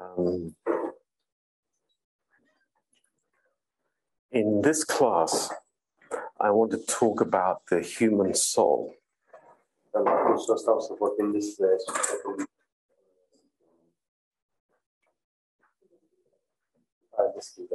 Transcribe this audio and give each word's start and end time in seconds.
Um, 0.00 0.54
in 4.30 4.60
this 4.62 4.84
class, 4.84 5.50
I 6.38 6.50
want 6.50 6.70
to 6.72 6.78
talk 6.78 7.20
about 7.20 7.62
the 7.70 7.80
human 7.80 8.34
soul. 8.34 8.94
Dar 9.92 10.02
la 10.02 10.22
cursul 10.22 10.54
ăsta 10.54 10.74
o 10.74 10.80
să 10.80 10.94
vorbim 10.98 11.32
despre 11.32 11.76
sufletul. 11.78 12.48
Hai, 17.10 17.30
deschide. 17.34 17.74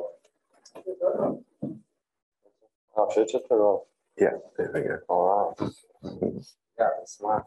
Oh, 2.94 3.10
should 3.10 3.28
I 3.28 3.32
just 3.32 3.46
turn 3.48 3.60
it 3.60 3.64
off? 3.64 3.88
Yeah, 4.18 4.38
there 4.56 4.72
we 4.74 4.82
go. 4.82 4.98
All 5.08 5.26
right. 5.28 5.72
Yeah, 6.78 6.90
it's 7.02 7.14
smart. 7.18 7.46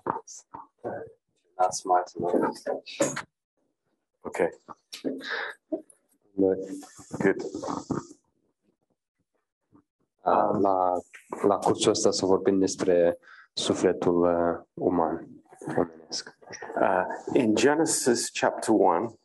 Not 1.58 1.74
smart 1.74 2.12
enough. 2.16 3.24
Okay, 4.26 4.48
Noi, 6.36 6.56
good. 7.18 7.36
uh, 10.24 10.58
la, 10.60 10.92
la 11.46 11.58
cursul 11.58 11.90
ăsta 11.90 12.10
să 12.10 12.26
vorbim 12.26 12.58
despre 12.58 13.18
sufletul 13.52 14.22
uh, 14.22 14.64
uman, 14.74 15.28
omenesc. 15.76 16.36
Uh, 16.80 17.04
in 17.34 17.54
Genesis 17.54 18.30
chapter 18.30 18.74
1, 18.74 19.18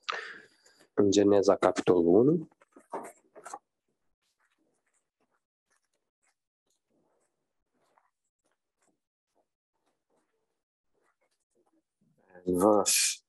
În 0.93 1.11
Geneza, 1.11 1.55
capitolul 1.55 2.15
1, 2.15 2.47
and 12.45 12.57
verse 12.57 13.21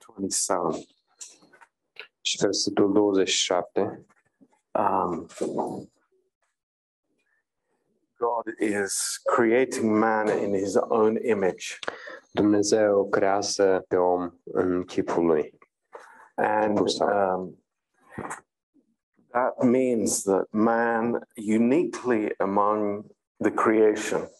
27, 0.00 0.86
și 2.26 2.36
versetul 2.40 2.92
27, 2.92 4.06
um, 4.72 5.26
God 8.18 8.58
is 8.58 9.20
creating 9.34 9.98
man 9.98 10.28
in 10.28 10.52
his 10.52 10.74
own 10.74 11.16
image. 11.16 11.64
Dumnezeu 12.30 13.08
creează 13.08 13.84
pe 13.88 13.96
om 13.96 14.30
în 14.44 14.84
chipul 14.84 15.24
lui. 15.24 15.58
And 16.34 16.78
um, 16.78 17.64
that 19.30 19.62
means 19.62 20.22
that 20.22 20.46
man, 20.50 21.28
uniquely 21.34 22.34
among 22.38 23.04
the 23.36 23.50
creation, 23.50 24.30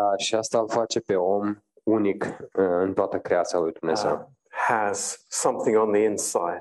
Uh, 0.00 0.16
și 0.16 0.34
asta 0.34 0.58
îl 0.58 0.68
face 0.68 1.00
pe 1.00 1.16
om 1.16 1.56
unic 1.82 2.24
uh, 2.24 2.48
în 2.52 2.94
toată 2.94 3.18
creația 3.18 3.58
lui 3.58 3.72
Dumnezeu. 3.72 4.12
uh, 4.12 4.39
has 4.66 5.24
something 5.28 5.76
on 5.76 5.92
the 5.92 6.02
inside. 6.02 6.60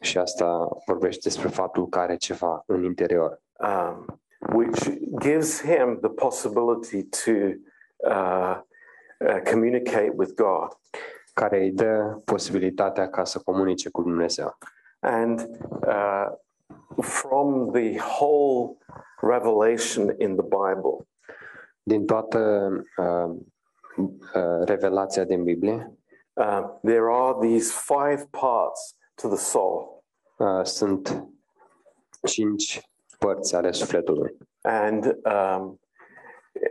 Și 0.00 0.18
asta 0.18 0.68
vorbește 0.86 1.20
despre 1.22 1.48
faptul 1.48 1.88
că 1.88 1.98
are 1.98 2.16
ceva 2.16 2.62
în 2.66 2.84
interior, 2.84 3.40
um, 3.58 4.20
which 4.54 4.90
gives 5.20 5.62
him 5.62 5.98
the 6.00 6.10
possibility 6.10 7.02
to 7.02 7.30
uh, 8.10 8.60
uh, 9.18 9.40
communicate 9.50 10.12
with 10.16 10.32
God. 10.34 10.78
care 11.34 11.58
îi 11.58 11.70
dă 11.70 12.20
posibilitatea 12.24 13.08
ca 13.10 13.24
să 13.24 13.38
comunice 13.38 13.88
cu 13.90 14.02
Dumnezeu. 14.02 14.58
And 15.00 15.48
uh, 15.86 16.26
from 17.00 17.70
the 17.72 17.98
whole 17.98 18.76
revelation 19.20 20.14
in 20.18 20.36
the 20.36 20.42
Bible, 20.42 21.06
Din 21.82 22.06
toată 22.06 22.70
uh, 22.96 23.36
uh, 23.96 24.64
revelația 24.64 25.24
din 25.24 25.44
Biblie, 25.44 25.92
uh, 26.32 26.62
there 26.82 27.10
are 27.10 27.38
these 27.40 27.72
five 27.72 28.30
parts 28.30 28.96
to 29.14 29.28
the 29.28 29.36
soul. 29.36 30.04
uh, 30.36 30.64
sunt 30.64 31.24
cinci 32.26 32.90
părți 33.18 33.54
ale 33.54 33.72
sufletului. 33.72 34.36
And 34.62 35.04
um, 35.24 35.80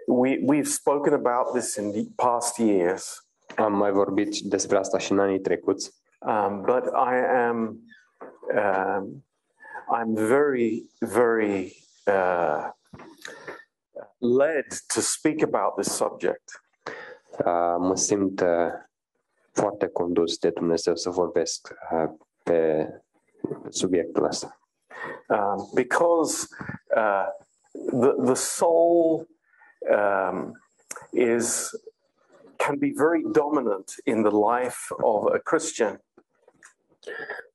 we, 0.08 0.40
we've 0.48 0.70
spoken 0.70 1.14
about 1.14 1.54
this 1.54 1.76
in 1.76 1.92
the 1.92 2.06
past 2.16 2.58
years, 2.58 3.24
Am 3.56 3.74
mai 3.74 3.92
vorbit 3.92 4.38
despre 4.38 4.78
asta 4.78 4.98
și 4.98 5.12
în 5.12 5.20
anii 5.20 5.40
trecuți, 5.40 5.94
um, 6.20 6.62
but 6.62 6.86
I 6.86 7.16
am 7.48 7.80
um, 8.56 9.26
I'm 9.92 10.14
very, 10.14 10.90
very 11.00 11.76
uh, 12.06 12.70
led 14.18 14.66
to 14.94 15.02
speak 15.02 15.42
about 15.42 15.76
this 15.76 15.96
subject 15.96 16.64
uh, 17.46 17.76
mă 17.78 17.96
simt 17.96 18.42
uh, 18.42 18.74
foarte 19.60 19.88
condus 19.88 20.38
de 20.38 20.50
Dumnezeu 20.50 20.96
să 20.96 21.10
vorbesc 21.10 21.74
uh, 21.92 22.10
pe 22.44 22.88
subiectul 23.70 24.24
ăsta. 24.24 24.60
um, 25.30 25.70
because 25.74 26.48
uh, 26.96 27.28
the 28.00 28.12
the 28.26 28.34
soul 28.36 29.28
um, 29.92 30.52
is 31.12 31.70
can 32.56 32.78
be 32.78 32.92
very 32.96 33.24
dominant 33.32 33.92
in 34.04 34.22
the 34.24 34.32
life 34.32 34.94
of 35.02 35.26
a 35.34 35.38
Christian. 35.38 36.02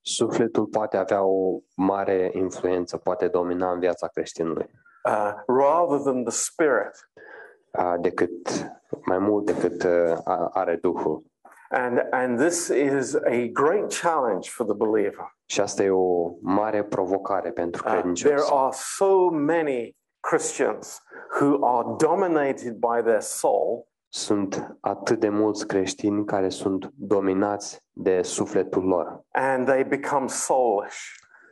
Sufletul 0.03 0.66
poate 0.66 0.97
avea 0.97 1.22
o 1.22 1.59
mare 1.75 2.31
influență, 2.34 2.97
poate 2.97 3.28
domina 3.28 3.72
în 3.72 3.78
viața 3.78 4.06
creștinului, 4.09 4.70
Uh, 5.06 5.32
rather 5.47 5.98
than 5.98 6.22
the 6.25 6.31
spirit, 6.32 7.10
uh, 7.78 7.94
decât 8.00 8.70
mai 9.04 9.19
mult 9.19 9.44
decât 9.44 9.82
uh, 9.82 10.19
a- 10.25 10.48
are 10.53 10.76
Duhul. 10.76 11.22
And 11.75 12.07
and 12.11 12.39
this 12.39 12.69
is 12.69 13.15
a 13.15 13.49
great 13.53 14.01
challenge 14.01 14.51
for 14.51 14.67
the 14.67 14.75
believer. 14.75 15.37
Și 15.47 15.61
asta 15.61 15.83
e 15.83 15.91
o 15.91 16.31
mare 16.43 16.85
provocare 16.85 17.51
pentru 17.51 17.83
Uh, 17.85 17.91
there 17.91 18.01
credincios. 18.03 18.51
are 18.51 18.73
so 18.73 19.29
many 19.31 19.97
Christians 20.21 21.03
who 21.41 21.67
are 21.67 21.87
dominated 21.97 22.73
by 22.73 23.03
their 23.03 23.21
soul 23.21 23.87
Sunt 24.09 24.77
atât 24.81 25.21
de 25.21 25.29
mulți 25.29 25.67
creștini 25.67 26.25
care 26.25 26.49
sunt 26.49 26.91
dominați 26.95 27.81
de 27.93 28.23
sufletul 28.23 28.83
lor 28.85 29.25
and 29.33 29.67
they 29.67 29.85
become 29.85 30.27
soulish 30.27 30.99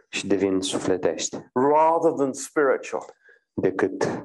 și 0.09 0.27
devin 0.27 0.61
sufletești 0.61 1.37
rather 1.53 2.13
than 2.13 2.33
spiritual. 2.33 3.05
decât 3.55 4.25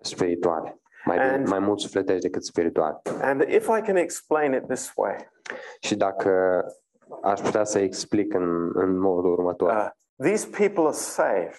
spirituale. 0.00 0.80
Mai, 1.04 1.16
de, 1.16 1.22
And- 1.22 1.46
mai 1.48 1.58
mult 1.58 1.80
sufletești 1.80 2.22
decât 2.22 2.44
spirituale. 2.44 3.00
And 3.20 3.40
if 3.40 3.66
I 3.78 3.80
can 3.80 3.96
explain 3.96 4.52
it 4.52 4.66
this 4.66 4.92
way, 4.96 5.16
Și 5.80 5.96
dacă 5.96 6.64
aș 7.22 7.40
putea 7.40 7.64
să 7.64 7.78
explic 7.78 8.34
în, 8.34 8.70
în 8.74 8.98
modul 8.98 9.32
următor, 9.32 9.70
uh, 9.70 9.88
these 10.16 10.48
people 10.56 10.82
are 10.82 10.92
saved. 10.96 11.58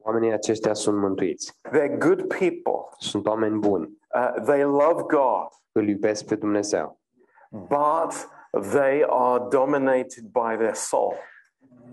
oamenii 0.00 0.32
aceștia 0.32 0.74
sunt 0.74 0.98
mântuiți, 0.98 1.52
They're 1.68 1.98
good 1.98 2.22
people. 2.26 2.88
sunt 2.98 3.26
oameni 3.26 3.58
buni, 3.58 3.96
Uh, 4.14 4.42
they 4.44 4.62
love 4.62 5.02
God, 5.02 5.48
îl 5.72 5.88
iubesc 5.88 6.24
pe 6.24 6.34
Dumnezeu, 6.34 7.00
but 7.50 8.28
they 8.70 9.04
are 9.08 9.44
dominated 9.48 10.22
by 10.32 10.54
their 10.56 10.74
soul. 10.74 11.14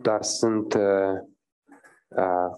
dar 0.02 0.22
sunt 0.24 0.74
uh, 0.74 0.82
uh, 2.08 2.52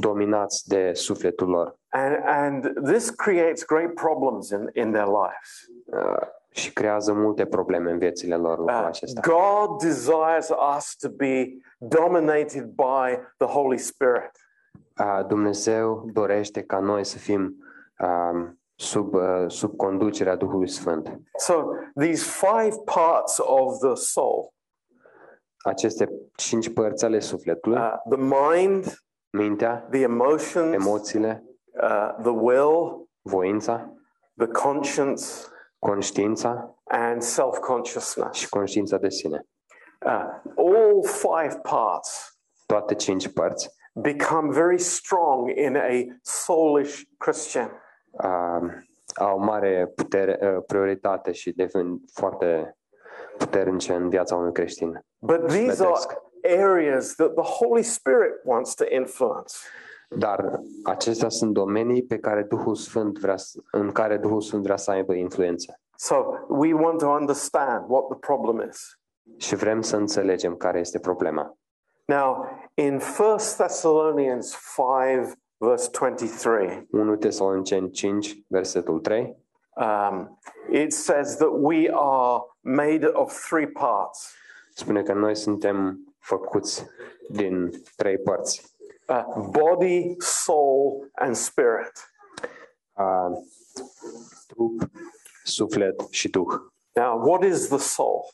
dominați 0.00 0.68
de 0.68 0.92
sufletul 0.92 1.48
lor 1.48 1.78
And, 1.96 2.14
and 2.24 2.86
this 2.86 3.10
creates 3.10 3.64
great 3.64 3.94
problems 3.94 4.50
in, 4.50 4.70
in 4.74 4.92
their 4.92 5.06
lives. 5.06 5.50
uh, 5.86 6.26
și 6.50 6.72
creează 6.72 7.12
multe 7.12 7.46
probleme 7.46 7.90
în 7.90 7.98
viețile 7.98 8.36
lor 8.36 8.58
lucrul 8.58 8.78
Uh, 8.78 8.86
acesta. 8.86 9.20
God 9.20 9.82
desires 9.82 10.48
us 10.76 10.96
to 10.96 11.08
be 11.08 11.56
dominated 11.78 12.64
by 12.64 13.18
the 13.36 13.46
Holy 13.46 13.78
Spirit. 13.78 14.30
Uh, 14.98 15.26
Dumnezeu 15.26 16.10
dorește 16.12 16.62
ca 16.62 16.78
noi 16.78 17.04
să 17.04 17.18
fim 17.18 17.56
um, 17.98 18.60
sub, 18.74 19.14
uh, 19.14 19.44
sub 19.46 19.76
conducerea 19.76 20.36
Duhului 20.36 20.68
Sfânt. 20.68 21.20
So 21.38 21.64
these 22.00 22.24
five 22.24 22.76
parts 22.84 23.38
of 23.38 23.78
the 23.78 23.94
soul 23.94 24.54
Aceste 25.64 26.08
cinci 26.36 26.72
părți 26.72 27.04
ale 27.04 27.18
sufletului, 27.18 27.78
uh, 27.78 27.94
the 28.10 28.20
mind, 28.20 29.04
mintea, 29.30 29.86
the 29.90 30.00
emotions, 30.00 30.74
emoțiile, 30.74 31.44
uh, 31.82 32.22
the 32.22 32.30
will, 32.30 33.08
voința, 33.22 33.92
the 34.36 34.46
conscience, 34.46 35.24
conștiința 35.78 36.74
and 36.84 37.22
self 37.22 37.58
consciousness. 37.58 38.38
și 38.38 38.48
conștiința 38.48 38.98
de 38.98 39.08
sine. 39.08 39.46
Uh, 40.06 40.40
all 40.56 41.04
five 41.04 41.60
parts 41.62 42.38
Toate 42.66 42.94
cinci 42.94 43.28
părți 43.28 43.74
become 43.94 44.52
very 44.52 44.78
strong 44.78 45.50
in 45.56 45.76
a 45.76 46.18
soulish 46.22 47.00
Christian. 47.18 47.70
uh, 48.10 48.72
au 49.14 49.38
mare 49.38 49.92
putere, 49.94 50.38
uh, 50.42 50.62
prioritate 50.66 51.32
și 51.32 51.52
devin 51.52 52.00
foarte 52.12 52.76
puternice 53.38 53.92
în 53.92 54.08
viața 54.08 54.36
unui 54.36 54.52
creștin. 54.52 55.04
But 55.18 55.46
these 55.46 55.84
are 55.84 55.94
areas 56.62 57.14
that 57.14 57.34
the 57.34 57.64
Holy 57.64 57.82
Spirit 57.82 58.32
wants 58.44 58.74
to 58.74 58.84
influence. 58.88 59.54
Dar 60.08 60.60
acestea 60.84 61.28
sunt 61.28 61.52
domenii 61.52 62.02
pe 62.02 62.18
care 62.18 62.42
Duhul 62.42 62.74
Sfânt 62.74 63.18
vrea, 63.18 63.36
să- 63.36 63.58
în 63.70 63.92
care 63.92 64.16
Duhul 64.16 64.40
Sfânt 64.40 64.62
vrea 64.62 64.76
să 64.76 64.90
aibă 64.90 65.14
influență. 65.14 65.80
So 65.96 66.14
we 66.48 66.72
want 66.74 66.98
to 66.98 67.06
understand 67.06 67.84
what 67.88 68.06
the 68.06 68.18
problem 68.18 68.68
is. 68.68 68.98
și 69.36 69.54
vrem 69.54 69.80
să 69.80 69.96
înțelegem 69.96 70.56
care 70.56 70.78
este 70.78 70.98
problema. 70.98 71.56
Now, 72.04 72.46
in 72.74 73.00
1 73.18 73.36
Thessalonians 73.56 74.56
5, 74.76 75.32
verse 75.58 75.90
23, 75.90 76.86
1 76.90 77.16
Tesaloniceni 77.16 77.90
5, 77.90 78.44
versetul 78.48 79.00
3, 79.00 79.36
um, 79.76 80.38
it 80.70 80.92
says 80.92 81.36
that 81.36 81.48
we 81.52 81.90
are 81.92 82.42
made 82.60 83.06
of 83.12 83.46
three 83.48 83.66
parts 83.66 84.34
spune 84.74 85.02
că 85.02 85.12
noi 85.12 85.36
suntem 85.36 85.98
făcuți 86.18 86.86
din 87.30 87.70
trei 87.96 88.18
părți. 88.18 88.75
Uh, 89.08 89.48
body, 89.50 90.14
soul, 90.18 91.10
and 91.14 91.36
spirit. 91.36 91.92
Uh, 92.92 93.30
trup, 94.46 94.90
suflet 95.44 96.00
și 96.10 96.28
duh. 96.28 96.54
Now, 96.92 97.20
what 97.26 97.42
is 97.42 97.68
the 97.68 97.78
soul? 97.78 98.24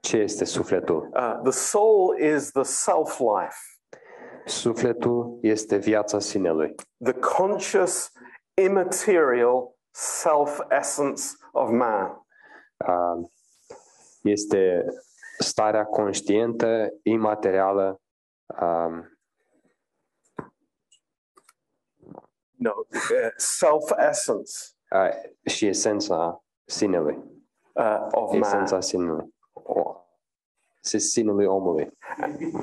Ce 0.00 0.16
este 0.16 0.44
sufletul? 0.44 1.10
Uh, 1.14 1.40
the 1.42 1.50
soul 1.50 2.18
is 2.18 2.50
the 2.50 2.62
self 2.62 3.18
life, 3.18 3.78
Sufletul 4.48 5.38
este 5.42 5.76
viața 5.76 6.18
sinelui, 6.18 6.74
the 7.04 7.12
conscious, 7.12 8.12
immaterial 8.62 9.76
self 9.90 10.60
essence 10.68 11.22
of 11.52 11.70
man. 11.70 12.26
Uh, 12.88 13.28
este 14.22 14.84
starea 15.38 15.84
conștientă, 15.84 16.88
imaterială, 17.02 18.00
um, 18.60 19.17
No, 22.58 22.70
uh, 22.92 23.30
self 23.36 23.90
essence 24.08 24.52
uh, 24.90 25.10
și 25.50 25.66
esența 25.66 26.44
sinelui, 26.64 27.24
uh, 27.74 28.06
of 28.10 28.30
man. 28.32 28.40
esența 28.40 28.80
sinelui, 28.80 29.34
o, 29.52 29.94
se- 30.80 30.98
sinelui 30.98 31.44
omului. 31.46 31.90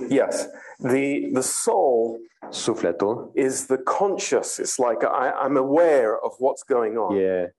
Yes, 0.09 0.47
the 0.77 1.30
the 1.33 1.42
soul 1.42 2.19
Sufletul 2.50 3.31
is 3.33 3.65
the 3.65 3.77
conscious. 3.77 4.59
It's 4.59 4.77
like 4.89 5.06
I, 5.06 5.31
I'm 5.47 5.57
aware 5.57 6.12
of 6.19 6.33
what's 6.36 6.63
going 6.68 6.98
on. 6.98 7.15
e 7.15 7.56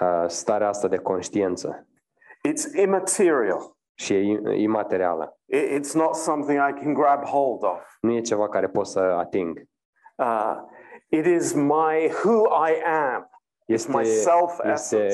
uh, 0.00 0.24
starea 0.28 0.68
asta 0.68 0.88
de 0.88 0.96
conștiință 0.98 1.86
It's 2.48 2.76
immaterial. 2.82 3.76
și 3.94 4.14
e 4.14 4.40
imaterială. 4.60 5.38
It- 5.54 5.80
it's 5.80 5.92
not 5.94 6.14
something 6.14 6.58
I 6.70 6.80
can 6.82 6.94
grab 6.94 7.24
hold 7.24 7.62
of. 7.62 7.80
Nu 8.00 8.12
e 8.12 8.20
ceva 8.20 8.48
care 8.48 8.68
pot 8.68 8.86
să 8.86 8.98
ating. 9.00 9.62
Uh, 10.16 10.56
it 11.08 11.26
is 11.26 11.52
my 11.52 12.10
who 12.24 12.46
I 12.68 12.82
am. 12.84 13.30
Este, 13.66 13.90
my 13.90 14.04
self 14.04 14.58
este 14.64 15.08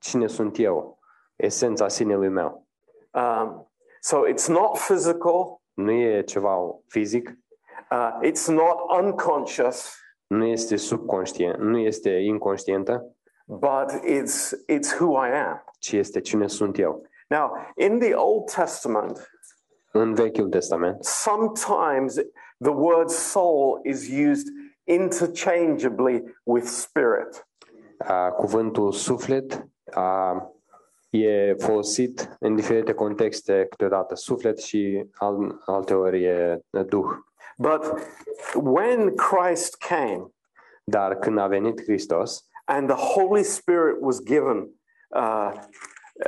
cine 0.00 0.26
sunt 0.26 0.58
eu, 0.58 0.98
esența 1.36 1.88
sinelui 1.88 2.28
meu. 2.28 2.66
Um, 3.10 3.70
so 4.00 4.26
it's 4.26 4.48
not 4.48 4.78
physical. 4.78 5.60
Nu 5.74 5.90
e 5.90 6.22
ceva 6.22 6.56
fizic, 6.88 7.38
Uh, 7.92 8.20
it's 8.22 8.46
not 8.48 8.76
unconscious, 9.02 9.94
nu 10.26 10.44
este 10.44 10.76
subconștient, 10.76 11.58
nu 11.58 11.78
este 11.78 12.10
inconștientă, 12.10 13.16
but 13.46 13.92
it's 14.04 14.52
it's 14.68 14.98
who 15.00 15.26
I 15.26 15.30
am. 15.30 15.64
ci 15.78 15.92
este 15.92 16.20
cine 16.20 16.46
sunt 16.46 16.78
eu. 16.78 17.02
Now, 17.28 17.52
in 17.76 17.98
the 17.98 18.14
Old 18.14 18.50
Testament, 18.50 19.30
În 19.92 20.14
Vechiul 20.14 20.48
Testament, 20.48 21.04
sometimes 21.04 22.14
the 22.58 22.70
word 22.72 23.08
soul 23.08 23.80
is 23.84 24.08
used 24.28 24.46
interchangeably 24.84 26.22
with 26.42 26.66
spirit. 26.66 27.48
cuvântul 28.36 28.92
suflet 28.92 29.68
e 31.10 31.54
folosit 31.58 32.36
în 32.38 32.54
diferite 32.54 32.92
contexte, 32.92 33.66
câteodată 33.70 34.14
suflet 34.14 34.58
și 34.58 35.06
al, 35.12 35.62
alteori 35.66 36.24
e 36.24 36.62
duh. 36.86 37.08
But 37.58 37.94
when 38.54 39.14
Christ 39.14 39.76
came 39.76 40.30
Dar 40.90 41.18
când 41.18 41.38
a 41.38 41.46
venit 41.46 41.82
Hristos 41.82 42.44
and 42.64 42.88
the 42.88 42.96
Holy 42.96 43.42
Spirit 43.42 43.96
was 44.00 44.20
given, 44.22 44.70
uh, 45.08 45.52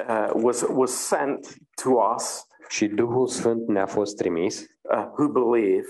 uh, 0.08 0.30
was 0.34 0.64
was 0.68 0.90
sent 0.92 1.56
to 1.82 1.90
us 2.14 2.46
și 2.68 2.86
Duhul 2.86 3.26
Sfânt 3.26 3.68
ne-a 3.68 3.86
fost 3.86 4.16
trimis, 4.16 4.66
uh, 4.82 5.06
who 5.18 5.28
believe, 5.28 5.88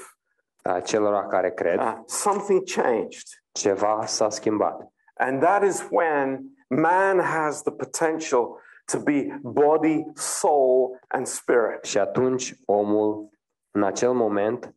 a, 0.62 0.81
celor 0.81 1.26
care 1.26 1.53
cred, 1.53 1.79
uh, 1.79 2.03
something 2.06 2.64
changed, 2.64 3.43
ceva 3.53 4.06
s-a 4.06 4.29
schimbat. 4.29 4.93
and 5.17 5.43
that 5.43 5.62
is 5.64 5.81
when 5.91 6.50
man 6.70 7.19
has 7.19 7.62
the 7.62 7.70
potential 7.70 8.59
to 8.88 8.99
be 8.99 9.31
body, 9.43 10.05
soul, 10.14 10.97
and 11.11 11.26
spirit. 11.26 11.85
Și 11.85 11.99
atunci 11.99 12.55
omul, 12.64 13.29
în 13.70 13.82
acel 13.82 14.12
moment, 14.12 14.75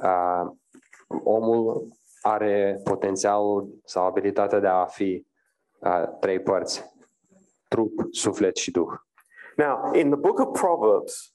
a, 0.00 0.56
omul 1.24 1.88
are 2.20 2.80
potențialul 2.84 3.80
sau 3.84 4.04
abilitatea 4.04 4.58
de 4.58 4.66
a 4.66 4.84
fi 4.84 5.26
a, 5.80 6.06
trei 6.06 6.40
părți, 6.40 6.84
trup, 7.68 7.92
suflet 8.10 8.56
și 8.56 8.70
duh. 8.70 8.92
Now, 9.56 9.92
in 9.94 10.10
the 10.10 10.18
book 10.18 10.38
of 10.38 10.60
Proverbs, 10.60 11.30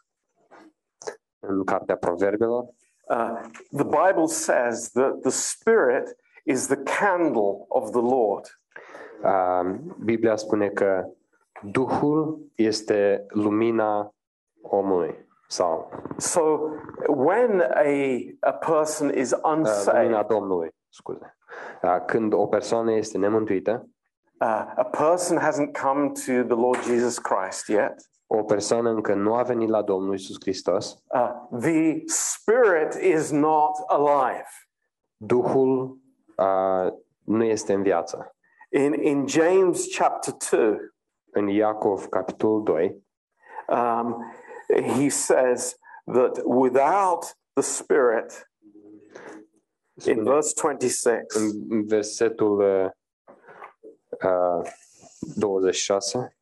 În 1.40 1.63
cartea 1.63 1.98
Proverbelor, 1.98 2.66
uh, 3.09 3.42
the 3.71 3.83
Bible 3.83 4.27
says 4.27 4.92
that 4.94 5.21
the 5.24 5.31
spirit 5.31 6.15
is 6.44 6.68
the 6.68 6.83
candle 6.83 7.65
of 7.69 7.92
the 7.92 8.01
Lord. 8.01 8.45
a, 9.24 9.62
Biblia 10.04 10.36
spune 10.36 10.69
că 10.69 11.06
Duhul 11.62 12.51
este 12.56 13.25
lumina 13.30 14.13
omului 14.62 15.25
sau 15.48 15.92
So 16.18 16.42
when 17.07 17.62
a, 17.62 18.18
a 18.39 18.51
person 18.51 19.18
is 19.18 19.31
a, 19.31 19.39
lumina 19.94 20.24
Domnului, 20.24 20.69
scuze. 20.89 21.38
A, 21.81 22.00
Când 22.00 22.33
o 22.33 22.48
persoană 22.48 22.92
este 22.92 23.18
nemântuită, 23.18 23.89
uh, 24.42 24.74
a 24.75 24.83
person 24.92 25.38
hasn't 25.38 25.71
come 25.81 26.07
to 26.07 26.44
the 26.44 26.62
Lord 26.62 26.81
Jesus 26.83 27.19
Christ 27.19 27.68
yet. 27.68 27.95
O 28.27 28.44
persoană 28.44 28.89
încă 28.89 29.13
nu 29.13 29.35
a 29.35 29.44
venit 29.44 29.69
la 29.69 29.81
Domnul 29.81 30.13
Isus 30.13 30.35
Hristos, 30.39 31.03
Uh, 31.13 31.59
the 31.59 32.03
spirit 32.06 32.94
is 32.94 33.31
not 33.31 33.77
alive. 33.88 34.47
Duhul 35.18 35.97
uh, 36.38 36.94
nu 37.24 37.44
este 37.44 37.74
în 37.74 37.81
viață. 37.81 38.35
In, 38.69 38.94
in 38.94 39.27
James 39.27 39.95
chapter 39.97 40.33
2, 40.59 40.77
În 41.31 41.47
Iacov, 41.47 42.06
capitolul 42.06 42.63
2, 42.63 43.03
um, 43.68 44.25
he 44.68 45.09
says 45.09 45.78
that 46.06 46.42
without 46.44 47.37
the 47.54 47.61
spirit, 47.61 48.52
in 49.94 50.13
spune, 50.13 50.23
verse 50.23 50.54
26, 50.61 51.25
în 51.69 51.85
versetul 51.85 52.59
uh, 52.59 52.90
uh, 54.23 54.71
26, 55.35 56.36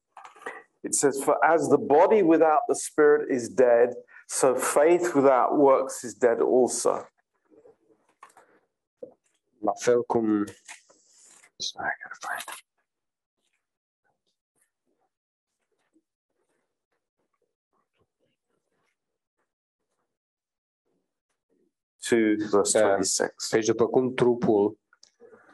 it 0.85 0.93
says, 0.95 1.21
For 1.23 1.37
as 1.43 1.67
the 1.69 1.77
body 1.77 2.21
without 2.23 2.63
the 2.67 2.75
spirit 2.75 3.31
is 3.37 3.49
dead, 3.49 3.89
so 4.27 4.55
faith 4.55 5.15
without 5.15 5.57
works 5.57 6.03
is 6.03 6.13
dead 6.13 6.39
also. 6.39 7.05
la 9.65 9.73
fel 9.73 10.03
cum 10.03 10.45
Sorry, 11.57 11.87
I 11.87 11.93
gotta 12.03 12.15
find 12.19 12.43
it. 12.47 12.63
To 22.09 22.47
verse 22.51 22.75
Um, 22.75 22.81
26. 22.81 23.33
Deci 23.51 23.65
după 23.65 23.87
cum 23.87 24.13
trupul 24.13 24.77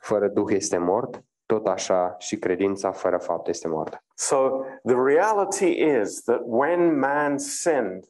fără 0.02 0.28
Duh 0.28 0.52
este 0.52 0.78
mort, 0.78 1.24
tot 1.46 1.68
așa 1.68 2.16
și 2.20 2.38
credința 2.38 2.92
fără 2.92 3.18
fapt 3.18 3.48
este 3.48 3.68
moartă. 3.68 4.04
So 4.28 4.38
the 4.92 5.00
reality 5.12 5.72
is 6.00 6.10
that 6.30 6.42
when 6.62 6.82
man 7.00 7.40
sinned, 7.40 8.04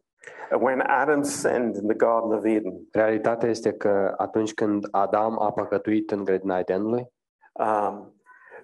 when 0.68 0.80
Adam 0.82 1.24
sinned 1.24 1.76
in 1.82 1.88
the 1.88 2.00
Garden 2.06 2.32
of 2.38 2.46
Eden, 2.46 2.88
Realitatea 2.92 3.50
este 3.50 3.72
că 3.72 4.14
atunci 4.18 4.54
când 4.54 4.88
Adam 4.92 5.42
a 5.42 5.52
păcătuit 5.52 6.12
în 6.12 6.24
grădina 6.24 6.60
Edenului, 6.60 7.08
um, 7.52 8.14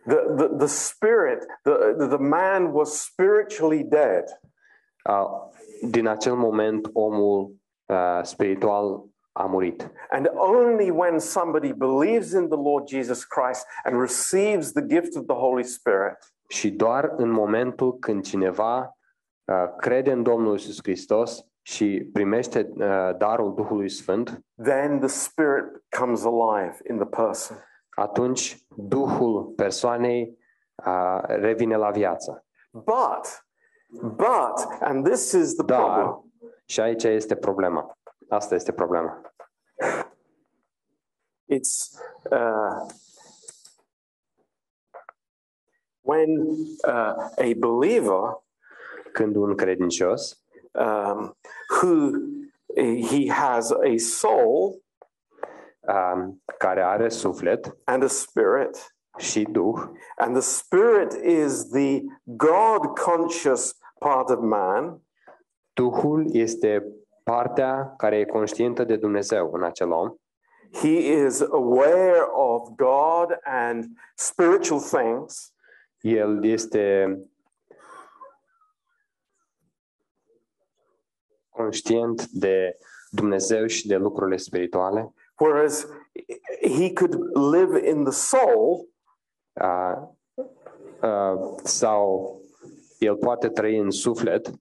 the, 0.06 0.20
the, 0.36 0.48
the 0.58 0.68
spirit, 0.68 1.46
the, 1.64 2.08
the 2.08 2.18
man 2.18 2.72
was 2.74 3.02
spiritually 3.02 3.84
dead. 3.84 4.24
a, 5.08 5.50
din 5.82 6.08
acel 6.08 6.36
moment 6.36 6.90
omul 6.94 7.56
a, 7.86 8.24
spiritual 8.24 9.06
a 9.32 9.46
murit. 9.46 9.92
And 10.10 10.30
only 10.34 10.92
when 10.92 11.20
somebody 11.20 11.72
believes 11.72 12.34
in 12.34 12.48
the 12.48 12.58
Lord 12.58 12.88
Jesus 12.88 13.26
Christ 13.26 13.66
and 13.84 14.00
receives 14.00 14.72
the 14.72 14.82
gift 14.82 15.16
of 15.16 15.26
the 15.26 15.36
Holy 15.36 15.64
Spirit, 15.64 16.18
Și 16.48 16.72
doar 16.72 17.14
în 17.16 17.30
momentul 17.30 17.98
când 18.00 18.24
cineva 18.24 18.98
uh, 19.46 19.76
crede 19.78 20.12
în 20.12 20.24
Domnul 20.24 20.56
Isus 20.56 20.78
Hristos 20.82 21.46
și 21.62 22.10
primește 22.14 22.72
uh, 22.76 23.18
darul 23.18 23.54
Duhului 23.54 23.90
Sfânt, 23.90 24.46
then 24.64 25.00
the 25.00 25.08
Spirit 25.08 25.84
comes 26.00 26.26
alive 26.26 26.78
in 26.90 26.98
the 26.98 27.08
person. 27.08 27.58
atunci 27.90 28.66
Duhul 28.76 29.44
persoanei 29.44 30.38
uh, 30.86 31.22
revine 31.26 31.76
la 31.76 31.92
viață. 31.92 32.46
But, 32.72 33.46
but, 34.02 34.80
and 34.80 35.06
this 35.10 35.32
is 35.32 35.56
the 35.56 35.66
Dar, 35.66 35.80
problem, 35.80 36.32
Și 36.66 36.80
aici 36.80 37.04
este 37.04 37.36
problema. 37.36 37.98
Asta 38.30 38.56
este 38.56 38.72
problema. 38.72 39.22
It's 41.54 42.00
uh, 42.32 42.86
when 46.08 46.30
uh, 46.84 47.14
a 47.38 47.54
believer 47.58 48.42
Când 49.12 49.36
un 49.36 49.56
credincios 49.56 50.44
um, 50.72 51.36
who 51.82 52.12
he 52.76 53.28
has 53.28 53.72
a 53.72 53.98
soul 53.98 54.82
um, 55.88 56.42
care 56.58 56.84
are 56.84 57.10
suflet 57.10 57.78
and 57.84 58.04
a 58.04 58.08
spirit, 58.08 58.96
și 59.18 59.44
duh 59.44 59.76
and 60.18 60.36
the 60.36 60.42
spirit 60.42 61.14
is 61.24 61.70
the 61.70 62.02
God 62.26 62.98
conscious 63.00 63.74
part 64.00 64.30
of 64.30 64.40
man, 64.40 65.02
Duhul 65.74 66.26
este 66.32 66.86
partea 67.24 67.94
care 67.98 68.18
e 68.18 68.26
conștientă 68.26 68.84
de 68.84 68.96
Dumnezeu 68.96 69.52
în 69.54 69.64
acel 69.64 69.92
om. 69.92 70.16
he 70.74 71.26
is 71.26 71.42
aware 71.42 72.24
of 72.34 72.76
God 72.76 73.38
and 73.44 73.98
spiritual 74.16 74.80
things, 74.80 75.54
El 76.02 76.46
este 76.46 77.18
conștient 81.50 82.28
de 82.28 82.78
Dumnezeu 83.10 83.66
și 83.66 83.88
de 83.88 83.96
lucrurile 83.96 84.38
spirituale, 84.38 85.14
whereas 85.40 85.88
he 86.62 86.94
could 86.94 87.16
live 87.54 87.90
in 87.90 88.04
the 88.04 88.14
soul 88.14 88.90
uh, 89.54 90.08
uh, 91.02 91.56
sau 91.64 92.36
el 93.00 93.16
poate 93.16 93.50
trăi 93.50 93.78
în 93.78 93.92
suflet 93.92 94.52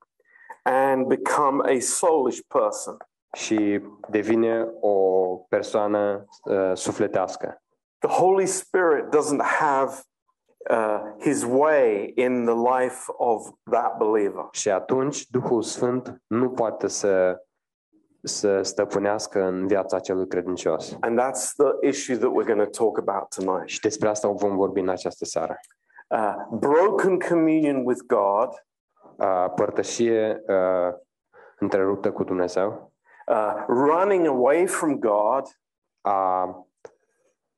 and 0.62 1.06
become 1.06 1.76
a 1.76 1.78
soulish 1.80 2.40
person. 2.48 2.96
și 3.36 3.80
devine 4.08 4.68
o 4.80 4.94
persoană 5.48 6.24
uh, 6.44 6.70
sufletească. 6.74 7.62
The 7.98 8.10
Holy 8.10 8.46
Spirit 8.46 9.04
doesn't 9.16 9.42
have 9.42 10.02
uh, 10.70 11.00
his 11.20 11.44
way 11.44 12.12
in 12.14 12.44
the 12.44 12.78
life 12.78 13.04
of 13.16 13.48
that 13.70 13.96
believer. 13.96 14.48
Și 14.50 14.70
atunci 14.70 15.26
Duhul 15.30 15.62
Sfânt 15.62 16.22
nu 16.26 16.50
poate 16.50 16.86
să 16.88 17.40
să 18.22 18.62
stăpânească 18.62 19.42
în 19.42 19.66
viața 19.66 19.98
celui 19.98 20.26
credincios. 20.26 20.96
And 21.00 21.20
that's 21.20 21.54
the 21.56 21.88
issue 21.88 22.16
that 22.16 22.30
we're 22.30 22.46
going 22.46 22.62
to 22.70 22.84
talk 22.84 22.98
about 22.98 23.34
tonight. 23.34 23.68
Și 23.68 23.80
despre 23.80 24.08
asta 24.08 24.28
vom 24.28 24.56
vorbi 24.56 24.80
în 24.80 24.88
această 24.88 25.24
seară. 25.24 25.56
Uh, 26.08 26.34
broken 26.50 27.18
communion 27.18 27.82
with 27.84 28.00
God, 28.06 28.66
Uh, 29.16 29.52
părtășie 29.54 30.42
uh, 30.46 30.94
întreruptă 31.58 32.12
cu 32.12 32.24
Dumnezeu, 32.24 32.92
uh, 33.26 33.64
running 33.66 34.26
away 34.26 34.66
from 34.66 34.98
God, 34.98 35.42
a, 36.00 36.10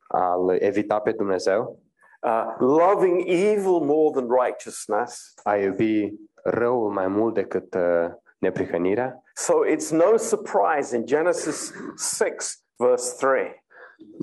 a 0.08 0.36
evita 0.58 1.00
pe 1.00 1.12
Dumnezeu, 1.12 1.78
uh, 2.26 2.44
loving 2.58 3.28
evil 3.28 3.80
more 3.80 4.10
than 4.14 4.28
righteousness. 4.44 5.32
a 5.42 5.56
iubi 5.56 6.14
răul 6.42 6.92
mai 6.92 7.08
mult 7.08 7.34
decât 7.34 7.74
uh, 7.74 8.10
neprihănirea. 8.38 9.22
So 9.34 9.52
it's 9.66 9.90
no 9.90 10.16
surprise 10.16 10.96
in 10.96 11.04
Genesis 11.04 11.72
6, 12.18 12.56
verse 12.76 13.26
3, 13.26 13.64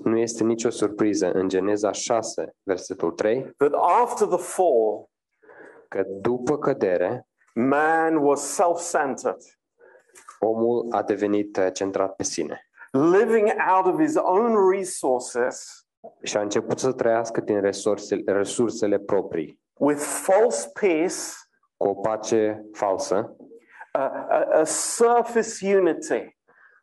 Nu 0.03 0.17
este 0.17 0.43
nicio 0.43 0.69
surpriză 0.69 1.31
în 1.31 1.47
Geneza 1.47 1.91
6, 1.91 2.55
versetul 2.63 3.11
3, 3.11 3.53
that 3.57 3.73
after 3.73 4.27
the 4.27 4.37
fall, 4.37 5.09
că 5.87 6.03
după 6.21 6.57
cădere, 6.57 7.27
man 7.53 8.15
was 8.15 8.41
self 8.41 8.91
centered, 8.91 9.41
omul 10.39 10.87
a 10.91 11.03
devenit 11.03 11.57
uh, 11.57 11.67
centrat 11.73 12.15
pe 12.15 12.23
sine 12.23 12.59
living 12.95 13.51
out 13.59 13.87
of 13.87 13.99
his 13.99 14.15
own 14.15 14.55
resources 14.55 15.84
și 16.25 16.37
a 16.37 16.41
început 16.41 16.79
să 16.79 16.91
trăiască 16.91 17.41
din 17.41 17.61
resursele, 17.61 18.21
resursele 18.33 18.99
proprii, 18.99 19.59
with 19.73 20.01
false 20.01 20.69
peace, 20.79 21.15
cu 21.77 21.87
o 21.87 21.93
pace 21.93 22.65
falsă 22.73 23.35
a, 23.91 24.01
a, 24.29 24.59
a 24.59 24.63
surface 24.63 25.77
unity, 25.77 26.37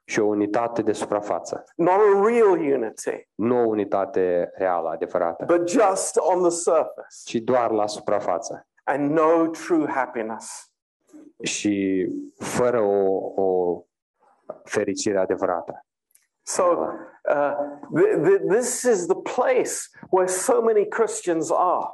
și 0.04 0.20
o 0.20 0.26
unitate 0.26 0.82
de 0.82 0.92
suprafață. 0.92 1.64
not 1.76 1.94
a 1.94 2.26
real 2.26 2.50
unity, 2.50 3.28
Nu 3.34 3.58
o 3.58 3.66
unitate 3.66 4.50
reală, 4.54 4.88
adevărată, 4.88 5.44
but 5.44 5.68
just 5.68 6.16
on 6.16 6.40
the 6.40 6.50
surface, 6.50 7.16
ci 7.24 7.34
doar 7.34 7.70
la 7.70 7.86
suprafață. 7.86 8.66
and 8.84 9.10
no 9.10 9.46
true 9.46 9.86
happiness. 9.88 10.70
Și 11.42 12.08
fără 12.38 12.80
o, 12.80 13.32
o 13.42 13.80
fericire 14.64 15.18
adevărată. 15.18 15.86
So, 16.42 16.62
uh, 17.28 17.54
th- 17.94 18.22
th- 18.24 18.48
this 18.48 18.82
is 18.82 19.06
the 19.06 19.20
place 19.34 19.88
where 20.10 20.26
so 20.28 20.60
many 20.60 20.88
Christians 20.88 21.50
are. 21.54 21.90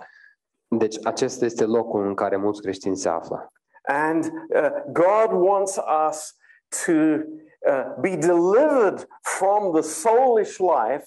Deci 0.69 1.07
acesta 1.07 1.45
este 1.45 1.65
locul 1.65 2.07
în 2.07 2.15
care 2.15 2.37
mulți 2.37 2.61
creștini 2.63 2.97
se 2.97 3.09
află. 3.09 3.53
And 3.83 4.25
uh, 4.25 4.71
God 4.93 5.33
wants 5.33 5.77
us 6.09 6.37
to 6.85 6.93
uh, 6.93 7.95
be 8.01 8.17
delivered 8.17 9.07
from 9.23 9.73
the 9.73 9.83
soulish 9.83 10.57
life 10.59 11.07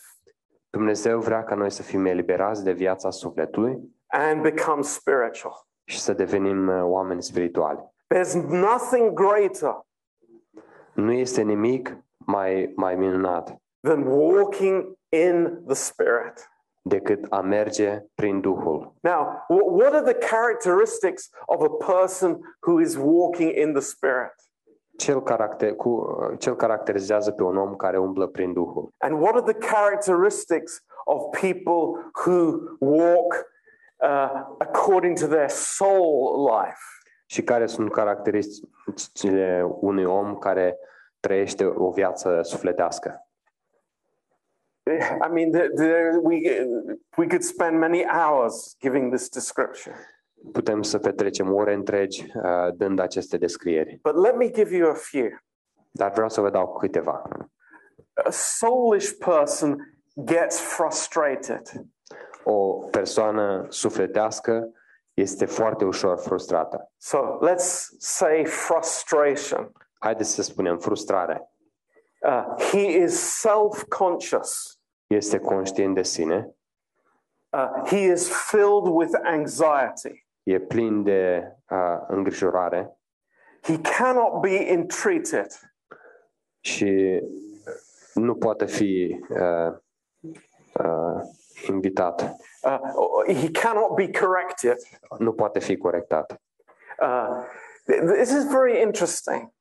Dumnezeu 0.70 1.20
vrea 1.20 1.44
ca 1.44 1.56
noi 1.56 1.70
să 1.70 1.82
fim 1.84 2.06
eliberați 2.06 2.64
de 2.64 2.72
viața 2.72 3.10
sufletului 3.10 3.80
and 4.08 4.42
become 4.42 4.82
spiritual. 4.82 5.68
și 5.84 6.00
să 6.00 6.14
devenim 6.14 6.68
uh, 6.68 6.82
oameni 6.84 7.24
spirituali. 7.24 7.90
There's 8.16 8.34
nothing 8.50 9.14
greater 9.14 9.86
Nu 10.94 11.12
este 11.12 11.42
nimic 11.42 11.98
mai, 12.26 12.72
mai 12.76 12.96
minunat 12.96 13.56
than 13.82 14.04
walking 14.04 14.98
in 15.10 15.64
the 15.66 15.76
Spirit. 15.76 16.50
decât 16.84 17.26
a 17.30 17.42
merge 17.42 18.06
prin 18.16 18.42
Duhul. 18.42 18.94
Now, 19.02 19.46
wh- 19.48 19.72
what 19.72 19.94
are 19.94 20.14
the 20.14 20.28
characteristics 20.28 21.30
of 21.46 21.62
a 21.62 21.70
person 21.94 22.40
who 22.60 22.80
is 22.80 22.96
walking 22.98 23.56
in 23.56 23.72
the 23.72 23.82
Spirit? 23.82 24.34
Cel, 24.98 25.22
caracter, 25.22 25.74
cu, 25.76 25.90
uh, 25.90 26.38
cel 26.40 26.56
caracterizează 26.56 27.32
pe 27.32 27.44
un 27.44 27.58
om 27.58 27.76
care 27.76 27.98
umblă 27.98 28.28
prin 28.28 28.54
Duhul. 28.54 28.90
And 28.98 29.22
what 29.22 29.36
are 29.36 29.54
the 29.54 29.68
characteristics 29.68 30.84
of 31.06 31.22
people 31.40 32.12
who 32.26 32.60
walk 32.80 33.46
uh, 34.04 34.30
according 34.58 35.20
to 35.20 35.28
their 35.28 35.50
soul 35.50 36.50
life? 36.62 36.80
Și 37.26 37.44
care 37.44 37.66
sunt 37.66 37.92
caracteristicile 37.92 39.68
unui 39.80 40.04
om 40.06 40.38
care 40.38 40.78
trăiește 41.22 41.66
o 41.66 41.92
viață 41.92 42.40
sufletească. 42.44 43.26
I 45.26 45.30
mean, 45.32 45.52
there, 45.52 45.70
there, 45.76 46.20
we, 46.22 46.66
we 47.18 47.28
could 47.28 47.44
spend 47.44 47.80
many 47.80 48.04
hours 48.04 48.76
giving 48.80 49.14
this 49.14 49.30
description. 49.30 49.94
Putem 50.52 50.82
să 50.82 50.98
petrecem 50.98 51.54
ore 51.54 51.74
întregi 51.74 52.26
uh, 52.36 52.74
dând 52.76 53.00
aceste 53.00 53.38
descrieri. 53.38 54.00
But 54.02 54.16
let 54.16 54.36
me 54.36 54.50
give 54.50 54.76
you 54.76 54.90
a 54.90 54.94
few. 54.94 55.30
Dar 55.92 56.12
vreau 56.12 56.30
să 56.30 56.42
vă 56.42 56.50
dau 56.50 56.74
câteva. 56.74 57.22
A 58.14 58.30
soulish 58.30 59.12
person 59.26 59.78
gets 60.24 60.60
frustrated. 60.60 61.62
O 62.44 62.74
persoană 62.74 63.66
sufletească 63.70 64.72
este 65.14 65.46
foarte 65.46 65.86
ușor 65.86 66.18
frustrată. 66.18 66.92
So 66.98 67.40
let's 67.48 67.88
say 67.98 68.46
frustration. 68.46 69.72
Haideți 70.02 70.30
să 70.34 70.42
spunem 70.42 70.78
frustrare. 70.78 71.50
Uh, 72.22 72.46
he 72.72 72.80
is 72.82 73.20
self 73.40 73.84
conscious. 73.84 74.80
Este 75.08 75.40
conștient 75.40 75.96
de 75.96 76.04
sine, 76.04 76.56
Uh, 77.54 77.70
he 77.86 77.98
is 77.98 78.30
filled 78.50 78.86
with 78.88 79.12
anxiety. 79.24 80.26
e 80.44 80.60
plin 80.60 81.04
de 81.04 81.52
uh, 81.70 81.98
îngrijorare 82.08 82.98
He 83.62 83.82
cannot 83.98 84.40
be 84.42 84.56
entreated. 84.70 85.48
și 86.60 87.22
nu 88.14 88.36
poate 88.36 88.66
fi 88.66 89.20
uh, 89.30 89.74
uh, 90.74 91.22
invitat, 91.68 92.36
Uh, 92.64 92.80
he 93.42 93.52
cannot 93.52 93.94
be 93.96 94.10
corrected. 94.20 94.78
nu 95.18 95.34
poate 95.34 95.60
fi 95.60 95.78
corectat. 95.78 96.42
Uh, 97.02 97.44
th- 97.92 98.14
this 98.14 98.30
is 98.32 98.52
very 98.52 98.82
interesting. 98.82 99.52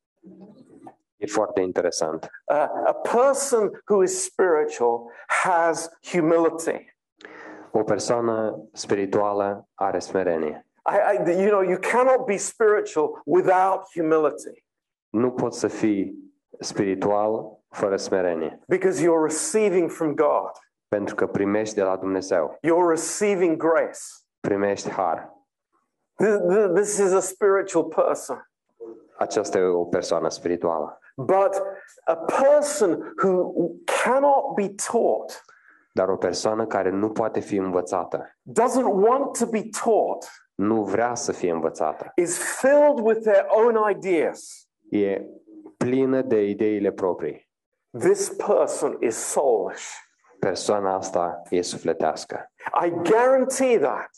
E 1.17 1.27
foarte 1.27 1.61
interesant. 1.61 2.31
Uh, 2.47 2.57
a 2.87 2.93
person 2.93 3.83
who 3.89 4.03
is 4.03 4.23
spiritual 4.25 5.11
has 5.27 5.91
humility. 6.13 6.95
O 7.73 7.83
persoană 7.83 8.69
spirituală 8.73 9.69
are 9.75 9.99
smerenie. 9.99 10.67
I, 10.87 11.17
I, 11.17 11.43
you 11.43 11.49
know, 11.51 11.61
you 11.63 11.79
cannot 11.79 12.25
be 12.27 12.37
spiritual 12.37 13.21
without 13.25 13.81
humility 13.95 14.65
Nu 15.11 15.31
poți 15.31 15.59
să 15.59 15.69
fii 15.69 16.33
spiritual 16.61 17.59
fără 17.69 17.97
smerenie, 17.97 18.61
because 18.69 19.03
you're 19.03 19.23
receiving 19.23 19.91
from 19.91 20.15
God. 20.15 20.51
pentru 20.89 21.15
că 21.15 21.27
primești 21.27 21.75
de 21.75 21.83
la 21.83 21.97
Dumnezeu, 21.97 22.59
You're 22.67 22.89
receiving 22.89 23.57
grace. 23.57 23.99
primești 24.41 24.91
har. 24.91 25.33
Th- 26.25 26.41
th- 26.55 26.75
This 26.75 26.99
is 26.99 27.13
a 27.13 27.21
spiritual 27.21 27.85
person. 27.85 28.50
Aceasta 29.19 29.59
e 29.59 29.63
o 29.63 29.85
persoană 29.85 30.29
spirituală. 30.29 30.99
But 31.17 31.63
a 32.05 32.17
person 32.17 33.15
who 33.23 33.53
cannot 34.05 34.55
be 34.55 34.75
taught, 34.91 35.45
Dar 35.93 36.09
o 36.09 36.17
persoană 36.17 36.67
care 36.67 36.91
nu 36.91 37.11
poate 37.11 37.41
fi 37.41 37.57
învățată, 37.57 38.37
doesn't 38.61 38.93
want 38.93 39.39
to 39.39 39.47
be 39.47 39.69
taught, 39.85 40.31
nu 40.55 40.85
vrea 40.85 41.15
să 41.15 41.33
fie 41.33 41.51
învățată, 41.51 42.13
is 42.15 42.39
filled 42.59 42.99
with 42.99 43.21
their 43.21 43.47
own 43.49 43.91
ideas. 43.91 44.69
e 44.91 45.23
plină 45.77 46.23
de 46.23 46.43
ideile 46.43 46.91
proprii. 46.93 47.49
This 47.99 48.29
person 48.29 48.97
is 49.01 49.17
soulish. 49.17 49.89
Persoana 50.39 50.95
asta 50.95 51.43
e 51.49 51.63
sufletească. 51.63 52.53
I 52.85 52.91
guarantee 52.91 53.79
that. 53.79 54.11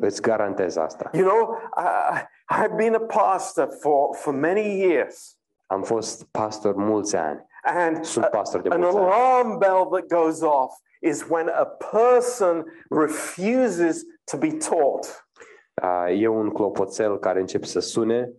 Îți 0.00 0.22
garantez 0.22 0.76
asta. 0.76 1.10
You 1.12 1.28
know, 1.28 1.56
I, 1.76 2.18
I've 2.62 2.76
been 2.76 2.94
a 2.94 3.00
pastor 3.00 3.68
for, 3.80 4.14
for 4.16 4.32
many 4.34 4.80
years. 4.80 5.38
Am 5.66 5.82
fost 5.82 6.24
pastor 6.30 6.74
mulți 6.74 7.16
ani. 7.16 7.46
And 7.62 8.04
Sunt 8.04 8.26
pastor 8.26 8.60
de 8.60 8.68
an 8.68 8.80
mulți 8.80 8.96
ani. 8.96 9.06
alarm 9.06 9.58
bell 9.58 9.86
that 9.90 10.06
goes 10.20 10.40
off 10.42 10.74
is 11.00 11.26
when 11.28 11.48
a 11.48 11.64
person 11.64 12.64
refuses 12.90 14.02
to 14.30 14.36
be 14.36 14.50
taught. 14.68 15.26
Uh, 15.82 16.20
E 16.20 16.26
un 16.28 16.50
clopoțel 16.50 17.18
care 17.18 17.40
începe 17.40 17.66
să 17.66 17.80
sune 17.80 18.32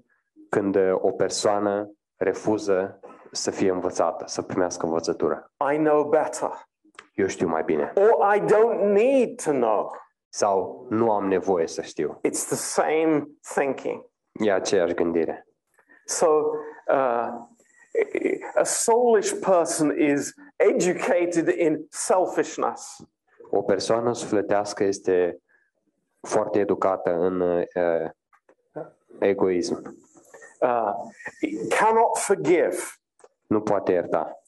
când 0.50 0.75
uh, 0.75 0.94
o 1.01 1.12
persoană 1.12 1.91
refuză 2.15 3.00
să 3.32 3.51
fie 3.51 3.72
învățată, 3.72 4.24
să 4.27 4.41
primească 4.41 4.86
învățătură. 4.86 5.51
I 5.74 5.77
know 5.77 6.03
better. 6.03 6.51
Eu 7.13 7.27
știu 7.27 7.48
mai 7.48 7.63
bine. 7.63 7.94
Or 7.96 8.36
I 8.36 8.39
don't 8.39 8.80
need 8.94 9.41
to 9.44 9.51
know. 9.51 9.91
Sau 10.33 10.85
nu 10.89 11.11
am 11.11 11.27
nevoie 11.27 11.67
să 11.67 11.81
știu. 11.81 12.19
It's 12.27 12.45
the 12.45 12.55
same 12.55 13.27
thinking. 13.53 14.05
E 14.31 14.51
aceeași 14.51 14.93
gândire. 14.93 15.47
So, 16.05 16.27
uh, 16.88 17.27
a 18.55 18.63
soulish 18.63 19.33
person 19.39 20.00
is 20.00 20.33
educated 20.55 21.47
in 21.47 21.85
selfishness. 21.89 22.97
O 23.50 23.61
persoană 23.61 24.13
sufletească 24.13 24.83
este 24.83 25.41
foarte 26.21 26.59
educată 26.59 27.13
în 27.13 27.39
uh, 27.39 28.09
egoism. 29.19 29.95
Uh, 30.59 30.93
cannot 31.69 32.17
forgive. 32.17 32.77
Nu 33.47 33.61
poate 33.61 33.91
ierta. 33.91 34.41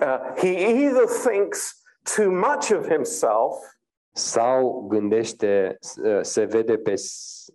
Uh, 0.00 0.18
he 0.36 0.48
either 0.48 1.06
thinks 1.06 1.82
too 2.16 2.30
much 2.30 2.70
of 2.70 2.88
himself 2.88 3.71
Sau 4.14 4.86
gândește, 4.88 5.78
uh, 6.04 6.18
se 6.20 6.44
vede 6.44 6.76
pe, 6.78 6.94
s- 6.94 7.52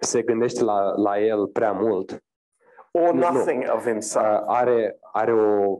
se 0.00 0.22
gândește 0.22 0.62
la, 0.64 0.92
la 0.96 1.18
el 1.20 1.46
prea 1.48 1.72
mult 1.72 2.22
or 2.92 3.12
No, 3.12 3.30
no. 3.30 3.32
nothing 3.38 3.70
of 3.74 3.84
himself. 3.86 4.24
Uh, 4.40 4.44
are, 4.46 4.96
are 5.12 5.32
o, 5.32 5.78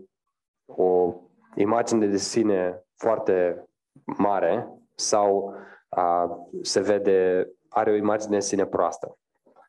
o 0.67 1.15
imagine 1.57 2.07
de 2.07 2.17
sine 2.17 2.85
foarte 2.97 3.65
mare 4.19 4.69
sau 4.95 5.55
uh, 5.97 6.25
se 6.63 6.81
vede, 6.81 7.49
are 7.69 7.91
o 7.91 7.95
imagine 7.95 8.35
de 8.37 8.41
sine 8.41 8.67
proastă. 8.67 9.17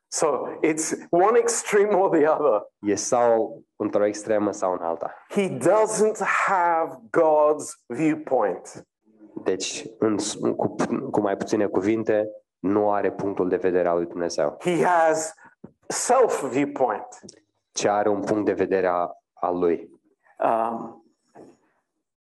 So 0.08 0.46
it's 0.62 0.94
one 1.10 1.38
extreme 1.38 1.96
or 1.96 2.10
the 2.18 2.28
other. 2.28 2.62
E 2.82 2.96
sau 2.96 3.62
într-o 3.76 4.06
extremă 4.06 4.52
sau 4.52 4.72
în 4.74 4.82
alta. 4.82 5.14
He 5.30 5.58
doesn't 5.58 6.20
have 6.48 7.00
God's 7.18 7.66
viewpoint. 7.88 8.88
Deci, 9.44 9.86
în, 10.00 10.18
cu, 10.56 10.76
cu 11.12 11.22
mai 11.22 11.38
puține 11.38 11.66
cuvinte, 11.66 12.30
nu 12.60 12.92
are 12.92 13.12
punctul 13.12 13.50
de 13.50 13.56
vedere 13.56 13.88
al 13.88 13.96
lui 13.98 14.06
Dumnezeu, 14.06 14.58
He 14.60 14.86
has 14.86 15.34
self 15.88 16.44
viewpoint. 16.50 17.08
ci 17.72 17.86
are 17.86 18.10
un 18.10 18.22
punct 18.22 18.46
de 18.46 18.54
vedere 18.54 18.88
a, 18.88 19.10
al 19.34 19.60
lui. 19.60 19.90
Um, 20.40 21.04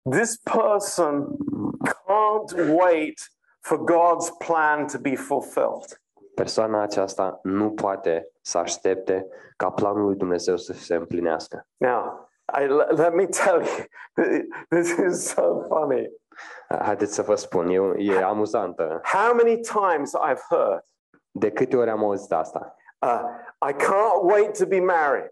this 0.09 0.37
person 0.37 1.37
can't 1.83 2.51
wait 2.81 3.31
for 3.59 3.77
God's 3.77 4.29
plan 4.45 4.87
to 4.87 4.97
be 4.99 5.15
fulfilled. 5.15 6.01
Persoana 6.35 6.81
aceasta 6.81 7.39
nu 7.43 7.71
poate 7.71 8.31
să 8.41 8.57
aștepte 8.57 9.27
ca 9.57 9.69
planul 9.69 10.05
lui 10.05 10.15
Dumnezeu 10.15 10.57
să 10.57 10.73
se 10.73 10.95
împlinească. 10.95 11.67
Now, 11.77 12.29
I, 12.59 12.65
let 12.95 13.13
me 13.13 13.25
tell 13.25 13.61
you, 13.61 13.85
this 14.69 14.97
is 14.97 15.27
so 15.27 15.61
funny. 15.67 16.09
Haideți 16.69 17.13
să 17.13 17.21
vă 17.21 17.35
spun, 17.35 17.67
e, 17.69 17.79
e 17.97 18.23
amuzantă. 18.23 19.01
How 19.03 19.33
many 19.33 19.59
times 19.59 20.11
I've 20.29 20.41
heard, 20.49 20.85
De 21.31 21.51
câte 21.51 21.77
ori 21.77 21.89
am 21.89 22.03
auzit 22.03 22.31
asta? 22.31 22.75
uh, 22.99 23.21
I 23.69 23.73
can't 23.73 24.21
wait 24.21 24.57
to 24.57 24.65
be 24.65 24.79
married. 24.79 25.31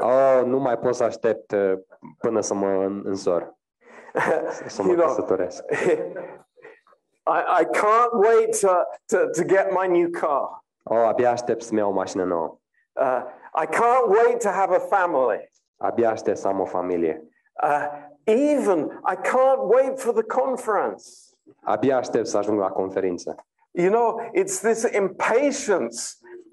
Oh, 0.00 0.42
nu 0.44 0.58
mai 0.58 0.78
pot 0.78 0.94
să 0.94 1.04
aștept 1.04 1.52
uh, 1.52 1.72
până 2.18 2.40
să 2.40 2.54
mă 2.54 2.66
în- 2.68 3.02
însor, 3.04 3.54
să 4.66 4.82
mă 4.82 4.88
you 4.88 4.96
know, 4.96 5.06
căsătoresc. 5.06 5.64
I, 7.36 7.60
I 7.60 7.64
can't 7.64 8.12
wait 8.12 8.60
to, 8.60 8.72
to, 9.06 9.26
to 9.30 9.42
get 9.44 9.70
my 9.70 9.88
new 10.00 10.10
car. 10.10 10.64
Oh, 10.82 11.06
abia 11.06 11.30
aștept 11.30 11.62
să-mi 11.62 11.78
iau 11.78 11.90
o 11.90 11.94
mașină 11.94 12.24
nouă. 12.24 12.58
Uh, 12.92 13.22
I 13.62 13.66
can't 13.66 14.06
wait 14.08 14.42
to 14.42 14.48
have 14.48 14.74
a 14.74 14.78
family. 14.78 15.50
Abia 15.76 16.10
aștept 16.10 16.36
să 16.38 16.48
am 16.48 16.60
o 16.60 16.64
familie. 16.64 17.28
Uh, 17.62 17.86
even 18.26 19.00
I 19.04 19.14
can't 19.16 19.60
wait 19.62 20.00
for 20.00 20.12
the 20.12 20.22
conference. 20.22 21.04
Abia 21.62 21.96
aștept 21.96 22.26
să 22.26 22.38
ajung 22.38 22.58
la 22.58 22.70
conferință. 22.70 23.34
You 23.70 23.90
know, 23.90 24.20
it's 24.34 24.60
this 24.60 24.82
impatience 24.92 25.96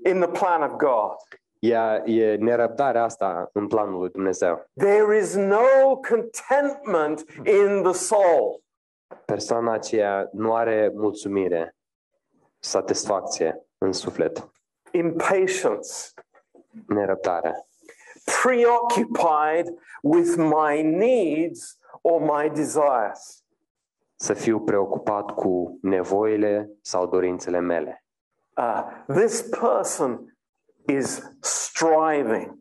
in 0.06 0.20
the 0.20 0.30
plan 0.30 0.62
of 0.62 0.72
God. 0.78 1.16
E, 1.60 1.76
e 2.06 2.36
nerăbdarea 2.36 3.04
asta 3.04 3.50
în 3.54 3.68
planul 3.68 4.00
lui 4.00 4.10
Dumnezeu. 4.10 4.70
There 4.78 5.18
is 5.18 5.36
no 5.36 6.00
contentment 6.10 7.26
in 7.46 7.84
the 7.84 7.94
soul. 7.94 8.64
Persoana 9.26 9.72
aceea 9.72 10.30
nu 10.32 10.56
are 10.56 10.92
mulțumire, 10.96 11.76
satisfacție 12.60 13.66
în 13.78 13.92
suflet. 13.92 14.50
Impatience, 14.92 15.90
Nerăbdare. 16.88 17.69
Preoccupied 18.42 19.68
with 20.04 20.36
my 20.38 20.82
needs 20.82 21.78
or 22.02 22.22
my 22.22 22.50
desires. 22.50 23.44
Să 24.16 24.34
fiu 24.34 24.60
preocupat 24.60 25.32
cu 25.32 25.78
nevoile 25.82 26.70
sau 26.82 27.06
dorințele 27.08 27.60
mele. 27.60 28.04
Uh, 28.58 28.84
this 29.08 29.42
person 29.42 30.38
is 30.88 31.22
striving. 31.42 32.58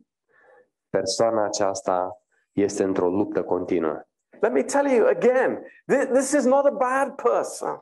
Persoana 0.89 1.43
aceasta 1.45 2.21
este 2.51 2.83
într-o 2.83 3.09
luptă 3.09 3.43
continuă. 3.43 4.01
Let 4.41 4.51
me 4.51 4.63
tell 4.63 4.87
you 4.87 5.07
again, 5.07 5.63
thi- 5.93 6.07
this 6.13 6.31
is 6.31 6.45
not 6.45 6.65
a 6.65 6.69
bad 6.71 7.15
person. 7.15 7.79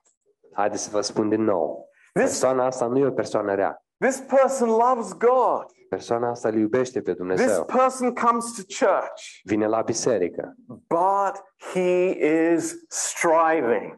Haideți 0.54 0.84
să 0.84 0.90
vă 0.92 1.02
spun 1.02 1.30
din 1.30 1.44
nou. 1.44 1.90
This, 2.14 2.24
Persoana 2.40 2.66
asta 2.66 2.86
nu 2.86 2.98
e 2.98 3.06
o 3.06 3.12
persoană 3.12 3.56
rea. 3.56 3.84
this 4.00 4.20
person 4.20 4.70
loves 4.70 5.14
God. 5.18 5.66
Persoana 5.90 6.30
asta 6.30 6.48
îl 6.48 6.56
iubește 6.58 7.02
pe 7.02 7.04
This 7.14 7.18
Dumnezeu. 7.18 7.64
person 7.66 8.14
comes 8.14 8.46
to 8.56 8.86
church, 8.86 9.22
Vine 9.44 9.68
la 9.68 9.82
biserică, 9.82 10.56
but 10.68 11.44
he 11.74 12.18
is 12.54 12.76
striving 12.88 13.96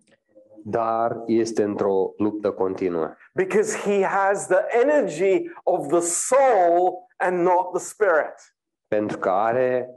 dar 0.63 1.23
este 1.25 1.63
într-o 1.63 2.13
luptă 2.17 2.51
continuă. 2.51 3.13
because 3.33 3.77
he 3.77 4.05
has 4.05 4.47
the 4.47 4.65
energy 4.83 5.51
of 5.63 5.87
the 5.87 5.99
soul 5.99 7.07
and 7.17 7.37
not 7.39 7.71
the 7.73 7.79
spirit. 7.83 8.55
Pentru 8.87 9.17
că 9.17 9.29
are, 9.29 9.89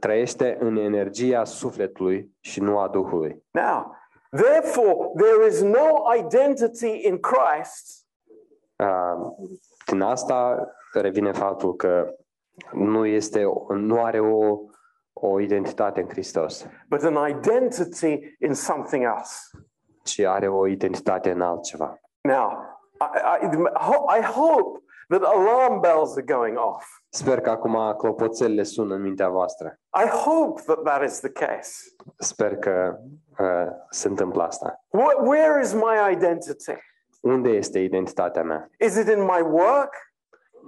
trăiește 0.00 0.56
în 0.60 0.76
energia 0.76 1.44
sufletului 1.44 2.36
și 2.40 2.60
nu 2.60 2.78
a 2.78 2.88
Duhului. 2.88 3.44
Now, 3.50 3.96
therefore, 4.30 5.10
there 5.16 5.46
is 5.48 5.62
no 5.62 6.14
identity 6.18 7.06
in 7.06 7.18
Christ 7.20 8.06
Uh, 8.84 9.32
Din 9.86 10.00
asta 10.00 10.68
revine 10.92 11.32
faptul 11.32 11.74
că 11.76 12.14
nu, 12.72 13.06
este, 13.06 13.42
nu 13.68 14.02
are 14.02 14.20
o, 14.20 14.58
o 15.12 15.40
identitate 15.40 16.00
în 16.00 16.08
Hristos, 16.08 16.66
but 16.88 17.02
an 17.02 17.28
identity 17.28 18.36
in 18.40 18.54
something 18.54 19.04
else. 19.04 19.34
ci 20.02 20.18
are 20.20 20.48
o 20.48 20.66
identitate 20.66 21.30
în 21.30 21.40
altceva. 21.40 21.98
Now, 22.20 22.52
I, 23.00 23.44
I, 23.44 24.18
I 24.18 24.22
hope 24.22 24.78
that 25.08 25.22
alarm 25.22 25.80
bells 25.80 26.16
are 26.16 26.22
going 26.34 26.58
off. 26.58 26.86
Sper 27.08 27.40
că 27.40 27.50
acum 27.50 27.94
clopoțelele 27.96 28.62
sună 28.62 28.94
în 28.94 29.02
mintea 29.02 29.28
voastră. 29.28 29.78
I 30.04 30.08
hope 30.08 30.62
that 30.66 30.82
that 30.82 31.02
is 31.04 31.20
the 31.20 31.30
case. 31.30 31.72
Sper 32.18 32.56
că 32.56 32.96
uh, 33.38 33.66
se 33.90 34.08
întâmplă 34.08 34.42
asta. 34.42 34.80
Wh- 34.98 35.26
where 35.26 35.60
is 35.62 35.72
my 35.72 36.12
identity? 36.12 36.72
Unde 37.20 37.48
este 37.48 37.78
identitatea 37.78 38.42
mea? 38.42 38.70
Is 38.78 38.96
it 38.96 39.08
in 39.08 39.20
my 39.20 39.40
work? 39.50 39.94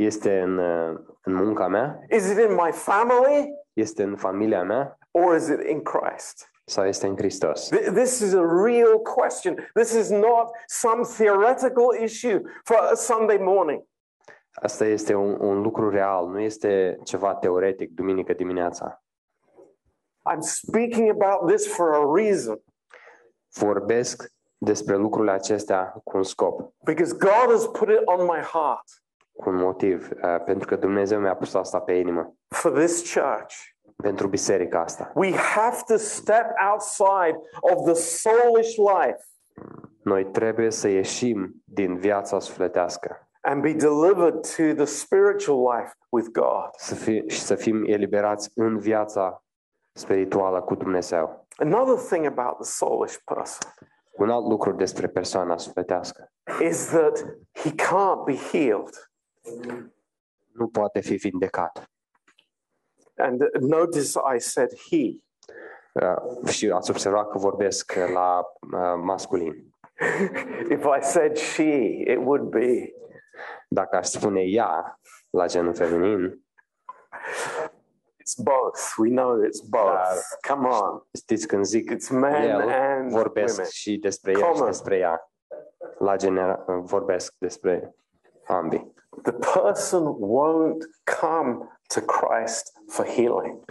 Este 0.00 0.40
în, 0.40 0.58
uh, 0.58 0.98
în 1.22 1.34
munca 1.34 1.66
mea? 1.68 2.00
Is 2.10 2.30
it 2.30 2.38
in 2.38 2.52
my 2.54 2.72
family? 2.72 3.48
Este 3.72 4.02
în 4.02 4.16
familia 4.16 4.62
mea? 4.62 4.98
Or 5.10 5.36
is 5.36 5.48
it 5.48 5.60
in 5.68 5.82
Christ? 5.82 6.50
Sau 6.64 6.84
este 6.86 7.06
în 7.06 7.16
Hristos? 7.16 7.68
Th- 7.76 7.92
This 7.94 8.18
is 8.20 8.34
a 8.34 8.44
real 8.64 8.98
question. 9.00 9.70
This 9.74 9.92
is 9.92 10.08
not 10.10 10.50
some 10.66 11.02
theoretical 11.18 12.02
issue 12.02 12.40
for 12.64 12.76
a 12.76 12.94
Sunday 12.94 13.36
morning. 13.38 13.82
Asta 14.54 14.84
este 14.84 15.14
un, 15.14 15.36
un 15.40 15.60
lucru 15.60 15.90
real, 15.90 16.26
nu 16.28 16.40
este 16.40 16.98
ceva 17.04 17.34
teoretic, 17.34 17.90
duminică 17.90 18.32
dimineața. 18.32 19.02
I'm 20.32 20.40
speaking 20.40 21.10
about 21.22 21.50
this 21.52 21.72
for 21.74 21.94
a 21.94 22.12
reason 22.14 22.62
Vorbesc 23.52 24.32
despre 24.58 24.96
lucrurile 24.96 25.32
acestea 25.32 26.00
cu 26.04 26.16
un 26.16 26.22
scop, 26.22 26.72
because 26.84 27.12
God 27.18 27.50
has 27.50 27.66
put 27.66 27.88
it 27.88 28.00
on 28.04 28.22
my 28.24 28.40
heart 28.40 28.84
cu 29.40 29.48
un 29.48 29.56
motiv, 29.56 30.10
uh, 30.10 30.42
pentru 30.44 30.66
că 30.66 30.76
Dumnezeu 30.76 31.20
mi-a 31.20 31.34
pus 31.34 31.54
asta 31.54 31.78
pe 31.80 31.92
inimă, 31.92 32.34
for 32.48 32.72
this 32.72 33.14
church. 33.14 33.54
pentru 33.96 34.28
biserica 34.28 34.80
asta. 34.80 35.12
We 35.14 35.32
have 35.36 35.76
to 35.86 35.96
step 35.96 36.46
outside 36.72 37.40
of 37.60 37.84
the 37.84 37.94
soulish 37.94 38.76
life 38.76 39.24
Noi 40.02 40.24
trebuie 40.24 40.70
să 40.70 40.88
ieșim 40.88 41.62
din 41.64 41.96
viața 41.96 42.38
sufletească 42.38 43.30
and 43.42 43.62
be 43.62 43.72
delivered 43.72 44.44
to 44.56 44.74
the 44.74 44.86
spiritual 44.86 45.62
life 45.62 45.92
with 46.10 46.28
God. 46.32 46.70
să 46.76 46.94
fi, 46.94 47.24
și 47.28 47.40
să 47.40 47.54
fim 47.54 47.84
eliberați 47.84 48.50
în 48.54 48.78
viața 48.78 49.44
spirituală 49.92 50.62
cu 50.62 50.74
Dumnezeu. 50.74 51.46
Another 51.56 51.96
thing 51.96 52.26
about 52.26 52.54
the 52.54 52.64
soulish 52.64 53.16
person 53.24 53.72
Un 54.16 54.30
alt 54.30 54.46
lucru 54.46 54.72
despre 54.72 55.06
persoana 55.06 55.56
sufletească. 55.56 56.32
is 56.60 56.86
that 56.86 57.24
he 57.52 57.70
can't 57.70 58.24
be 58.24 58.36
healed. 58.36 59.09
Nu 60.52 60.68
poate 60.68 61.00
fi 61.00 61.14
vindecat. 61.14 61.90
And 63.16 63.42
notice 63.60 64.18
I 64.36 64.38
said 64.40 64.70
he. 64.90 65.22
Uh, 65.92 66.48
și 66.48 66.70
ați 66.70 66.90
observat 66.90 67.30
că 67.30 67.38
vorbesc 67.38 67.92
la 68.12 68.38
uh, 68.72 69.00
masculin. 69.02 69.74
If 70.76 70.84
I 70.98 71.02
said 71.02 71.36
she, 71.36 71.72
it 72.06 72.16
would 72.18 72.42
be. 72.42 72.92
Dacă 73.68 73.96
aș 73.96 74.06
spune 74.06 74.40
ea 74.42 75.00
la 75.30 75.46
genul 75.46 75.74
feminin, 75.74 76.44
It's 78.22 78.36
both. 78.42 78.94
We 78.98 79.08
know 79.08 79.38
it's 79.42 79.62
both. 79.68 80.20
Come 80.48 80.68
on. 80.68 81.02
știți 81.18 81.46
când 81.46 81.64
zic 81.64 81.92
It's 81.94 82.08
men 82.10 82.48
el, 82.48 82.68
and 82.68 83.10
vorbesc 83.10 83.54
women. 83.54 83.70
și 83.70 83.98
despre 83.98 84.30
ea 84.32 84.38
și 84.38 84.44
Common. 84.44 84.66
despre 84.66 84.96
ea. 84.98 85.30
La 85.98 86.16
genera- 86.16 86.64
vorbesc 86.66 87.34
despre 87.38 87.94
ambii. 88.46 88.94
The 89.22 89.32
person 89.32 90.02
won't 90.18 90.84
come 91.20 91.68
to 91.94 92.00
Christ 92.00 92.72
for 92.88 93.04
healing. 93.06 93.64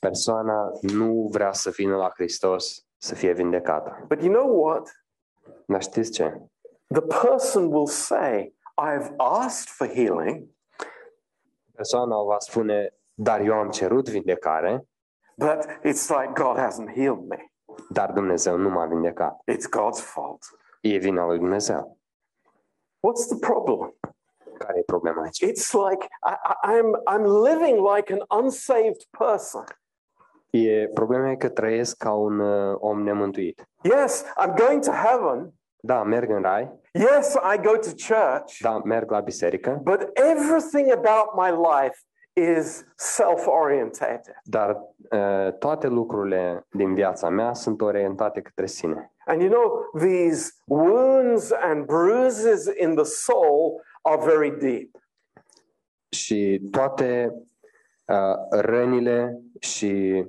Persoana 0.00 0.70
nu 0.80 1.28
vrea 1.30 1.52
să 1.52 1.70
vină 1.70 1.96
la 1.96 2.10
Hristos 2.14 2.86
să 2.98 3.14
fie 3.14 3.32
vindecată. 3.32 4.04
But 4.08 4.22
you 4.22 4.32
know 4.32 4.62
what? 4.62 5.04
Dar 5.66 5.82
știți 5.82 6.10
ce? 6.10 6.40
The 6.86 7.00
person 7.00 7.72
will 7.72 7.86
say, 7.86 8.54
I've 8.76 9.12
asked 9.16 9.68
for 9.68 9.86
healing, 9.86 10.48
Persoana 11.74 12.22
va 12.22 12.38
spune, 12.38 12.94
dar 13.14 13.40
eu 13.40 13.54
am 13.54 13.70
cerut 13.70 14.08
vindecare, 14.08 14.86
but 15.36 15.64
it's 15.84 16.08
like 16.08 16.32
God 16.42 16.56
hasn't 16.58 16.92
healed 16.94 17.26
me. 17.28 17.52
dar 17.90 18.12
Dumnezeu 18.12 18.56
nu 18.56 18.68
m-a 18.68 18.86
vindecat. 18.86 19.36
It's 19.52 19.68
God's 19.70 20.00
fault. 20.00 20.44
E 20.80 20.96
vina 20.96 21.26
lui 21.26 21.38
Dumnezeu. 21.38 21.98
What's 23.00 23.26
the 23.28 23.38
problem? 23.38 23.94
Care 24.58 24.78
e 24.78 24.82
problema 24.82 25.22
aici? 25.22 25.40
It's 25.40 25.72
like 25.72 26.04
I, 26.04 26.34
I- 26.50 26.78
I'm, 26.78 26.90
I'm 27.14 27.24
living 27.50 27.78
like 27.96 28.12
an 28.12 28.40
unsaved 28.42 29.02
person. 29.18 29.64
E, 30.50 30.88
problema 30.94 31.30
e 31.30 31.36
că 31.36 31.48
trăiesc 31.48 31.96
ca 31.96 32.12
un 32.12 32.38
uh, 32.38 32.76
om 32.78 33.02
nemântuit. 33.02 33.68
Yes, 33.82 34.24
I'm 34.40 34.54
going 34.66 34.82
to 34.84 34.90
heaven. 34.92 35.52
Da, 35.80 36.02
merg 36.02 36.30
în 36.30 36.42
rai, 36.42 36.72
Yes, 36.92 37.34
I 37.54 37.60
go 37.62 37.70
to 37.70 37.88
church. 38.08 38.58
da, 38.60 38.80
merg 38.84 39.10
la 39.10 39.20
biserică, 39.20 39.80
But 39.82 40.10
everything 40.18 40.90
about 40.92 41.26
my 41.36 41.50
life 41.50 41.98
is 42.32 42.84
self 42.96 43.46
orientated. 43.46 44.34
dar 44.44 44.80
uh, 45.10 45.52
toate 45.58 45.86
lucrurile 45.86 46.66
din 46.70 46.94
viața 46.94 47.28
mea 47.28 47.52
sunt 47.54 47.80
orientate 47.80 48.40
către 48.40 48.66
sine. 48.66 49.12
And 49.26 49.40
you 49.42 49.50
know, 49.50 49.90
these 50.08 50.52
wounds 50.66 51.52
and 51.52 51.84
bruises 51.84 52.66
in 52.76 52.94
the 52.94 53.04
soul 53.04 53.82
are 54.06 54.24
very 54.24 54.58
deep. 54.58 54.96
Și 56.08 56.68
toate 56.70 57.34
uh, 58.04 58.36
rănile 58.50 59.40
și 59.60 60.24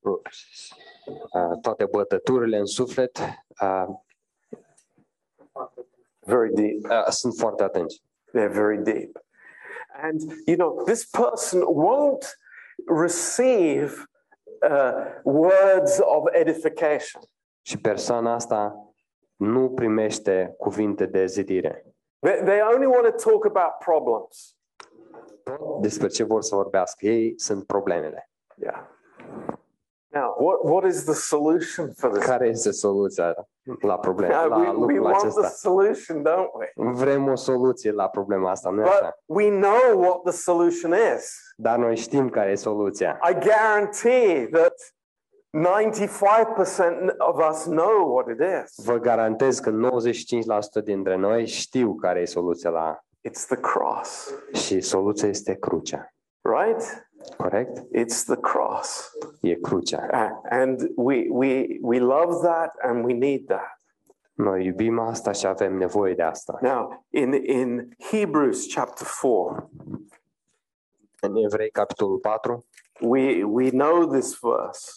uh, 0.00 1.58
toate 1.60 1.84
bătăturile 1.84 2.56
în 2.56 2.66
suflet 2.66 3.18
uh, 3.62 3.86
Very 6.18 6.54
deep. 6.54 6.84
uh, 6.84 7.08
sunt 7.08 7.34
foarte 7.36 7.62
atenți. 7.62 8.02
They're 8.28 8.52
very 8.52 8.82
deep. 8.82 9.24
And, 10.02 10.20
you 10.46 10.56
know, 10.56 10.82
this 10.84 11.04
person 11.04 11.60
won't 11.62 12.36
receive 12.86 14.06
uh, 14.70 15.20
words 15.24 15.98
of 16.00 16.24
edification. 16.32 17.22
Și 17.62 17.78
persoana 17.78 18.34
asta 18.34 18.91
nu 19.42 19.70
primește 19.70 20.54
cuvinte 20.58 21.06
de 21.06 21.26
zidire. 21.26 21.86
They, 22.18 22.42
they 22.44 22.60
only 22.74 22.86
want 22.86 23.16
to 23.16 23.30
talk 23.30 23.44
about 23.44 23.72
problems. 23.84 24.56
Tot 25.42 25.80
despre 25.80 26.06
ce 26.08 26.24
vor 26.24 26.42
să 26.42 26.54
vorbească 26.54 27.06
ei 27.06 27.38
sunt 27.38 27.66
problemele. 27.66 28.30
Yeah. 28.54 28.80
Now, 30.14 30.36
what, 30.38 30.58
what 30.62 30.84
is 30.84 31.04
the 31.04 31.14
solution 31.14 31.92
for 31.96 32.10
this? 32.10 32.24
Care 32.26 32.46
este 32.48 32.70
soluția 32.70 33.34
la 33.80 33.98
probleme, 33.98 34.34
Uh, 34.34 34.46
la 34.48 34.56
we, 34.56 34.66
we 34.66 34.72
lucrul 34.72 35.00
want 35.02 35.18
the 35.18 35.26
acesta? 35.26 35.48
solution, 35.48 36.22
don't 36.22 36.50
we? 36.54 36.72
Vrem 36.92 37.28
o 37.28 37.34
soluție 37.36 37.90
la 37.92 38.08
problema 38.08 38.50
asta, 38.50 38.70
nu 38.70 38.82
But 38.82 38.90
așa? 38.90 39.18
we 39.24 39.48
know 39.50 40.00
what 40.00 40.22
the 40.22 40.32
solution 40.32 40.92
is. 41.16 41.32
Dar 41.56 41.78
noi 41.78 41.96
știm 41.96 42.28
care 42.28 42.50
e 42.50 42.54
soluția. 42.54 43.20
I 43.30 43.32
guarantee 43.48 44.46
that 44.52 44.74
95% 45.54 47.10
of 47.18 47.38
us 47.50 47.64
know 47.66 48.06
what 48.14 48.28
it 48.28 48.40
is. 48.64 48.84
Vă 48.84 48.98
garantez 48.98 49.58
că 49.58 49.70
95% 50.80 50.84
dintre 50.84 51.16
noi 51.16 51.46
știu 51.46 51.94
care 51.94 52.20
e 52.20 52.24
soluția 52.24 52.70
la 52.70 53.04
It's 53.28 53.46
the 53.46 53.56
cross, 53.56 54.34
și 54.52 54.80
soluția 54.80 55.28
este 55.28 55.54
crucea. 55.54 56.14
right? 56.42 57.06
Corect? 57.36 57.78
It's 57.78 58.24
the 58.26 58.36
cross. 58.36 59.12
E 59.40 59.54
crucea. 59.54 60.08
Uh, 60.12 60.48
and 60.50 60.80
we, 60.96 61.26
we, 61.30 61.66
we 61.80 61.98
love 61.98 62.46
that 62.48 62.74
and 62.82 63.04
we 63.04 63.12
need 63.12 63.46
that. 63.46 63.80
Noi 64.34 64.64
iubim 64.64 64.98
asta 64.98 65.32
și 65.32 65.46
avem 65.46 65.76
nevoie 65.76 66.14
de 66.14 66.22
asta. 66.22 66.58
Now, 66.60 67.06
in, 67.10 67.32
in 67.32 67.88
Hebrews 68.10 68.74
chapter 68.74 69.06
4, 69.20 69.70
În 71.20 71.36
Evrei, 71.36 71.70
capitolul 71.70 72.18
4, 72.18 72.64
we, 73.00 73.42
we 73.44 73.70
know 73.70 74.06
this 74.06 74.38
verse, 74.40 74.92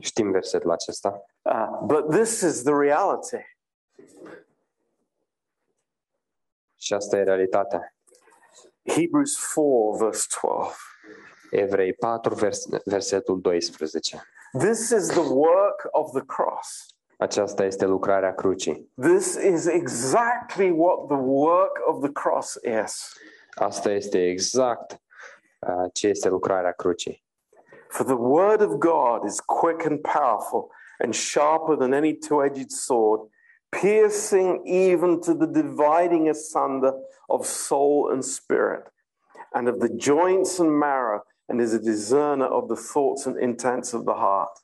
știm 0.00 0.30
versetul 0.30 0.70
acesta. 0.70 1.24
uh, 1.42 1.78
but 1.82 2.10
this 2.10 2.40
is 2.40 2.62
the 2.62 2.72
reality. 2.72 3.36
Și 6.76 6.94
asta 6.94 7.16
e 7.16 7.22
realitatea. 7.22 7.94
Hebrews 8.82 9.52
4, 9.54 9.96
verse 9.98 10.26
12. 10.40 10.74
Evrei 11.50 11.94
4, 11.94 12.34
vers, 12.34 12.66
versetul 12.84 13.40
12. 13.40 14.22
This 14.58 14.90
is 14.90 15.06
the 15.06 15.32
work 15.32 15.88
of 15.90 16.10
the 16.12 16.22
cross. 16.26 16.86
Aceasta 17.18 17.64
este 17.64 17.84
lucrarea 17.84 18.34
crucii. 18.34 18.92
This 19.00 19.34
is 19.34 19.66
exactly 19.66 20.70
what 20.70 21.06
the 21.06 21.16
work 21.16 21.80
of 21.86 22.00
the 22.00 22.12
cross 22.12 22.58
is. 22.84 23.12
Asta 23.54 23.90
este 23.90 24.28
exact 24.28 25.02
uh, 25.58 25.90
ce 25.92 26.08
este 26.08 26.28
lucrarea 26.28 26.72
crucii. 26.72 27.23
For 27.94 28.02
the 28.02 28.16
word 28.16 28.60
of 28.60 28.80
God 28.80 29.24
is 29.24 29.40
quick 29.40 29.86
and 29.86 30.02
powerful 30.02 30.72
and 30.98 31.14
sharper 31.14 31.76
than 31.76 31.94
any 31.94 32.12
two 32.14 32.42
edged 32.42 32.72
sword, 32.72 33.20
piercing 33.70 34.66
even 34.66 35.20
to 35.20 35.32
the 35.32 35.46
dividing 35.46 36.28
asunder 36.28 36.92
of 37.28 37.46
soul 37.46 38.10
and 38.12 38.24
spirit, 38.24 38.84
and 39.54 39.68
of 39.68 39.78
the 39.78 39.90
joints 39.90 40.58
and 40.58 40.76
marrow, 40.76 41.20
and 41.48 41.60
is 41.60 41.72
a 41.72 41.78
discerner 41.78 42.46
of 42.46 42.68
the 42.68 42.74
thoughts 42.74 43.26
and 43.26 43.38
intents 43.38 43.94
of 43.94 44.04
the 44.04 44.14
heart. 44.14 44.58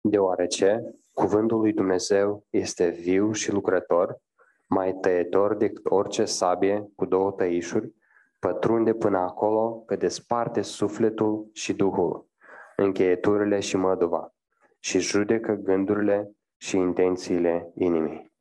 Deoarece 0.00 0.94
cuvântul 1.12 1.58
lui 1.58 1.72
Dumnezeu 1.72 2.44
este 2.50 2.88
viu 2.88 3.32
și 3.32 3.52
lucrător, 3.52 4.20
mai 4.66 4.92
tăietor 4.92 5.54
decât 5.54 5.86
orice 5.90 6.24
sabie 6.24 6.92
cu 6.96 7.04
două 7.04 7.32
tăișuri, 7.32 7.94
pătrunde 8.38 8.94
până 8.94 9.18
acolo 9.18 9.82
că 9.86 9.96
desparte 9.96 10.62
sufletul 10.62 11.50
și 11.52 11.72
duhul, 11.72 12.28
încheieturile 12.76 13.60
și 13.60 13.76
măduva, 13.76 14.34
și 14.78 14.98
judecă 14.98 15.52
gândurile 15.52 16.30
și 16.56 16.76
intențiile 16.76 17.72
inimii. 17.74 18.32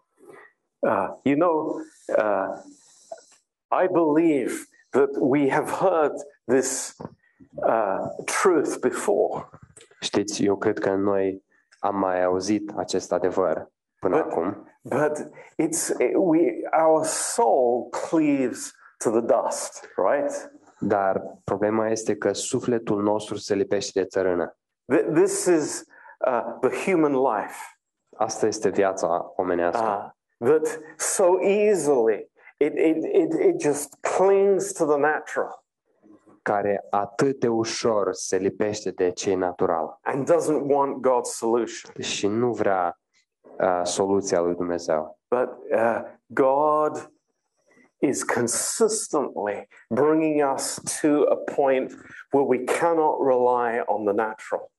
Uh, 0.79 1.09
you 1.23 1.35
know, 1.35 1.75
uh, 2.17 2.47
I 3.83 3.87
believe 3.87 4.53
that 4.89 5.09
we 5.19 5.49
have 5.49 5.71
heard 5.71 6.13
this 6.45 6.95
uh, 7.55 7.99
truth 8.25 8.79
before, 8.79 9.49
Știți, 9.99 10.45
eu 10.45 10.57
cred 10.57 10.79
că 10.79 10.93
noi 10.93 11.43
am 11.79 11.99
mai 11.99 12.23
auzit 12.23 12.71
acest 12.75 13.11
adevăr 13.11 13.71
până 13.99 14.17
Bă- 14.17 14.23
acum, 14.23 14.67
but 14.81 15.29
it's 15.63 15.89
it, 15.99 16.13
we 16.15 16.61
our 16.83 17.03
soul 17.03 17.89
cleaves 17.89 18.73
to 18.97 19.09
the 19.09 19.21
dust, 19.21 19.89
right? 19.95 20.51
Dar 20.79 21.21
problema 21.43 21.87
este 21.89 22.15
că 22.15 22.33
sufletul 22.33 23.01
nostru 23.03 23.35
se 23.37 23.53
lipește 23.53 23.99
de 24.01 24.05
țărână. 24.07 24.57
Th- 24.95 25.13
This 25.13 25.45
is 25.45 25.83
uh, 26.27 26.69
the 26.69 26.91
human 26.91 27.11
life 27.13 27.55
Asta 28.17 28.45
este 28.47 28.69
viața 28.69 29.31
omenească. 29.35 30.15
uh, 30.37 30.49
that 30.49 30.79
so 30.97 31.39
easily 31.41 32.31
it, 32.57 32.73
it, 32.77 33.03
it, 33.13 33.33
it 33.33 33.61
just 33.61 33.95
clings 34.17 34.71
to 34.73 34.85
the 34.85 34.97
natural 34.97 35.65
care 36.41 36.85
atât 36.89 37.39
de 37.39 37.47
ușor 37.47 38.13
se 38.13 38.37
lipește 38.37 38.91
de 38.91 39.09
ce 39.11 39.31
e 39.31 39.35
natural 39.35 39.99
and 40.01 40.31
doesn't 40.31 40.61
want 40.67 40.95
God's 41.07 41.31
solution. 41.33 41.91
și 42.01 42.27
nu 42.27 42.51
vrea 42.53 42.99
uh, 43.59 43.81
soluția 43.83 44.39
lui 44.39 44.55
Dumnezeu. 44.55 45.19
But 45.27 45.49
uh, 45.71 46.01
God 46.25 47.11
is 47.99 48.23
consistently 48.23 49.67
bringing 49.89 50.41
us 50.53 50.79
to 51.01 51.23
a 51.23 51.35
point 51.35 51.91
where 52.31 52.45
we 52.45 52.63
cannot 52.63 53.19
rely 53.19 53.81
on 53.85 54.05
the 54.05 54.13
natural. 54.13 54.71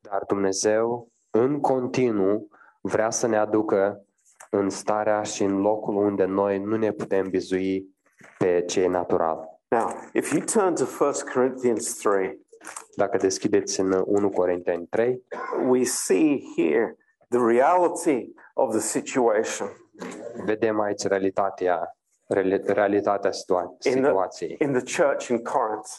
Dar 0.00 0.24
Dumnezeu, 0.26 1.08
în 1.30 1.60
continuu, 1.60 2.48
vrea 2.80 3.10
să 3.10 3.26
ne 3.26 3.36
aducă 3.36 4.04
în 4.50 4.70
starea 4.70 5.22
și 5.22 5.42
în 5.42 5.60
locul 5.60 5.96
unde 5.96 6.24
noi 6.24 6.58
nu 6.58 6.76
ne 6.76 6.92
putem 6.92 7.28
bizui 7.28 7.96
pe 8.38 8.62
ce 8.66 8.82
e 8.82 8.88
natural. 8.88 9.60
Now, 9.68 9.90
if 10.12 10.32
you 10.32 10.40
turn 10.44 10.74
to 10.74 10.84
1 11.04 11.12
Corinthians 11.34 11.94
3, 11.98 12.46
Dacă 12.96 13.16
deschideți 13.16 13.80
în 13.80 14.02
1 14.06 14.30
Corinteni 14.30 14.86
3, 14.86 15.22
we 15.68 15.84
see 15.84 16.42
here 16.56 16.96
the 17.28 17.38
reality 17.46 18.32
of 18.54 18.70
the 18.70 18.80
situation 18.80 19.68
vedem 20.44 20.80
aici 20.80 21.02
realitatea, 21.02 21.74
reali- 21.74 21.97
realitatea 22.66 23.30
situa- 23.32 23.62
In 23.84 23.90
the- 23.90 23.90
situației 24.04 24.56
in 24.60 24.72
the 24.72 25.02
church 25.02 25.26
in 25.28 25.42
Corinth. 25.42 25.90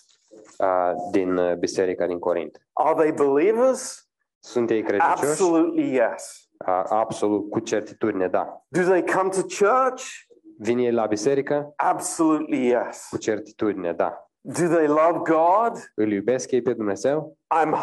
uh, 0.59 0.91
din 1.11 1.37
uh, 1.37 1.55
biserica 1.55 2.05
din 2.05 2.19
Corint. 2.19 2.61
Are 2.73 2.93
they 2.93 3.11
believers? 3.11 4.09
Sunt 4.39 4.69
ei 4.69 4.81
credincioși? 4.83 5.23
Absolutely 5.23 5.93
yes. 5.93 6.49
Uh, 6.67 6.83
absolut, 6.89 7.49
cu 7.49 7.59
certitudine, 7.59 8.27
da. 8.27 8.63
Do 8.67 8.81
they 8.81 9.03
come 9.03 9.29
to 9.29 9.41
church? 9.41 10.03
Vin 10.57 10.77
ei 10.77 10.91
la 10.91 11.05
biserică? 11.05 11.73
Absolutely 11.75 12.67
yes. 12.67 13.07
Cu 13.09 13.17
certitudine, 13.17 13.93
da. 13.93 14.23
Do 14.41 14.67
they 14.67 14.87
love 14.87 15.17
God? 15.23 15.91
Îl 15.95 16.11
iubesc 16.11 16.51
ei 16.51 16.61
pe 16.61 16.73
Dumnezeu? 16.73 17.37
I'm 17.63 17.73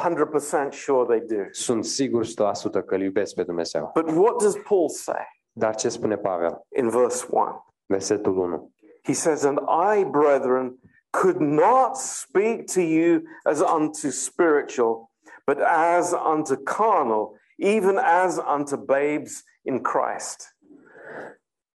100% 0.69 0.71
sure 0.71 1.19
they 1.19 1.37
do. 1.37 1.43
Sunt 1.51 1.85
sigur 1.85 2.25
100% 2.25 2.85
că 2.87 2.95
îl 2.95 3.01
iubesc 3.03 3.35
pe 3.35 3.43
Dumnezeu. 3.43 3.91
But 3.95 4.11
what 4.11 4.37
does 4.43 4.55
Paul 4.69 4.89
say 4.89 5.27
Dar 5.53 5.75
ce 5.75 5.89
spune 5.89 6.17
Pavel? 6.17 6.67
in 6.77 6.89
verse 6.89 7.27
1? 7.31 7.66
Versetul 7.87 8.37
1. 8.37 8.72
He 9.03 9.12
says, 9.12 9.44
And 9.44 9.59
I, 9.68 10.05
brethren, 10.05 10.79
could 11.12 11.40
not 11.40 11.96
speak 11.96 12.66
to 12.66 12.83
you 12.83 13.22
as 13.46 13.62
unto 13.62 14.11
spiritual, 14.11 15.11
but 15.46 15.61
as 15.61 16.12
unto 16.12 16.57
carnal, 16.57 17.37
even 17.59 17.99
as 17.99 18.38
unto 18.38 18.77
babes 18.77 19.42
in 19.64 19.83
Christ. 19.83 20.57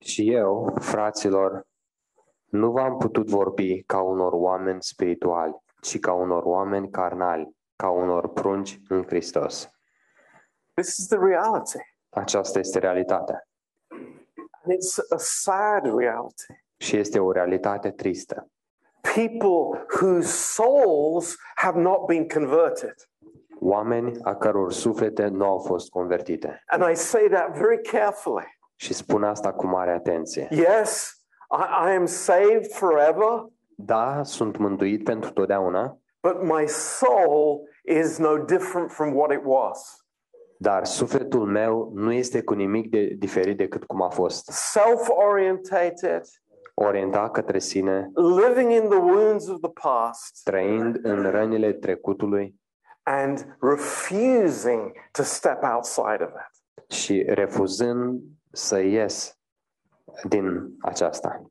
Și 0.02 0.32
eu, 0.32 0.74
fraților, 0.80 1.66
nu 2.50 2.70
v-am 2.70 2.96
putut 2.96 3.28
vorbi 3.28 3.82
ca 3.82 4.00
unor 4.00 4.32
oameni 4.32 4.82
spirituali, 4.82 5.54
ci 5.80 5.98
ca 5.98 6.12
unor 6.12 6.42
oameni 6.44 6.90
carnali, 6.90 7.56
ca 7.76 7.90
unor 7.90 8.32
prunci 8.32 8.80
în 8.88 9.04
Hristos. 9.06 9.70
This 10.74 10.96
is 10.98 11.06
the 11.06 11.18
reality. 11.18 11.78
Aceasta 12.08 12.58
este 12.58 12.78
realitatea. 12.78 13.49
And 14.62 14.72
it's 14.72 14.98
a 15.10 15.16
sad 15.16 15.84
reality. 15.98 16.44
Și 16.76 16.96
este 16.96 17.18
o 17.18 17.32
realitate 17.32 17.90
tristă. 17.90 18.50
People 19.00 19.86
whose 20.00 20.28
souls 20.28 21.36
have 21.54 21.80
not 21.80 22.06
been 22.06 22.28
converted. 22.28 22.94
Oameni 23.60 24.18
a 24.22 24.34
căror 24.34 24.72
suflete 24.72 25.26
nu 25.26 25.44
au 25.44 25.58
fost 25.58 25.90
convertite. 25.90 26.62
And 26.66 26.90
I 26.90 26.94
say 26.94 27.28
that 27.28 27.58
very 27.58 27.82
carefully. 27.82 28.58
Și 28.76 28.94
spun 28.94 29.24
asta 29.24 29.52
cu 29.52 29.66
mare 29.66 29.90
atenție. 29.90 30.48
Yes, 30.50 31.20
I, 31.50 31.90
I 31.90 31.94
am 31.94 32.06
saved 32.06 32.72
forever, 32.72 33.46
Da, 33.82 34.22
sunt 34.22 34.56
mântuit 34.56 35.04
pentru 35.04 35.30
totdeauna, 35.30 35.98
but 36.20 36.42
my 36.42 36.68
soul 36.68 37.68
is 37.84 38.18
no 38.18 38.36
different 38.36 38.90
from 38.92 39.14
what 39.14 39.32
it 39.32 39.40
was. 39.44 39.99
Dar 40.62 40.84
sufletul 40.84 41.46
meu 41.46 41.90
nu 41.94 42.12
este 42.12 42.42
cu 42.42 42.54
nimic 42.54 42.90
de 42.90 43.04
diferit 43.18 43.56
decât 43.56 43.84
cum 43.84 44.02
a 44.02 44.08
fost. 44.08 44.48
Self 44.50 45.08
orientated, 45.08 46.22
Orientat 46.74 47.30
către 47.30 47.58
sine, 47.58 48.10
living 48.14 48.70
in 48.70 48.88
the 48.88 48.98
wounds 48.98 49.48
of 49.48 49.60
the 49.60 49.70
past, 49.82 50.40
trăind 50.44 50.98
în 51.02 51.30
rănile 51.30 51.72
trecutului 51.72 52.54
and 53.02 53.56
refusing 53.60 54.92
to 55.12 55.22
step 55.22 55.62
outside 55.62 56.22
of 56.24 56.30
it. 56.30 56.92
și 56.96 57.24
refuzând 57.28 58.20
să 58.52 58.78
ies 58.80 59.38
din 60.28 60.68
aceasta, 60.80 61.42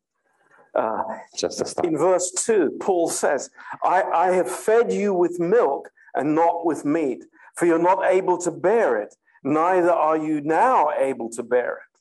Uh, 0.73 1.03
această 1.33 1.63
stare. 1.63 1.87
in 1.87 1.97
verse 1.97 2.53
2, 2.57 2.69
Paul 2.69 3.07
says, 3.07 3.49
I, 3.83 4.29
I 4.29 4.35
have 4.35 4.49
fed 4.49 4.91
you 4.91 5.19
with 5.19 5.37
milk 5.39 5.91
and 6.11 6.29
not 6.33 6.61
with 6.63 6.81
meat, 6.83 7.17
for 7.59 7.67
you're 7.67 7.87
not 7.91 7.99
able 8.17 8.37
to 8.37 8.51
bear 8.51 9.01
it, 9.03 9.11
neither 9.43 9.91
are 9.91 10.17
you 10.17 10.39
now 10.41 10.89
able 11.09 11.29
to 11.29 11.43
bear 11.43 11.71
it. 11.83 11.99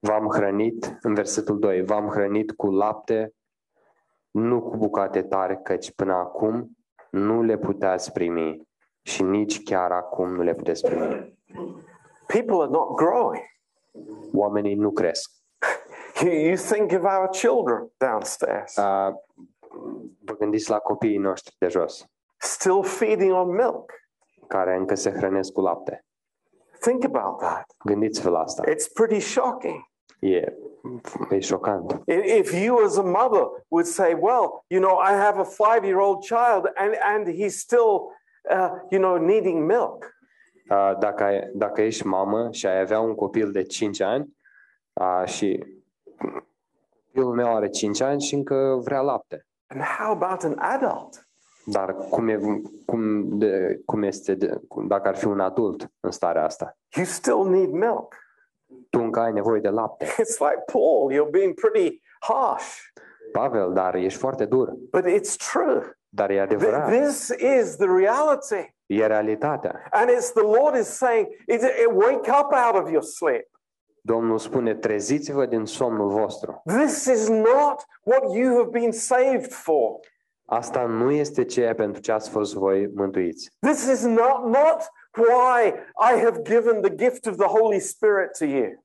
V-am 0.00 0.28
hrănit, 0.28 0.98
în 1.02 1.14
versetul 1.14 1.58
2, 1.58 1.82
v-am 1.82 2.08
hrănit 2.08 2.52
cu 2.52 2.70
lapte, 2.70 3.34
nu 4.30 4.62
cu 4.62 4.76
bucate 4.76 5.22
tare, 5.22 5.60
căci 5.62 5.92
până 5.92 6.14
acum 6.14 6.76
nu 7.10 7.42
le 7.42 7.58
puteați 7.58 8.12
primi 8.12 8.68
și 9.02 9.22
nici 9.22 9.62
chiar 9.62 9.92
acum 9.92 10.34
nu 10.34 10.42
le 10.42 10.54
puteți 10.54 10.84
primi. 10.84 11.38
People 12.26 12.56
are 12.60 12.70
not 12.70 12.96
growing. 12.96 13.44
Oamenii 14.32 14.74
nu 14.74 14.90
cresc. 14.90 15.30
You, 16.22 16.32
you 16.32 16.56
think 16.56 16.92
of 16.92 17.02
our 17.02 17.28
children 17.28 17.92
downstairs, 17.96 18.76
Uh, 18.76 19.14
vă 20.24 20.34
gândiți 20.38 20.70
la 20.70 20.78
copiii 20.78 21.18
noștri 21.18 21.54
de 21.58 21.68
jos, 21.68 22.04
still 22.36 22.82
feeding 22.82 23.32
on 23.32 23.54
milk. 23.54 23.92
Care 24.48 24.76
încă 24.76 24.94
se 24.94 25.10
hrănesc 25.10 25.52
cu 25.52 25.60
lapte. 25.60 26.04
Think 26.80 27.04
about 27.04 27.38
that. 27.38 27.64
Gândiți-vă 27.84 28.30
la 28.30 28.38
asta. 28.40 28.62
It's 28.70 28.92
pretty 28.94 29.20
shocking. 29.20 29.86
E, 30.20 30.52
e 31.30 31.38
șocant. 31.40 32.02
I- 32.06 32.38
If 32.38 32.52
you, 32.64 32.84
as 32.84 32.96
a 32.96 33.02
mother, 33.02 33.42
would 33.68 33.86
say, 33.86 34.12
Well, 34.20 34.64
you 34.66 34.80
know, 34.82 34.98
I 34.98 35.12
have 35.12 35.40
a 35.40 35.44
five 35.44 35.86
year 35.86 35.98
old 35.98 36.20
child 36.24 36.72
and, 36.74 36.94
and 37.14 37.26
he's 37.28 37.56
still, 37.58 38.12
uh, 38.50 38.70
you 38.90 39.00
know, 39.00 39.16
needing 39.16 39.64
milk. 39.70 40.16
Uh, 40.70 40.98
dacă, 40.98 41.22
ai, 41.24 41.50
dacă 41.54 41.82
ești 41.82 42.06
mamă 42.06 42.48
și 42.50 42.66
ai 42.66 42.80
avea 42.80 43.00
un 43.00 43.14
copil 43.14 43.52
de 43.52 43.62
5 43.62 44.00
ani 44.00 44.36
uh, 44.92 45.22
și 45.26 45.64
copilul 47.06 47.34
meu 47.34 47.54
are 47.56 47.68
5 47.68 48.00
ani 48.00 48.20
și 48.20 48.34
încă 48.34 48.78
vrea 48.82 49.00
lapte. 49.00 49.46
And 49.66 49.82
how 49.82 50.10
about 50.10 50.42
an 50.42 50.54
adult? 50.58 51.27
Dar 51.70 51.94
cum, 52.10 52.28
e, 52.28 52.38
cum, 52.86 53.28
de, 53.38 53.80
cum 53.84 54.02
este 54.02 54.34
de, 54.34 54.60
cum, 54.68 54.86
dacă 54.86 55.08
ar 55.08 55.16
fi 55.16 55.26
un 55.26 55.40
adult 55.40 55.90
în 56.00 56.10
starea 56.10 56.44
asta? 56.44 56.76
You 56.96 57.04
still 57.04 57.48
need 57.48 57.70
milk. 57.70 58.14
Tu 58.90 58.98
încă 59.00 59.20
ai 59.20 59.32
nevoie 59.32 59.60
de 59.60 59.68
lapte. 59.68 60.04
It's 60.22 60.38
like, 60.38 60.62
Paul, 60.72 61.12
you're 61.12 61.30
being 61.30 61.54
pretty 61.54 62.02
harsh, 62.20 62.76
Pavel, 63.32 63.72
dar 63.72 63.94
ești 63.94 64.18
foarte 64.18 64.44
dur. 64.44 64.72
but 64.90 65.04
it's 65.06 65.36
true. 65.52 65.92
Dar 66.08 66.30
e 66.30 66.34
Th- 66.36 66.42
adevărat. 66.42 66.88
This 67.02 67.28
is 67.28 67.76
the 67.76 67.86
reality. 67.86 68.74
E 68.86 69.06
realitatea. 69.06 69.82
And 69.90 70.08
it's 70.10 70.32
the 70.32 70.42
Lord 70.42 70.74
is 70.76 70.86
saying, 70.86 71.26
it, 71.46 71.60
it, 71.62 71.86
wake 71.92 72.30
up 72.40 72.52
out 72.66 72.82
of 72.82 72.90
your 72.90 73.02
sleep. 73.02 73.46
Domnul 74.02 74.38
spune, 74.38 74.74
treziți-vă 74.74 75.46
din 75.46 75.64
somnul 75.64 76.08
vostru. 76.08 76.62
This 76.66 77.04
is 77.04 77.28
not 77.28 77.84
what 78.02 78.34
you 78.34 78.56
have 78.56 78.68
been 78.70 78.92
saved 78.92 79.52
for. 79.52 79.98
Asta 80.50 80.86
nu 80.86 81.10
este 81.10 81.44
ceea 81.44 81.74
pentru 81.74 82.00
ce 82.00 82.12
ați 82.12 82.30
fost 82.30 82.54
voi 82.54 82.90
mântuiți. 82.94 83.50
This 83.60 83.86
is 83.92 84.04
not, 84.04 84.44
not 84.44 84.90
why 85.16 85.72
I 86.12 86.20
have 86.24 86.42
given 86.42 86.80
the 86.80 86.94
gift 86.94 87.26
of 87.26 87.36
the 87.36 87.46
Holy 87.46 87.80
Spirit 87.80 88.38
to 88.38 88.44
you. 88.44 88.84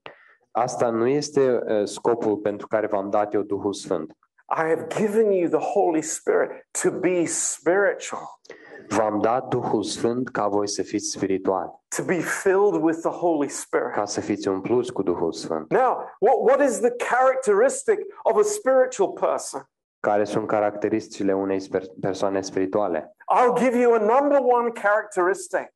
Asta 0.51 0.89
nu 0.89 1.07
este 1.07 1.59
uh, 1.65 1.85
scopul 1.87 2.37
pentru 2.37 2.67
care 2.67 2.87
v-am 2.87 3.09
dat 3.09 3.33
eu 3.33 3.41
Duhul 3.41 3.73
Sfânt. 3.73 4.11
I 4.57 4.61
have 4.69 4.87
given 4.97 5.31
you 5.31 5.49
the 5.49 5.71
Holy 5.73 6.01
Spirit 6.01 6.49
to 6.81 6.91
be 6.91 7.25
spiritual, 7.25 8.39
V-am 8.87 9.21
dat 9.21 9.47
Duhul 9.47 9.83
Sfânt 9.83 10.29
ca 10.29 10.47
voi 10.47 10.67
să 10.67 10.81
fiți 10.81 11.09
spirituali, 11.09 11.69
to 11.97 12.03
be 12.03 12.19
filled 12.19 12.81
with 12.81 12.99
the 12.99 13.09
Holy 13.09 13.49
Spirit. 13.49 13.93
ca 13.93 14.05
să 14.05 14.21
fiți 14.21 14.47
umpluți 14.47 14.93
cu 14.93 15.03
Duhul 15.03 15.31
Sfânt. 15.31 15.71
Now, 15.71 16.09
what, 16.19 16.37
what 16.39 16.69
is 16.69 16.79
the 16.79 16.91
characteristic 16.91 17.99
of 18.23 18.37
a 18.37 18.43
spiritual 18.43 19.09
person? 19.09 19.67
Care 20.07 20.23
sunt 20.23 20.47
caracteristicile 20.47 21.33
unei 21.33 21.59
sper- 21.59 21.99
persoane 22.01 22.41
spirituale? 22.41 23.15
I'll 23.37 23.53
give 23.53 23.77
you 23.77 23.93
a 23.93 23.97
number 23.97 24.39
one 24.41 24.71
characteristic 24.71 25.71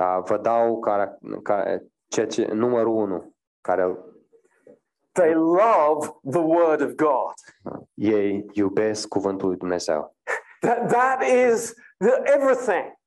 Uh, 0.00 0.18
Vă 0.24 0.36
dau 0.38 0.78
cara- 0.78 1.18
ca, 1.42 1.80
ceea 2.08 2.26
ce, 2.26 2.46
numărul 2.52 2.94
unu, 2.96 3.34
care 3.60 3.96
They 5.12 5.32
love 5.34 6.06
the 6.30 6.38
word 6.40 6.80
of 6.80 6.90
God. 6.94 7.32
ei 7.94 8.46
iubesc 8.52 9.08
cuvântul 9.08 9.48
lui 9.48 9.56
Dumnezeu. 9.56 10.16
That, 10.60 10.88
that 10.92 11.22
is 11.22 11.74
the, 11.98 12.22
everything. 12.24 12.98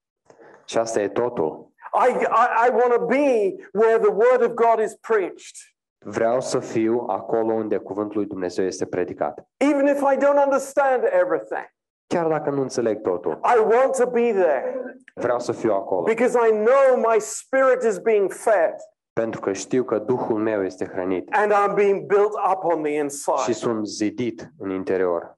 Și 0.66 0.78
asta 0.78 1.02
e 1.02 1.10
totul. 1.10 1.72
I, 2.08 2.12
I, 2.12 2.68
I 2.68 2.70
want 2.70 2.94
to 2.94 3.06
be 3.06 3.56
where 3.74 3.98
the 4.00 4.12
word 4.12 4.42
of 4.42 4.52
God 4.54 4.80
is 4.80 4.96
preached. 4.96 5.56
Vreau 6.04 6.42
să 6.42 6.60
fiu 6.60 7.06
acolo 7.08 7.54
unde 7.54 7.78
cuvântul 7.78 8.18
lui 8.18 8.28
Dumnezeu 8.28 8.66
este 8.66 8.86
predicat. 8.86 9.48
Even 9.58 9.88
if 9.88 10.00
I 10.00 10.18
don't 10.18 10.44
understand 10.44 11.04
everything, 11.04 11.72
Chiar 12.08 12.28
dacă 12.28 12.50
nu 12.50 12.62
înțeleg 12.62 13.02
totul, 13.02 13.32
I 13.56 13.60
want 13.76 13.96
to 13.98 14.06
be 14.10 14.32
there 14.32 14.84
vreau 15.16 15.40
să 15.40 15.52
fiu 15.52 15.74
acolo. 15.74 16.02
because 16.02 16.38
I 16.48 16.52
know 16.52 17.12
my 17.12 17.20
spirit 17.20 17.84
is 17.88 17.98
being 17.98 18.32
fed 18.32 18.76
Pentru 19.14 19.40
că 19.40 19.52
știu 19.54 19.84
că 19.84 20.00
Duhul 20.00 20.38
meu 20.40 20.64
este 20.64 20.86
hrănit 20.86 21.28
and 21.32 21.52
I'm 21.52 21.74
being 21.76 22.06
built 22.06 22.32
up 22.52 22.64
on 22.64 22.82
the 22.84 22.92
și 22.92 22.98
inside. 22.98 23.52
sunt 23.52 23.88
zidit 23.88 24.50
în 24.58 24.70
interior. 24.70 25.38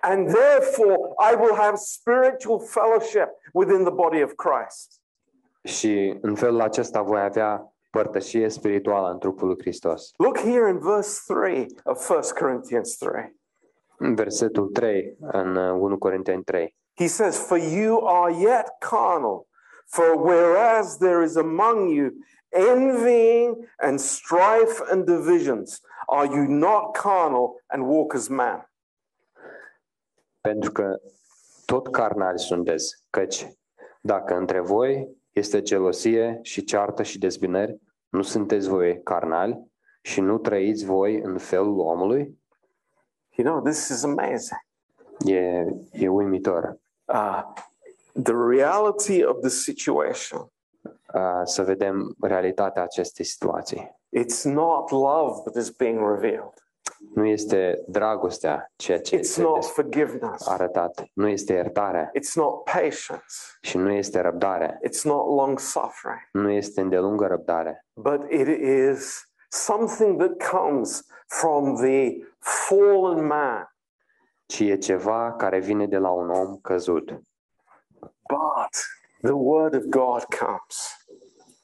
And 0.00 0.32
therefore, 0.32 0.96
I 1.32 1.34
will 1.40 1.54
have 1.54 1.74
spiritual 1.76 2.60
fellowship 2.60 3.28
within 3.52 3.82
the 3.84 3.92
body 3.92 4.22
of 4.22 4.32
Christ. 4.32 5.00
Și 5.62 6.18
în 6.20 6.34
felul 6.34 6.60
acesta 6.60 7.02
voi 7.02 7.20
avea 7.20 7.71
părtășie 7.92 8.48
spirituală 8.48 9.10
în 9.10 9.18
trupul 9.18 9.46
lui 9.46 9.56
Hristos. 9.58 10.10
Look 10.16 10.38
here 10.38 10.68
in 10.68 10.78
verse 10.78 11.20
3 11.26 11.66
of 11.84 12.10
1 12.10 12.20
Corinthians 12.38 12.96
3. 12.96 13.36
În 13.96 14.14
versetul 14.14 14.68
3, 14.68 15.16
în 15.20 15.56
uh, 15.56 15.80
1 15.80 15.98
Corinteni 15.98 16.42
3. 16.42 16.76
He 16.94 17.06
says, 17.06 17.46
For 17.46 17.58
you 17.58 18.06
are 18.06 18.32
yet 18.32 18.66
carnal, 18.78 19.46
for 19.86 20.14
whereas 20.16 20.96
there 20.96 21.24
is 21.24 21.36
among 21.36 21.94
you 21.96 22.10
envying 22.48 23.68
and 23.78 24.00
strife 24.00 24.82
and 24.90 25.04
divisions, 25.04 25.80
are 26.06 26.26
you 26.26 26.46
not 26.46 26.96
carnal 26.96 27.62
and 27.66 27.86
walk 27.86 28.14
as 28.14 28.28
man? 28.28 28.70
Pentru 30.40 30.72
că 30.72 30.96
tot 31.64 31.90
carnali 31.90 32.38
sunteți, 32.38 32.96
căci 33.10 33.46
dacă 34.00 34.34
între 34.34 34.60
voi 34.60 35.21
este 35.32 35.62
gelosie 35.62 36.38
și 36.42 36.64
ceartă 36.64 37.02
și 37.02 37.18
dezbinări, 37.18 37.80
nu 38.08 38.22
sunteți 38.22 38.68
voi 38.68 39.02
carnali 39.02 39.70
și 40.02 40.20
nu 40.20 40.38
trăiți 40.38 40.84
voi 40.84 41.20
în 41.20 41.38
felul 41.38 41.78
omului? 41.78 42.40
You 43.36 43.48
know, 43.48 43.62
this 43.62 43.88
is 43.88 44.04
amazing. 44.04 44.60
E, 45.24 45.64
e 45.92 46.08
uimitor 46.08 46.80
Uh, 47.04 47.42
the 48.22 48.34
reality 48.34 49.24
of 49.24 49.40
the 49.40 49.48
situation. 49.48 50.50
uh, 51.14 51.40
să 51.44 51.62
vedem 51.62 52.14
realitatea 52.20 52.82
acestei 52.82 53.24
situații. 53.24 53.96
It's 54.18 54.42
not 54.42 54.90
love 54.90 55.40
that 55.44 55.56
is 55.56 55.70
being 55.70 55.98
revealed. 55.98 56.52
Nu 57.14 57.26
este 57.26 57.82
dragostea 57.86 58.72
ceea 58.76 59.00
ce 59.00 59.16
It's 59.16 59.20
este 59.20 59.42
not 59.42 59.54
des- 59.54 59.70
forgiveness. 59.70 60.46
arătat, 60.48 61.04
nu 61.12 61.28
este 61.28 61.52
iertare 61.52 62.10
It's 62.18 62.32
not 62.34 62.64
patience. 62.64 63.24
și 63.60 63.76
nu 63.76 63.90
este 63.90 64.20
răbdare, 64.20 64.78
It's 64.88 65.02
not 65.02 65.26
long 65.36 65.58
suffering. 65.58 66.20
nu 66.32 66.50
este 66.50 66.80
îndelungă 66.80 67.26
răbdare, 67.26 67.86
but 67.94 68.30
it 68.30 68.46
is 68.90 69.30
something 69.48 70.18
that 70.22 70.50
comes 70.50 71.06
from 71.26 71.74
the 71.74 72.16
fallen 72.38 73.26
man. 73.26 73.66
ci 74.46 74.60
e 74.60 74.76
ceva 74.76 75.32
care 75.38 75.58
vine 75.58 75.86
de 75.86 75.96
la 75.98 76.10
un 76.10 76.30
om 76.30 76.56
căzut. 76.56 77.10
But 78.28 78.70
the 79.22 79.32
word 79.32 79.74
of 79.74 79.82
God 79.82 80.24
comes. 80.24 80.96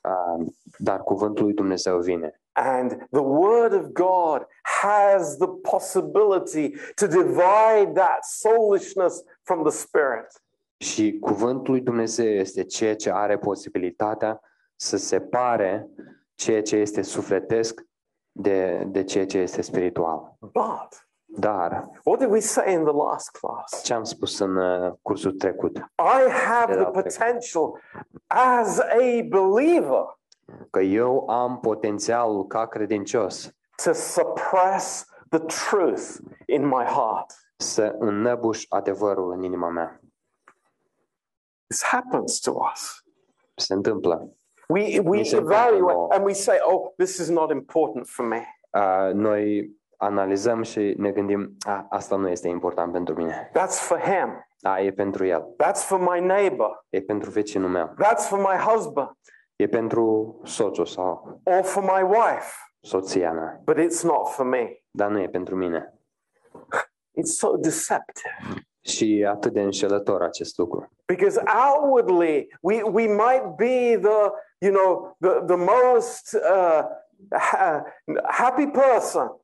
Uh, 0.02 0.46
dar 0.78 1.02
cuvântul 1.02 1.44
lui 1.44 1.54
Dumnezeu 1.54 1.98
vine 1.98 2.40
And 2.60 3.06
the 3.10 3.20
word 3.22 3.72
of 3.72 3.92
God 3.92 4.46
has 4.82 5.36
the 5.36 5.46
possibility 5.70 6.70
to 6.96 7.06
divide 7.06 7.92
that 7.94 8.24
soulishness 8.24 9.22
from 9.42 9.62
the 9.62 9.70
spirit. 9.70 10.42
și 10.80 11.18
cuvântul 11.20 11.72
lui 11.74 11.82
Dumnezeu 11.82 12.26
este 12.26 12.64
ceea 12.64 12.96
ce 12.96 13.10
are 13.12 13.38
posibilitatea 13.38 14.40
să 14.76 14.96
separe 14.96 15.88
ceea 16.34 16.62
ce 16.62 16.76
este 16.76 17.02
sufletesc 17.02 17.80
de, 18.32 18.84
de 18.86 19.04
ceea 19.04 19.26
ce 19.26 19.38
este 19.38 19.62
spiritual. 19.62 20.36
But 20.40 21.06
Dar, 21.30 21.88
what 22.04 22.18
did 22.18 22.30
we 22.30 22.40
say 22.40 22.72
in 22.72 22.84
the 22.84 22.92
last 22.92 23.30
class? 23.30 23.82
ce 23.82 23.94
am 23.94 24.04
spus 24.04 24.38
în 24.38 24.56
uh, 24.56 24.92
cursul 25.02 25.32
trecut? 25.32 25.76
I 25.98 26.30
have 26.30 26.72
the 26.72 26.78
Yeah, 26.80 26.88
okay. 26.88 27.02
potential 27.02 27.80
as 28.26 28.78
a 28.78 29.22
believer 29.28 30.17
Că 30.70 30.80
eu 30.80 31.28
am 31.28 31.60
potențialul 31.60 32.46
ca 32.46 32.66
credincios 32.66 33.52
to 33.84 33.92
suppress 33.92 35.06
the 35.28 35.38
truth 35.38 36.16
in 36.46 36.66
my 36.66 36.84
heart. 36.84 37.32
să 37.56 37.94
înnăbuș 37.98 38.64
adevărul 38.68 39.32
în 39.32 39.42
inima 39.42 39.68
mea. 39.68 40.00
This 41.66 41.84
happens 41.84 42.38
to 42.38 42.52
us. 42.72 43.04
Se 43.54 43.74
întâmplă. 43.74 44.32
We, 44.68 45.00
we 45.04 45.18
Mi 45.18 45.24
se 45.24 45.36
evaluate 45.36 45.74
întâmplă. 45.92 46.14
and 46.16 46.24
we 46.24 46.32
say, 46.32 46.58
oh, 46.62 46.92
this 46.96 47.16
is 47.18 47.28
not 47.28 47.50
important 47.50 48.06
for 48.06 48.24
me. 48.26 48.46
Uh, 48.70 49.12
noi 49.12 49.70
analizăm 49.96 50.62
și 50.62 50.94
ne 50.98 51.10
gândim, 51.12 51.56
a, 51.66 51.86
asta 51.90 52.16
nu 52.16 52.28
este 52.28 52.48
important 52.48 52.92
pentru 52.92 53.14
mine. 53.14 53.50
That's 53.54 53.78
for 53.80 54.00
him. 54.00 54.46
A, 54.62 54.80
e 54.80 54.92
pentru 54.92 55.24
el. 55.26 55.54
That's 55.64 55.80
for 55.86 55.98
my 55.98 56.20
neighbor. 56.20 56.86
E 56.88 57.00
pentru 57.00 57.30
vecinul 57.30 57.68
meu. 57.68 57.94
That's 58.04 58.28
for 58.28 58.38
my 58.38 58.56
husband 58.56 59.10
E 59.58 59.66
pentru 59.68 60.36
soțul 60.44 60.86
sau 60.86 61.40
or 61.44 61.62
for 61.62 61.82
my 61.82 62.02
wife. 62.02 62.52
soția 62.80 63.32
mea. 63.32 63.60
But 63.64 63.76
it's 63.78 64.02
not 64.02 64.28
for 64.28 64.46
me. 64.46 64.82
Dar 64.90 65.10
nu 65.10 65.20
e 65.20 65.28
pentru 65.28 65.56
mine. 65.56 65.94
It's 67.20 67.32
so 67.36 67.56
deceptive 67.56 68.36
Și 68.80 69.18
e 69.18 69.26
atât 69.26 69.52
de 69.52 69.62
înșelător 69.62 70.22
acest 70.22 70.58
lucru. 70.58 70.88
because 71.06 71.42
outwardly 71.70 72.48
we, 72.60 72.82
we 72.82 73.06
might 73.06 73.44
be 73.56 73.98
the, 74.08 74.30
you 74.58 74.72
know, 74.72 75.16
the, 75.20 75.40
the 75.46 75.56
most 75.56 76.36
uh, 76.52 76.82
ha- 77.38 77.84
happy 78.24 78.66
person, 78.66 79.40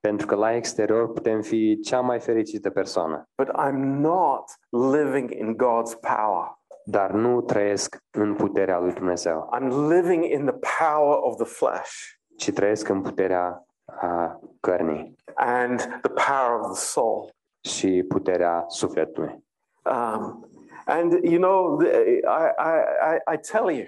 Pentru 0.00 0.26
că 0.26 0.34
la 0.34 0.54
exterior 0.54 1.12
putem 1.12 1.40
fi 1.42 1.78
cea 1.80 2.00
mai 2.00 2.20
fericită 2.20 2.70
persoană, 2.70 3.28
but 3.42 3.48
I'm 3.58 4.00
not 4.00 4.44
living 4.92 5.30
in 5.30 5.56
God's 5.56 6.00
power. 6.00 6.60
Dar 6.84 7.10
nu 7.10 7.40
trăiesc 7.40 7.96
în 8.10 8.34
puterea 8.34 8.78
lui 8.78 8.92
Dumnezeu, 8.92 9.50
I'm 9.56 9.68
living 9.88 10.24
in 10.24 10.44
the 10.46 10.58
power 10.84 11.18
of 11.20 11.36
the 11.36 11.44
flesh 11.44 11.92
ci 12.36 12.50
trăiesc 12.52 12.88
în 12.88 13.02
puterea 13.02 13.66
a 13.84 14.40
cărnii 14.60 15.16
and 15.34 15.78
the 15.80 16.12
power 16.26 16.60
of 16.60 16.66
the 16.66 16.80
soul. 16.80 17.30
și 17.60 18.04
puterea 18.08 18.64
sufletului. 18.68 19.44
Um, 19.84 20.48
and 20.86 21.12
you 21.24 21.38
know, 21.38 21.76
the, 21.76 21.88
I, 22.24 22.50
I, 22.58 23.14
I, 23.14 23.34
I 23.34 23.38
tell 23.38 23.70
you, 23.70 23.86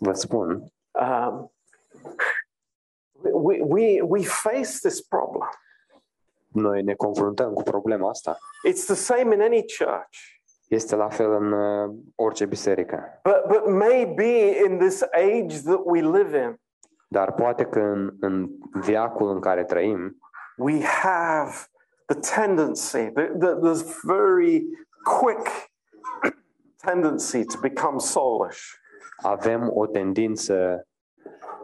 Vă 0.00 0.12
spun, 0.12 0.64
um, 0.92 1.52
we, 3.32 3.60
we, 3.60 4.00
we 4.02 4.22
face 4.24 4.78
this 4.82 5.00
problem. 5.00 5.48
noi 6.48 6.82
ne 6.82 6.94
confruntăm 6.94 7.52
cu 7.52 7.62
problema 7.62 8.08
asta. 8.08 8.38
It's 8.68 8.84
the 8.84 8.94
same 8.94 9.34
in 9.34 9.40
any 9.40 9.64
church, 9.78 10.37
Este 10.68 10.96
la 10.96 11.08
fel 11.08 11.32
în 11.32 11.52
uh, 11.52 11.94
orice 12.14 12.46
biserică. 12.46 13.20
but, 13.22 13.42
but 13.46 13.66
maybe 13.66 14.62
in 14.66 14.78
this 14.78 15.02
age 15.02 15.60
that 15.64 15.80
we 15.84 16.00
live 16.00 16.38
in, 16.38 16.60
Dar 17.08 17.32
poate 17.32 17.64
că 17.64 17.80
în, 17.80 18.16
în 18.20 18.48
viacul 18.72 19.30
în 19.30 19.40
care 19.40 19.64
trăim, 19.64 20.16
we 20.56 20.82
have 20.82 21.50
the 22.06 22.18
tendency, 22.44 23.10
the, 23.10 23.26
the, 23.38 23.54
this 23.54 24.00
very 24.02 24.64
quick 25.20 25.48
tendency 26.76 27.44
to 27.44 27.58
become 27.60 27.98
soulish. 27.98 28.60
avem 29.22 29.70
o 29.74 29.86
tendință 29.86 30.86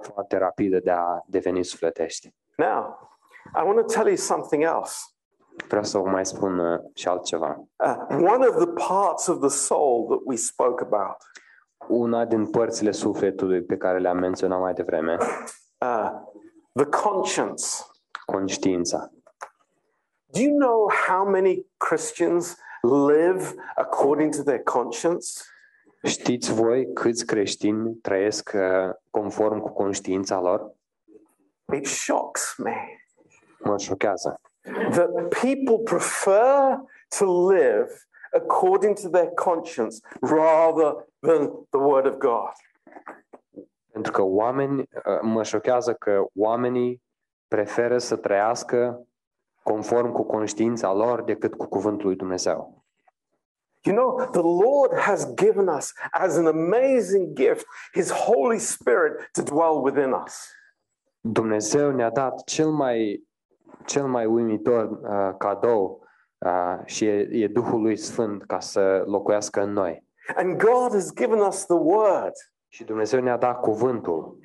foarte 0.00 0.36
rapidă 0.36 0.78
de 0.78 0.90
a 0.90 1.20
deveni 1.26 1.64
sufletești. 1.64 2.34
Now, 2.56 3.08
I 3.54 3.62
want 3.64 3.78
to 3.78 3.94
tell 3.94 4.06
you 4.06 4.16
something 4.16 4.62
else. 4.62 5.13
Vreau 5.68 5.82
să 5.82 5.98
vă 5.98 6.08
mai 6.08 6.26
spun 6.26 6.58
uh, 6.58 6.80
și 6.94 7.08
altceva. 7.08 7.64
Uh, 7.76 7.96
one 8.08 8.46
of 8.46 8.56
the 8.56 8.72
parts 8.88 9.26
of 9.26 9.38
the 9.38 9.48
soul 9.48 10.06
that 10.08 10.20
we 10.24 10.36
spoke 10.36 10.84
about 10.84 11.16
Una 11.88 12.24
din 12.24 12.50
părțile 12.50 12.90
sufletului 12.90 13.62
pe 13.62 13.76
care 13.76 13.98
le-am 13.98 14.18
menționat 14.18 14.60
mai 14.60 14.72
devreme, 14.72 15.16
uh, 15.78 16.10
the 16.72 16.84
conscience. 17.02 17.64
conștiința. 18.24 19.12
Do 20.26 20.40
you 20.40 20.56
know 20.56 20.90
how 21.06 21.24
many 21.24 21.66
Christians 21.76 22.56
live 22.82 23.54
according 23.74 24.34
to 24.34 24.42
their 24.42 24.62
conscience? 24.62 25.26
Știți 26.02 26.52
voi 26.52 26.92
câți 26.92 27.26
creștini 27.26 27.94
trăiesc 27.94 28.52
uh, 28.54 28.94
conform 29.10 29.60
cu 29.60 29.72
conștiința 29.72 30.40
lor? 30.40 30.74
It 31.72 31.86
shocks 31.86 32.54
me 32.56 32.74
Mă 33.58 33.78
șochează. 33.78 34.40
That 34.64 35.30
people 35.30 35.78
prefer 35.78 36.78
to 37.18 37.24
live 37.46 37.90
according 38.34 38.94
to 38.96 39.08
their 39.08 39.30
conscience 39.34 40.00
rather 40.20 41.06
than 41.20 41.50
the 41.70 41.78
Word 41.78 42.06
of 42.06 42.18
God. 42.18 42.52
Pentru 43.92 44.12
că 44.12 44.22
oameni, 44.22 44.80
uh, 44.80 45.20
mă 45.22 45.42
șochează 45.42 45.94
că 45.94 46.24
oamenii 46.34 47.02
preferă 47.48 47.98
să 47.98 48.16
trăiască 48.16 49.06
conform 49.62 50.12
cu 50.12 50.22
conștiința 50.22 50.92
lor 50.92 51.22
decât 51.22 51.54
cu 51.54 51.66
cuvântul 51.66 52.06
lui 52.06 52.16
Dumnezeu. 52.16 52.84
You 53.86 53.94
know, 53.94 54.28
the 54.30 54.40
Lord 54.40 54.98
has 54.98 55.34
given 55.34 55.68
us 55.68 55.92
as 56.10 56.36
an 56.36 56.46
amazing 56.46 57.36
gift 57.36 57.66
His 57.92 58.10
Holy 58.10 58.58
Spirit 58.58 59.28
to 59.32 59.42
dwell 59.42 59.82
within 59.82 60.12
us. 60.12 60.50
Dumnezeu 61.20 61.90
ne-a 61.90 62.10
dat 62.10 62.44
cel 62.44 62.70
mai, 62.70 63.26
cel 63.84 64.06
mai 64.06 64.26
uimitor 64.26 64.90
uh, 65.02 65.34
cadou 65.38 66.06
uh, 66.38 66.78
și 66.84 67.04
e, 67.04 67.28
e 67.32 67.46
Duhul 67.46 67.80
lui 67.80 67.96
Sfânt 67.96 68.44
ca 68.44 68.60
să 68.60 69.02
locuiască 69.06 69.62
în 69.62 69.72
noi. 69.72 70.04
And 70.36 70.56
God 70.56 70.92
has 70.92 71.12
given 71.14 71.38
us 71.38 71.64
the 71.66 71.76
Word. 71.76 72.32
Și 72.68 72.84
Dumnezeu 72.84 73.20
ne-a 73.20 73.36
dat 73.36 73.60
cuvântul. 73.60 74.38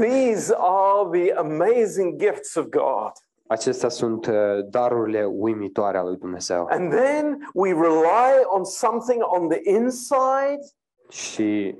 These 0.00 0.54
are 0.58 1.18
the 1.18 1.32
amazing 1.32 2.20
gifts 2.20 2.54
of 2.54 2.64
God. 2.64 3.12
Acestea 3.46 3.88
sunt 3.88 4.26
uh, 4.26 4.34
darurile 4.70 5.24
uimitoare 5.24 5.98
ale 5.98 6.08
lui 6.08 6.18
Dumnezeu. 6.18 6.66
And 6.70 6.92
then 6.92 7.50
we 7.54 7.72
rely 7.72 8.42
on 8.44 8.64
something 8.64 9.22
on 9.22 9.48
the 9.48 9.60
inside 9.64 10.60
Și 11.08 11.78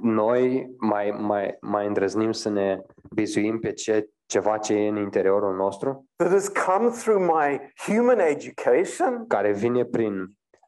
noi 0.00 0.70
mai, 0.78 1.10
mai, 1.10 1.56
mai 1.60 1.86
îndrăznim 1.86 2.32
să 2.32 2.48
ne 2.48 2.82
bizuim 3.14 3.58
pe 3.58 3.72
ce, 3.72 4.08
ceva 4.30 4.58
ce 4.58 4.74
e 4.74 4.88
în 4.88 4.96
interiorul 4.96 5.54
nostru, 5.56 6.04
that 6.16 6.30
has 6.30 6.48
come 6.48 6.88
through 6.88 7.20
my 7.34 7.60
human 7.86 8.18
education, 8.18 9.26
care 9.26 9.52
vine 9.52 9.84
prin 9.84 10.12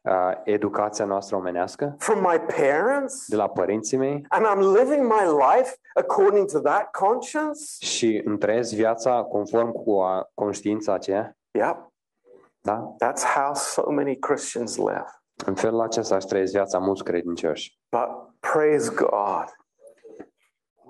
uh, 0.01 0.13
educația 0.43 1.05
noastră 1.05 1.35
omenească, 1.35 1.95
from 1.97 2.19
my 2.19 2.39
parents, 2.57 3.25
de 3.27 3.35
la 3.35 3.49
părinții 3.49 3.97
mei 3.97 4.25
and 4.29 4.45
I'm 4.45 4.79
living 4.79 5.01
my 5.03 5.25
life 5.55 5.75
according 5.93 6.51
to 6.51 6.59
that 6.59 6.91
conscience. 6.91 7.59
și 7.79 8.21
îmi 8.25 8.37
trăiesc 8.37 8.73
viața 8.73 9.23
conform 9.23 9.71
cu 9.71 9.99
a, 9.99 10.29
conștiința 10.33 10.93
aceea. 10.93 11.37
Yep, 11.51 11.91
Da? 12.61 12.95
that's 13.05 13.23
how 13.35 13.53
so 13.53 13.91
many 13.91 14.15
Christians 14.19 14.77
live. 14.77 15.05
În 15.45 15.55
felul 15.55 15.81
acesta 15.81 16.15
își 16.15 16.27
trăiesc 16.27 16.51
viața 16.51 16.77
mulți 16.77 17.03
credincioși. 17.03 17.79
But 17.89 18.09
praise 18.39 18.93
God. 18.95 19.45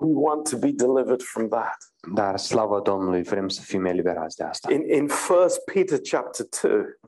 We 0.04 0.12
want 0.14 0.50
to 0.50 0.56
be 0.58 0.70
delivered 0.72 1.22
from 1.22 1.48
that. 1.48 1.76
Dar 2.14 2.38
slavă 2.38 2.80
Domnului, 2.80 3.22
vrem 3.22 3.48
să 3.48 3.60
fim 3.62 3.84
eliberați 3.84 4.36
de 4.36 4.44
asta. 4.44 4.72
In 4.72 4.88
in 4.88 5.08
First 5.08 5.64
Peter 5.64 5.98
chapter 6.10 6.46
2, 6.62 6.98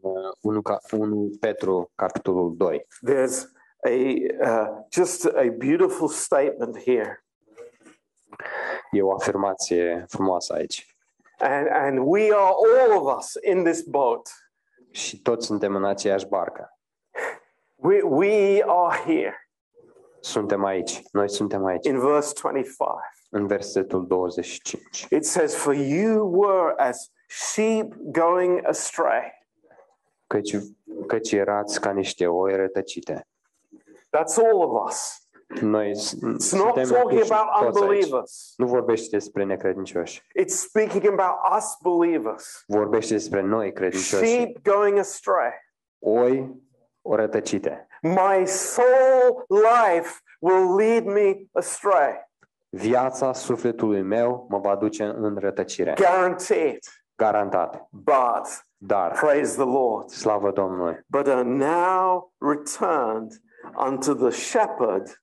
Uh, 0.00 0.12
1, 0.40 0.62
ca, 0.62 0.78
1 0.92 1.30
Petru, 1.40 1.90
capitolul 1.94 2.56
2. 2.56 2.86
there's 3.10 3.42
a 3.84 3.90
uh, 4.50 4.66
just 4.92 5.24
a 5.24 5.54
beautiful 5.58 6.08
statement 6.08 6.78
here. 6.78 7.24
E 8.90 9.02
o 9.02 9.12
afirmație 9.14 10.04
frumoasă 10.08 10.52
aici. 10.52 10.96
And 11.38 11.68
and 11.70 11.98
we 12.02 12.22
are 12.22 12.52
all 12.54 13.02
of 13.02 13.16
us 13.16 13.32
in 13.42 13.64
this 13.64 13.82
boat. 13.82 14.50
Și 14.90 15.22
toți 15.22 15.46
suntem 15.46 15.74
în 15.74 15.84
aceeași 15.84 16.26
barcă. 16.26 16.78
We 17.74 18.02
we 18.02 18.62
are 18.66 18.96
here 19.04 19.45
Suntem 20.26 20.64
aici. 20.64 21.02
Noi 21.12 21.28
suntem 21.30 21.64
aici. 21.64 21.86
in 21.86 21.98
verse 21.98 22.32
25. 22.42 22.88
În 23.30 23.46
versetul 23.46 24.06
25. 24.06 25.06
It 25.10 25.24
says, 25.24 25.54
For 25.54 25.74
you 25.74 26.30
were 26.30 26.74
as 26.76 27.10
sheep 27.28 27.94
going 27.96 28.66
astray. 28.66 29.46
Căci, 30.26 30.56
căci 31.06 31.32
erați 31.32 31.80
ca 31.80 31.90
niște 31.90 32.26
oi 32.26 32.56
rătăcite. 32.56 33.28
That's 34.16 34.36
all 34.44 34.60
of 34.60 34.88
us. 34.88 35.28
Noi 35.60 35.96
s- 35.96 36.14
It's 36.14 36.20
not 36.20 36.40
suntem 36.40 36.84
talking 36.88 37.10
incluși 37.10 37.32
about 37.32 37.64
toți 37.64 37.82
aici. 37.82 37.88
unbelievers. 37.90 38.52
Nu 38.56 38.66
vorbește 38.66 39.08
despre 39.16 39.44
necredincioși. 39.44 40.22
It's 40.42 40.46
speaking 40.68 41.06
about 41.06 41.56
us 41.56 41.64
believers. 41.82 42.64
Vorbește 42.66 43.12
despre 43.14 43.40
noi 43.40 43.72
credincioși. 43.72 44.24
Sheep 44.26 44.62
going 44.62 44.98
astray. 44.98 45.52
Oi 45.98 46.54
rătăcite. 47.02 47.86
My 48.14 48.46
soul 48.46 49.44
life 49.48 50.20
will 50.40 50.74
lead 50.76 51.04
me 51.04 51.36
astray. 51.52 52.30
Viața 52.68 53.32
sufletului 53.32 54.02
meu 54.02 54.46
mă 54.48 54.58
va 54.58 54.76
duce 54.76 55.04
în 55.04 55.36
rătăcire. 55.38 55.94
Guaranteed. 55.98 56.78
Garantat. 57.16 57.88
But 57.90 58.64
Dar, 58.76 59.12
praise 59.12 59.54
the 59.54 59.64
Lord. 59.64 60.08
slavă 60.08 60.50
Domnului, 60.50 61.04
But 61.06 61.26
are 61.26 61.42
now 61.42 62.32
returned 62.38 63.32
unto 63.86 64.14
the 64.14 64.30
shepherd 64.30 65.22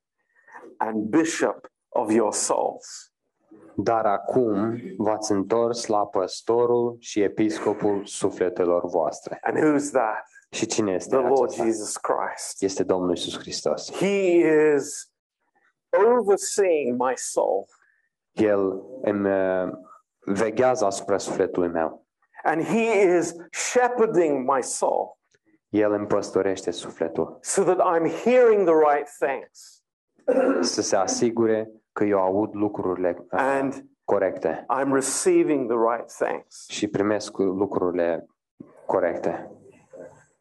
and 0.77 0.95
bishop 1.09 1.67
of 1.89 2.11
your 2.11 2.33
souls. 2.33 3.07
dar 3.75 4.05
acum 4.05 4.77
v-ați 4.97 5.31
întors 5.31 5.85
la 5.85 6.05
păstorul 6.07 6.95
și 6.99 7.21
episcopul 7.21 8.01
sufletelor 8.05 8.85
voastre. 8.89 9.39
And 9.41 9.57
who's 9.57 9.91
that? 9.91 10.25
Și 10.53 10.65
cine 10.65 10.91
este 10.91 11.15
The 11.15 11.25
Lord 11.27 11.41
acesta? 11.43 11.63
Jesus 11.63 11.97
Christ. 11.97 12.61
Este 12.61 12.83
Domnul 12.83 13.11
Isus 13.11 13.37
Hristos. 13.39 13.91
He 13.91 14.31
is 14.75 15.11
overseeing 16.09 17.01
my 17.01 17.13
soul 17.15 17.65
El 18.31 18.81
îmi 19.01 19.27
uh, 19.29 19.71
veghează 20.25 20.85
asupra 20.85 21.17
sufletului 21.17 21.69
meu. 21.69 22.05
and 22.43 22.63
He 22.63 23.15
is 23.17 23.35
shepherding 23.51 24.49
my 24.49 24.63
soul 24.63 25.17
El 25.69 25.91
îmi 25.91 26.07
păstorește 26.07 26.71
sufletul 26.71 27.37
so 27.41 27.63
that 27.63 27.77
I'm 27.77 28.07
hearing 28.23 28.65
the 28.67 28.75
right 28.93 29.09
things 29.19 29.83
să 30.61 30.81
se 30.81 30.95
asigure 30.95 31.71
că 31.91 32.03
eu 32.03 32.19
aud 32.19 32.53
lucrurile 32.53 33.15
uh, 33.19 33.25
and 33.31 33.85
corecte 34.03 34.65
I'm 34.81 34.91
receiving 34.93 35.67
the 35.71 35.77
right 35.95 36.11
things. 36.11 36.65
și 36.69 36.87
primesc 36.87 37.37
lucrurile 37.37 38.27
corecte. 38.85 39.51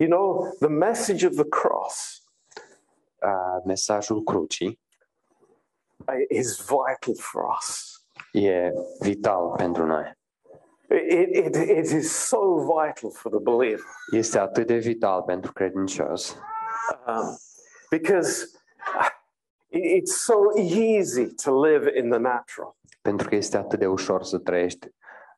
You 0.03 0.09
know, 0.11 0.55
the 0.59 0.69
message 0.69 1.27
of 1.27 1.35
the 1.35 1.45
cross 1.49 2.17
Uh, 3.23 3.65
Mesajul 3.65 4.23
crucii 4.23 4.81
uh, 6.09 6.15
is 6.39 6.57
vital 6.61 7.15
for 7.15 7.43
us. 7.59 7.97
e 8.33 8.71
vital 9.01 9.51
pentru 9.57 9.85
noi. 9.87 10.19
It, 10.89 11.37
it, 11.37 11.55
it 11.57 11.91
is 11.91 12.13
so 12.13 12.39
vital 12.55 13.11
for 13.11 13.31
the 13.31 13.41
believer 13.41 13.85
Este 14.11 14.39
atât 14.39 14.67
de 14.67 14.77
vital 14.77 15.23
pentru 15.23 15.53
credincios 15.53 16.37
um, 17.07 17.37
because 17.91 18.45
uh, 18.99 19.09
it- 19.69 20.01
it's 20.03 20.15
so 20.25 20.35
easy 20.57 21.35
to 21.35 21.61
live 21.65 21.99
in 21.99 22.11
the 22.11 22.19
natural. 22.19 22.77
pentru 23.03 23.29
că 23.29 23.35
este 23.35 23.57
atât 23.57 23.79
de 23.79 23.87
ușor 23.87 24.23
să 24.23 24.39
trăiești 24.39 24.87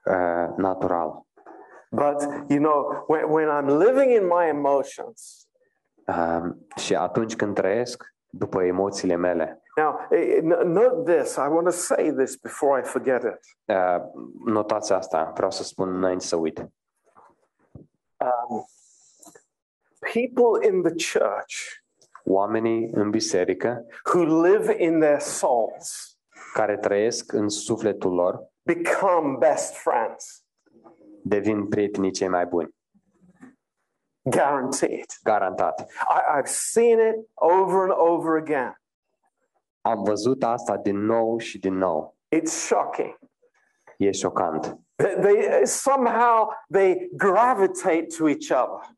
uh, 0.04 0.48
natural. 0.56 1.23
But, 1.94 2.22
you 2.48 2.58
know, 2.58 3.04
when, 3.06 3.30
when 3.30 3.48
I'm 3.48 3.78
living 3.78 4.10
in 4.10 4.26
my 4.26 4.46
emotions, 4.48 5.38
Uh, 6.06 6.42
și 6.76 6.94
atunci 6.94 7.36
când 7.36 7.54
trăiesc 7.54 8.14
după 8.30 8.62
emoțiile 8.62 9.16
mele, 9.16 9.62
now 9.76 9.98
eh, 10.10 10.38
n- 10.42 10.62
note 10.64 11.12
this, 11.16 11.34
I 11.34 11.38
want 11.48 11.64
to 11.64 11.70
say 11.70 12.12
this 12.12 12.36
before 12.36 12.80
I 12.80 12.84
forget 12.84 13.22
it. 13.22 13.38
uh, 13.76 13.96
notați 14.44 14.92
asta, 14.92 15.32
vreau 15.34 15.50
să 15.50 15.62
spun 15.62 15.94
înainte 15.94 16.24
să 16.24 16.36
uit. 16.36 16.58
Um, 18.18 18.64
people 20.12 20.66
in 20.68 20.82
the 20.82 21.18
church 21.18 21.54
Oamenii 22.24 22.90
în 22.92 23.10
biserică 23.10 23.86
who 24.14 24.42
live 24.42 24.74
in 24.82 25.00
their 25.00 25.20
souls 25.20 26.18
care 26.52 26.76
trăiesc 26.76 27.32
în 27.32 27.48
sufletul 27.48 28.12
lor 28.14 28.48
become 28.62 29.36
best 29.38 29.74
friends, 29.74 30.43
devin 31.24 31.68
prietenii 31.68 32.10
cei 32.10 32.28
mai 32.28 32.46
buni. 32.46 32.68
guaranteed. 34.26 35.04
Garantat. 35.22 35.80
I, 36.08 36.38
I've 36.38 36.48
seen 36.48 36.98
it 36.98 37.28
over 37.34 37.82
and 37.82 37.92
over 37.92 38.36
again. 38.36 38.74
Am 39.80 40.02
văzut 40.02 40.42
asta 40.42 40.76
din 40.76 40.98
nou 40.98 41.38
și 41.38 41.58
din 41.58 41.74
nou. 41.74 42.16
It's 42.36 42.50
shocking. 42.50 43.18
E 43.96 44.10
șocant. 44.10 44.78
They, 44.96 45.14
they 45.20 45.66
somehow 45.66 46.48
they 46.72 47.08
gravitate 47.16 48.06
to 48.18 48.28
each 48.28 48.50
other. 48.50 48.88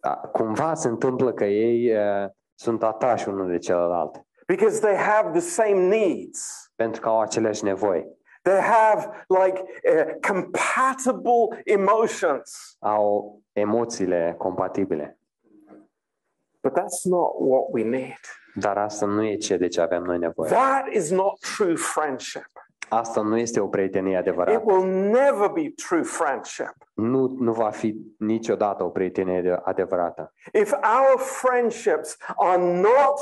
Da, 0.00 0.14
Cumva 0.14 0.74
se 0.74 0.88
întâmplă 0.88 1.32
că 1.32 1.44
ei 1.44 1.96
uh, 1.96 2.28
sunt 2.54 2.82
atași 2.82 3.28
unul 3.28 3.48
de 3.50 3.58
celălalt 3.58 4.24
because 4.46 4.80
they 4.80 4.96
have 4.96 5.30
the 5.30 5.40
same 5.40 5.86
needs. 5.88 6.70
pentru 6.74 7.00
că 7.00 7.08
au 7.08 7.20
aceleași 7.20 7.64
nevoi. 7.64 8.06
They 8.46 8.60
have 8.60 9.26
like 9.28 9.58
uh, 9.60 10.14
compatible 10.28 11.62
emotions. 11.64 12.76
Au 12.78 13.40
emoțiile 13.52 14.34
compatibile. 14.38 15.18
But 16.62 16.72
that's 16.72 17.04
not 17.04 17.30
what 17.38 17.64
we 17.72 17.82
need. 17.82 18.20
Dar 18.54 18.78
asta 18.78 19.06
nu 19.06 19.24
e 19.24 19.36
ce 19.36 19.56
de 19.56 19.68
ce 19.68 19.80
avem 19.80 20.02
noi 20.02 20.18
nevoie. 20.18 20.50
That 20.50 20.86
is 20.92 21.10
not 21.10 21.38
true 21.56 21.74
friendship. 21.74 22.50
Asta 22.88 23.20
nu 23.20 23.36
este 23.38 23.60
o 23.60 23.68
prietenie 23.68 24.12
It 24.12 24.18
adevărată. 24.18 24.62
will 24.64 24.84
never 25.10 25.48
be 25.48 25.72
true 25.88 26.02
friendship. 26.02 26.74
Nu, 26.94 27.26
nu 27.38 27.52
va 27.52 27.70
fi 27.70 27.96
niciodată 28.18 28.84
o 28.84 28.88
prietenie 28.88 29.42
de- 29.42 29.60
adevărată. 29.64 30.32
If 30.52 30.72
our 30.72 31.18
friendships 31.18 32.16
are 32.36 32.80
not 32.80 33.20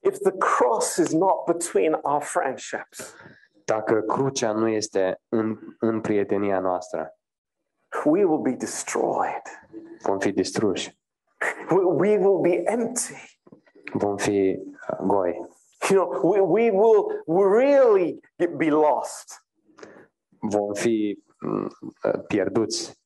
if 0.00 0.18
the 0.18 0.32
cross 0.32 0.96
is 0.98 1.12
not 1.12 1.44
between 1.46 1.92
our 2.02 2.20
friendships, 2.22 3.14
Dacă 3.64 4.00
crucea 4.00 4.52
nu 4.52 4.68
este 4.68 5.20
în, 5.28 5.58
în 5.78 6.00
prietenia 6.00 6.60
noastră, 6.60 7.12
we 8.04 8.24
will 8.24 8.40
be 8.42 8.50
destroyed. 8.52 9.42
vom 10.02 10.18
fi 10.18 10.32
distruși, 10.32 10.96
We, 11.70 11.82
we 11.84 12.16
will 12.18 12.40
be 12.40 12.62
empty. 12.64 13.14
vom 13.92 14.16
fi 14.16 14.58
uh, 14.90 14.98
goi, 15.06 15.46
You 15.90 16.04
know, 16.04 16.30
we, 16.32 16.40
we 16.40 16.70
will 16.70 17.22
really 17.56 18.20
be 18.56 18.70
lost. 18.70 19.44
vom 20.40 20.72
fi 20.74 21.22
mm, 21.40 21.68
uh, 22.04 22.20
pierduți. 22.26 22.96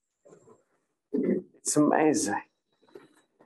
It's 1.61 1.76
amazing. 1.76 2.51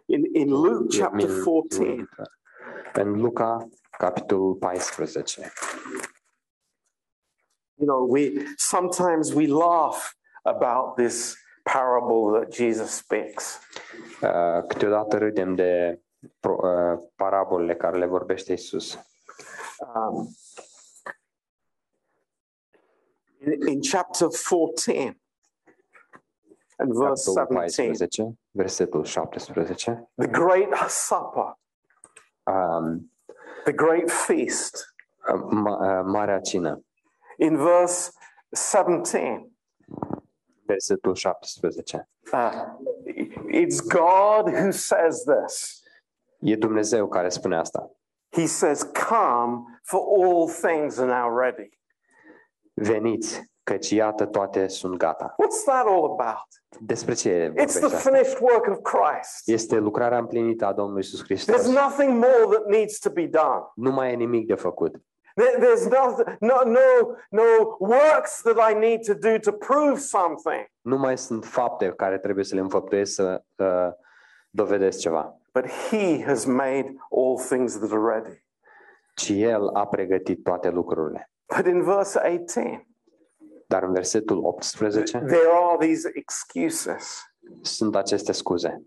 In, 0.06 0.24
in 0.34 0.48
Luke 0.52 0.88
chapter 0.98 1.28
14, 1.28 2.08
În 2.98 3.20
Luca, 3.20 3.68
capitolul 3.98 4.54
14. 4.54 5.52
you 7.78 7.86
know, 7.86 8.04
we 8.04 8.44
sometimes 8.56 9.34
we 9.34 9.46
laugh 9.46 10.14
about 10.44 10.96
this 10.96 11.36
parable 11.62 12.38
that 12.38 12.52
Jesus 12.54 12.90
speaks. 12.90 13.60
Uh, 14.22 14.66
Câteodată 14.68 15.18
râdem 15.18 15.54
de 15.54 16.00
pro- 16.40 16.60
uh, 16.62 16.98
parabolele 17.16 17.76
care 17.76 17.98
le 17.98 18.06
vorbește 18.06 18.52
Isus. 18.52 18.98
Um, 19.94 20.28
in, 23.38 23.66
in 23.68 23.80
chapter 23.80 24.28
14 24.30 25.20
and 26.78 26.92
verse 26.92 27.32
Capitolul 27.34 27.68
17, 27.68 27.82
14, 27.82 28.38
versetul 28.50 29.04
17. 29.04 30.08
the 30.14 30.26
great 30.28 30.74
supper, 30.88 31.58
Um, 32.46 33.10
the 33.64 33.72
great 33.72 34.10
feast. 34.10 34.94
uh, 35.28 36.02
Marea 36.04 36.40
Cină, 36.40 36.80
In 37.38 37.56
verse 37.56 38.10
17, 38.52 39.50
versetul 40.66 41.14
17. 41.14 42.08
uh, 42.32 42.52
it's 43.50 43.80
God 43.80 44.48
who 44.50 44.70
says 44.70 45.24
this. 45.24 45.82
E 46.40 46.56
Dumnezeu 46.56 47.08
care 47.08 47.28
spune 47.28 47.56
asta. 47.56 47.90
He 48.32 48.46
says, 48.46 48.82
Come, 48.82 49.64
for 49.82 50.00
all 50.00 50.48
things 50.48 50.98
are 50.98 51.06
now 51.22 51.36
ready. 51.38 51.68
Veniți, 52.74 53.50
căci 53.66 53.90
iată 53.90 54.26
toate 54.26 54.66
sunt 54.68 54.96
gata. 54.96 55.34
What's 55.42 55.64
that 55.64 55.86
all 55.86 56.04
about? 56.04 56.46
Despre 56.80 57.14
ce 57.14 57.30
It's 57.44 57.46
vorbește 57.46 57.78
the 57.78 57.86
asta? 57.86 58.10
finished 58.10 58.38
work 58.40 58.66
of 58.66 58.78
Christ. 58.82 59.48
Este 59.48 59.76
lucrarea 59.76 60.18
împlinită 60.18 60.66
a 60.66 60.72
Domnului 60.72 61.00
Isus 61.00 61.20
There's 61.22 61.26
Hristos. 61.26 61.66
nothing 61.68 62.10
more 62.12 62.44
that 62.50 62.66
needs 62.66 62.98
to 62.98 63.10
be 63.10 63.26
done. 63.26 63.62
Nu 63.74 63.90
mai 63.90 64.12
e 64.12 64.14
nimic 64.14 64.46
de 64.46 64.54
făcut. 64.54 64.96
There- 64.96 65.58
There's 65.58 65.88
no, 65.90 66.14
no, 66.40 66.54
no, 66.64 67.14
no 67.30 67.42
works 67.78 68.42
that 68.42 68.70
I 68.70 68.74
need 68.74 69.04
to 69.06 69.14
do 69.14 69.38
to 69.50 69.52
prove 69.52 69.98
something. 69.98 70.66
Nu 70.80 70.96
mai 70.98 71.18
sunt 71.18 71.44
fapte 71.44 71.92
care 71.96 72.18
trebuie 72.18 72.44
să 72.44 72.54
le 72.54 72.60
înfăptuiesc 72.60 73.14
să 73.14 73.42
uh, 73.56 73.88
dovedesc 74.50 74.98
ceva. 74.98 75.38
But 75.52 75.66
He 75.70 76.24
has 76.24 76.44
made 76.44 76.94
all 77.10 77.36
things 77.48 77.78
that 77.78 77.90
are 77.92 78.14
ready. 78.14 78.44
Ci 79.14 79.28
El 79.30 79.68
a 79.68 79.86
pregătit 79.86 80.42
toate 80.42 80.70
lucrurile. 80.70 81.30
But 81.56 81.66
in 81.66 81.82
verse 81.82 82.20
18, 82.24 82.86
Dar 83.66 83.82
în 83.82 83.92
versetul 83.92 84.44
18 84.44 85.18
there 85.18 85.48
are 85.68 85.86
these 85.86 86.10
excuses. 86.14 87.22
sunt 87.62 87.96
aceste 87.96 88.32
scuze. 88.32 88.82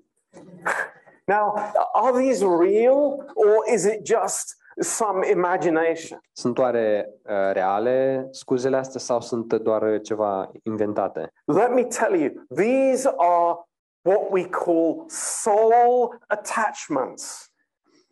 Now, 1.26 1.54
are 1.94 2.18
these 2.18 2.44
real 2.44 3.32
or 3.36 3.74
is 3.74 3.84
it 3.84 4.06
just 4.06 4.58
some 4.80 5.30
imagination? 5.30 6.20
Sunt 6.32 6.58
oare 6.58 7.10
uh, 7.24 7.52
reale 7.52 8.28
scuzele 8.32 8.78
astea 8.78 9.00
sau 9.00 9.22
sunt 9.22 9.54
doar 9.54 10.02
ceva 10.02 10.52
inventate? 10.64 11.32
Let 11.46 11.74
me 11.74 11.84
tell 11.84 12.16
you, 12.16 12.30
these 12.56 13.08
are 13.18 13.56
what 14.02 14.32
we 14.32 14.46
call 14.46 15.06
soul 15.42 16.20
attachments. 16.28 17.52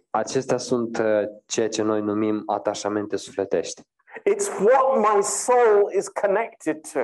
Acestea 0.10 0.58
sunt 0.58 0.98
uh, 0.98 1.22
ceea 1.46 1.70
ce 1.70 1.82
noi 1.82 2.02
numim 2.02 2.44
atașamente 2.46 3.16
sufletești. 3.16 3.82
It's 4.24 4.50
what 4.60 4.98
my 4.98 5.22
soul 5.22 5.92
is 5.92 6.08
connected 6.08 6.92
to. 6.94 7.00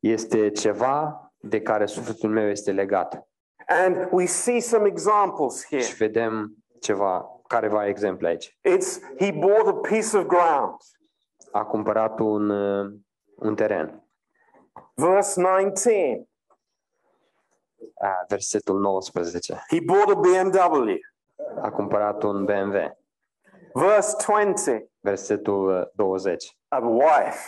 Este 0.00 0.50
ceva 0.50 1.22
de 1.40 1.60
care 1.60 1.86
sufletul 1.86 2.30
meu 2.30 2.48
este 2.48 2.72
legat. 2.72 3.28
And 3.66 4.08
we 4.10 4.26
see 4.26 4.60
some 4.60 4.86
examples 4.86 5.66
here. 5.66 5.82
Și 5.82 5.94
vedem 5.94 6.56
ceva, 6.80 7.40
careva 7.46 7.86
exemple 7.86 8.28
aici. 8.28 8.58
It's 8.62 9.00
he 9.18 9.32
bought 9.32 9.66
a 9.66 9.72
piece 9.72 10.16
of 10.16 10.26
ground. 10.26 10.76
A 11.52 11.64
cumpărat 11.64 12.18
un, 12.18 12.50
uh, 12.50 12.92
un 13.34 13.54
teren. 13.54 14.02
Verse 14.94 15.40
19, 15.40 16.28
A, 18.00 18.24
versetul 18.28 18.80
19. 18.80 19.64
he 19.68 19.80
bought 19.80 20.08
a 20.10 20.14
BMW. 20.14 20.98
A 21.62 21.70
cumpărat 21.70 22.22
un 22.22 22.44
BMW. 22.44 22.96
Verse 23.72 24.16
20, 24.26 24.90
Versetul 25.00 25.68
uh, 25.80 25.86
20. 25.94 26.58
a 26.68 26.78
wife. 26.78 27.38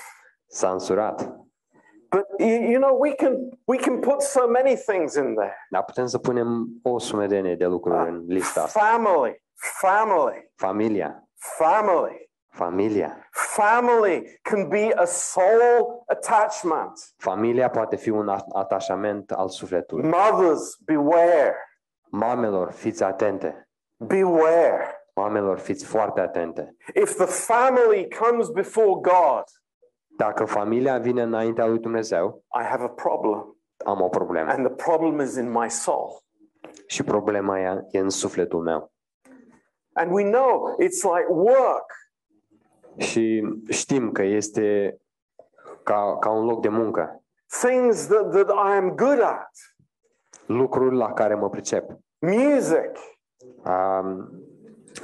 S-a 0.46 0.70
însurat. 0.70 1.22
But 2.08 2.26
you, 2.38 2.48
you 2.70 2.80
know, 2.80 2.98
we 3.00 3.14
can 3.14 3.36
we 3.64 3.76
can 3.76 3.98
put 4.00 4.20
so 4.20 4.46
many 4.46 4.74
things 4.76 5.14
in 5.14 5.34
there. 5.34 5.56
Dar 5.70 5.84
putem 5.84 6.06
să 6.06 6.18
punem 6.18 6.66
o 6.82 6.98
sumedenie 6.98 7.54
de 7.54 7.66
lucruri 7.66 8.08
în 8.08 8.24
lista 8.26 8.62
asta. 8.62 8.80
Family, 8.80 9.42
family, 9.80 10.50
Familia. 10.56 11.28
family. 11.34 12.28
Familia. 12.52 13.28
Family 13.30 14.38
can 14.42 14.68
be 14.68 14.92
a 14.94 15.04
soul 15.04 16.02
attachment. 16.06 16.92
Familia 17.16 17.70
poate 17.70 17.96
fi 17.96 18.10
un 18.10 18.28
a- 18.28 18.44
atașament 18.52 19.30
al 19.30 19.48
sufletului. 19.48 20.08
Mothers, 20.08 20.76
beware, 20.84 21.54
Mamelor, 22.10 22.70
fiți 22.70 23.02
atente. 23.02 23.68
beware. 23.96 24.99
Mamelor, 25.20 25.58
fiți 25.58 25.84
foarte 25.84 26.20
atente. 26.20 26.76
If 26.94 27.14
the 27.14 27.26
family 27.26 28.08
comes 28.18 28.48
before 28.48 28.86
God, 28.86 29.44
Dacă 30.16 30.44
familia 30.44 30.98
vine 30.98 31.22
înaintea 31.22 31.66
lui 31.66 31.78
Dumnezeu, 31.78 32.44
I 32.60 32.64
have 32.64 32.84
a 32.84 32.88
problem. 32.88 33.56
am 33.84 34.00
o 34.00 34.08
problemă. 34.08 34.50
And 34.50 34.66
the 34.66 34.74
problem 34.84 35.18
is 35.20 35.36
in 35.36 35.50
my 35.50 35.70
soul. 35.70 36.22
Și 36.86 37.02
problema 37.02 37.58
e, 37.60 37.86
e 37.90 37.98
în 37.98 38.10
sufletul 38.10 38.60
meu. 38.62 38.92
And 39.92 40.12
we 40.12 40.30
know 40.30 40.76
it's 40.82 41.02
like 41.16 41.26
work. 41.28 41.92
Și 42.96 43.42
știm 43.68 44.12
că 44.12 44.22
este 44.22 44.96
ca, 45.82 46.16
ca 46.20 46.30
un 46.30 46.44
loc 46.44 46.60
de 46.60 46.68
muncă. 46.68 47.22
Things 47.60 48.06
that, 48.06 48.30
that 48.30 48.48
I 48.48 48.76
am 48.76 48.90
good 48.90 49.20
at. 49.20 49.50
Lucruri 50.46 50.96
la 50.96 51.12
care 51.12 51.34
mă 51.34 51.50
pricep. 51.50 51.90
Music, 52.18 52.90
Um, 53.64 54.30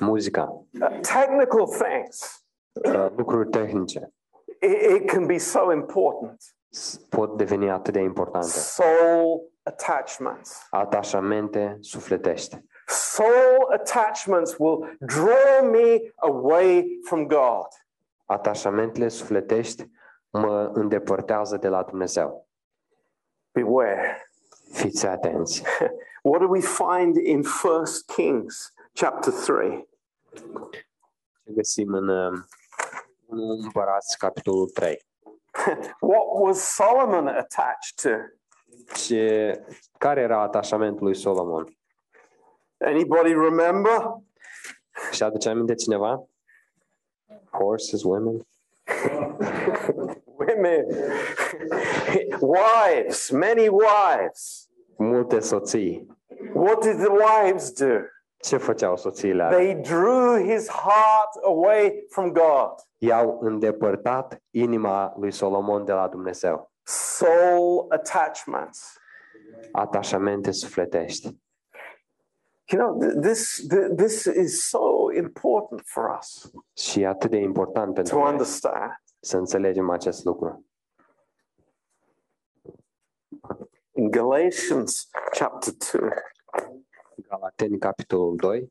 muzica, 0.00 0.42
uh, 0.80 0.88
technical 1.00 1.66
things. 1.66 2.44
uh, 2.84 3.06
lucruri 3.16 3.48
tehnice 3.50 4.12
It, 4.60 5.00
it 5.02 5.10
can 5.10 5.26
be 5.26 5.38
so 5.38 5.72
important. 5.72 6.42
s- 6.70 6.96
pot 7.08 7.36
deveni 7.36 7.70
atât 7.70 7.92
de 7.92 8.00
importante. 8.00 8.46
Soul 8.46 9.50
attachments. 9.62 10.66
Atașamente 10.70 11.76
sufletești. 11.80 12.58
Soul 12.86 13.66
attachments 13.72 14.56
will 14.58 14.96
draw 15.00 15.70
me 15.70 16.12
away 16.16 16.98
from 17.04 17.26
God. 17.26 17.66
Atașamentele 18.26 19.08
sufletești 19.08 19.90
mă 20.30 20.70
îndepărtează 20.74 21.56
de 21.56 21.68
la 21.68 21.82
Dumnezeu. 21.82 22.48
Beware. 23.52 24.30
Fiți 24.72 25.06
atenți. 25.06 25.62
What 26.22 26.40
do 26.40 26.48
we 26.48 26.60
find 26.60 27.16
in 27.16 27.42
First 27.42 28.06
Kings 28.12 28.72
chapter 28.96 29.32
3? 29.32 29.88
Ce 31.44 31.52
găsim 31.54 31.92
în 31.92 32.08
um, 32.08 32.46
în 33.28 33.38
Împărați, 33.64 34.18
capitolul 34.18 34.68
3. 34.68 35.06
What 36.00 36.24
was 36.28 36.74
Solomon 36.74 37.26
attached 37.26 37.94
to? 38.02 38.10
Ce, 38.94 39.64
care 39.98 40.20
era 40.20 40.40
atașamentul 40.40 41.04
lui 41.04 41.16
Solomon? 41.16 41.78
Anybody 42.78 43.32
remember? 43.32 44.14
Și 45.12 45.22
aduce 45.22 45.48
aminte 45.48 45.74
cineva? 45.74 46.28
Horses, 47.50 48.02
women? 48.02 48.46
Women. 50.38 50.86
wives, 52.56 53.30
many 53.30 53.68
wives. 53.68 54.68
Multe 54.96 55.40
soții. 55.40 56.06
What 56.54 56.80
did 56.80 56.96
the 56.96 57.10
wives 57.10 57.72
do? 57.72 58.15
Ce 58.46 58.56
făceau 58.56 58.96
soțiile 58.96 59.42
alea? 59.42 59.58
They 59.58 59.74
drew 59.74 60.36
his 60.54 60.68
heart 60.68 61.44
away 61.44 62.04
from 62.08 62.32
God. 62.32 62.72
I-au 62.98 63.38
îndepărtat 63.40 64.42
inima 64.50 65.14
lui 65.18 65.32
Solomon 65.32 65.84
de 65.84 65.92
la 65.92 66.08
Dumnezeu. 66.08 66.72
Soul 66.82 67.86
attachments. 67.88 68.98
Atașamente 69.72 70.50
sufletești. 70.50 71.36
You 72.68 72.80
know, 72.82 72.98
th- 73.10 73.20
this, 73.20 73.66
th- 73.74 73.94
this 73.96 74.24
is 74.24 74.68
so 74.68 75.12
important 75.16 75.82
for 75.84 76.16
us 76.18 76.50
Și 76.76 77.00
e 77.00 77.06
atât 77.06 77.30
de 77.30 77.36
important 77.36 77.94
pentru 77.94 78.14
to 78.14 78.20
noi 78.20 78.30
understand. 78.30 78.90
să 79.20 79.36
înțelegem 79.36 79.90
acest 79.90 80.24
lucru. 80.24 80.64
In 83.92 84.10
Galatians 84.10 85.08
chapter 85.38 85.72
2, 86.00 86.10
Galateni, 87.22 87.78
capitolul 87.78 88.38
2, 88.40 88.70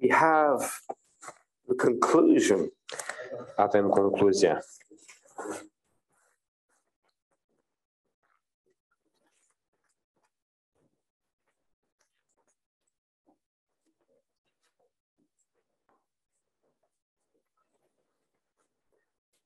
we 0.00 0.08
have 0.08 0.80
the 1.66 1.74
conclusion 1.74 2.70
avem 3.58 3.90
concluzia. 3.90 4.60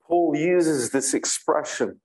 Paul 0.07 0.37
uses 0.37 0.91
this 0.91 1.15
expression 1.15 2.01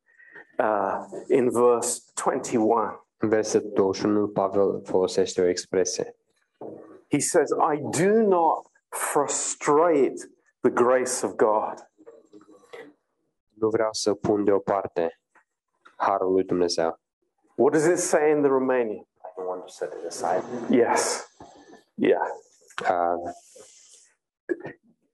uh, 0.59 1.05
in 1.29 1.49
verse 1.49 2.11
21. 2.15 2.93
În 3.17 3.29
versetul 3.29 3.71
21, 3.73 4.27
Pavel 4.27 4.81
folosește 4.83 5.41
o 5.41 5.45
expresie. 5.45 6.15
He 7.11 7.19
says, 7.19 7.49
I 7.49 7.77
do 8.03 8.11
not 8.21 8.67
frustrate 8.89 10.29
the 10.61 10.69
grace 10.71 11.25
of 11.25 11.31
God. 11.35 11.89
Nu 13.53 13.69
vreau 13.69 13.89
să 13.91 14.13
pun 14.13 14.43
deoparte 14.43 15.19
harul 15.95 16.31
lui 16.31 16.43
Dumnezeu. 16.43 16.99
What 17.55 17.71
does 17.73 17.85
it 17.85 17.97
say 17.97 18.31
in 18.31 18.41
the 18.41 18.49
Romanian? 18.49 19.07
I 19.37 19.41
want 19.47 19.61
to 19.61 19.67
set 19.67 19.93
it 19.99 20.05
aside. 20.05 20.43
Yes. 20.69 21.29
Yeah. 21.93 22.27
Uh, 22.89 23.31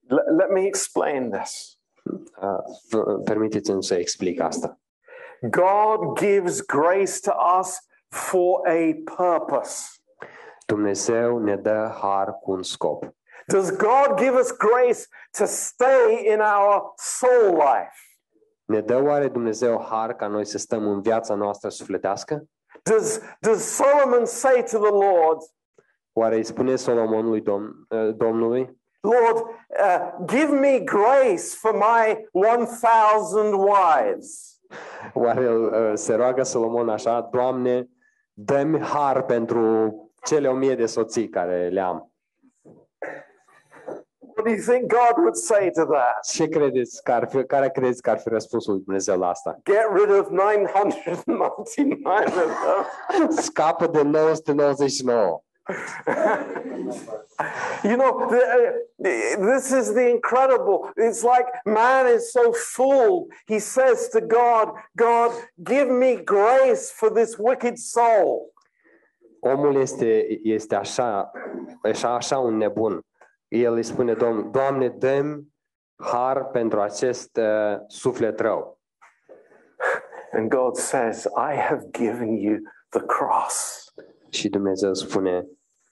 Let, 0.08 0.26
let 0.38 0.49
me 0.49 0.66
explain 0.66 1.30
this. 1.32 1.80
uh, 2.41 3.22
permiteți-mi 3.24 3.84
să 3.84 3.95
explic 3.95 4.39
asta. 4.39 4.80
God 5.41 6.18
gives 6.18 6.62
grace 6.62 7.20
to 7.22 7.32
us 7.60 7.78
for 8.12 8.68
a 8.68 8.93
purpose. 9.16 9.89
Dumnezeu 10.66 11.38
ne 11.38 11.55
dă 11.55 11.91
har 12.01 12.34
cu 12.41 12.51
un 12.51 12.64
scop. 12.64 13.05
Does 13.47 13.70
God 13.78 14.18
give 14.18 14.39
us 14.39 14.51
grace 14.51 14.99
to 15.38 15.45
stay 15.45 16.32
in 16.34 16.39
our 16.39 16.93
soul 16.95 17.55
life? 17.55 17.95
Ne 18.66 18.82
dă 18.82 19.01
oare 19.03 19.28
Dumnezeu 19.28 19.86
har 19.89 20.14
ca 20.14 20.28
noi 20.28 20.45
să 20.45 20.57
stăm 20.57 20.88
în 20.88 21.01
viața 21.01 21.34
noastră 21.36 21.70
sufletească? 21.70 22.43
Does, 22.84 23.22
does 23.39 23.76
Solomon 23.76 24.26
say 24.26 24.64
to 24.72 24.78
the 24.80 24.91
Lord, 24.91 25.41
Oare 26.14 26.36
îi 26.36 26.43
spune 26.43 26.76
Solomonului 26.76 27.41
Dom- 27.41 27.88
uh, 27.89 28.16
Domnului, 28.16 28.80
Lord, 29.01 29.45
uh, 29.68 30.26
give 30.26 30.51
me 30.51 30.80
grace 30.80 31.43
for 31.57 31.74
my 31.74 32.30
1,000 32.32 33.53
wives? 33.53 34.59
oare 35.14 35.49
uh, 35.55 35.91
se 35.93 36.14
roagă 36.16 36.43
Solomon 36.43 36.89
așa, 36.89 37.30
Doamne, 37.32 37.89
dă-mi 38.34 38.79
har 38.79 39.21
pentru 39.21 39.95
cele 40.23 40.47
o 40.47 40.53
mie 40.53 40.75
de 40.75 40.86
soții 40.86 41.29
care 41.29 41.69
le 41.69 41.82
am. 41.82 42.11
What 44.19 44.45
do 44.45 44.51
you 44.51 44.61
think 44.61 44.89
God 44.89 45.17
would 45.17 45.36
say 45.36 45.71
to 45.71 45.86
that? 45.86 46.23
Ce 46.23 46.47
credeți 46.47 47.03
că 47.03 47.11
ar 47.11 47.27
fi, 47.29 47.43
care 47.43 47.69
credeți 47.69 48.01
că 48.01 48.09
ar 48.09 48.19
fi 48.19 48.29
răspunsul 48.29 48.73
lui 48.73 48.84
Dumnezeu 48.84 49.17
la 49.17 49.29
asta? 49.29 49.59
Get 49.63 49.88
rid 49.93 50.19
of 50.19 50.29
999 50.29 51.53
of 51.55 51.75
them. 51.75 52.01
Scapă 53.29 53.88
de 53.88 54.01
999. 54.01 55.41
You 57.84 57.96
know, 57.96 58.30
the, 58.30 58.42
uh, 58.44 59.46
this 59.52 59.72
is 59.72 59.94
the 59.94 60.10
incredible. 60.10 60.89
It's 60.96 61.24
like 61.24 61.48
man 61.66 62.08
is 62.08 62.32
so 62.32 62.54
full. 62.54 63.28
He 63.48 63.60
says 63.60 64.10
to 64.10 64.22
God, 64.22 64.68
God, 64.96 65.32
give 65.64 65.89
me 65.89 66.16
grace 66.24 66.92
for 66.92 67.10
this 67.10 67.38
wicked 67.39 67.78
soul. 67.78 68.54
Omul 69.39 69.76
este, 69.76 70.39
este 70.44 70.76
așa, 70.76 71.32
așa, 71.84 72.14
așa 72.14 72.38
un 72.38 72.58
nebun. 72.58 73.02
El 73.48 73.74
îi 73.74 73.84
spune, 73.84 74.14
Domn, 74.14 74.52
Doamne, 74.52 74.88
dă 74.88 75.39
har 75.96 76.46
pentru 76.46 76.82
acest 76.82 77.38
uh, 77.38 77.80
suflet 77.88 78.39
rău. 78.39 78.80
And 80.32 80.50
God 80.50 80.76
says, 80.76 81.26
I 81.26 81.56
have 81.56 81.92
given 81.92 82.36
you 82.38 82.58
the 82.89 83.02
cross. 83.02 83.86
Și 84.30 84.50
Dumnezeu 84.50 84.94
spune, 84.94 85.48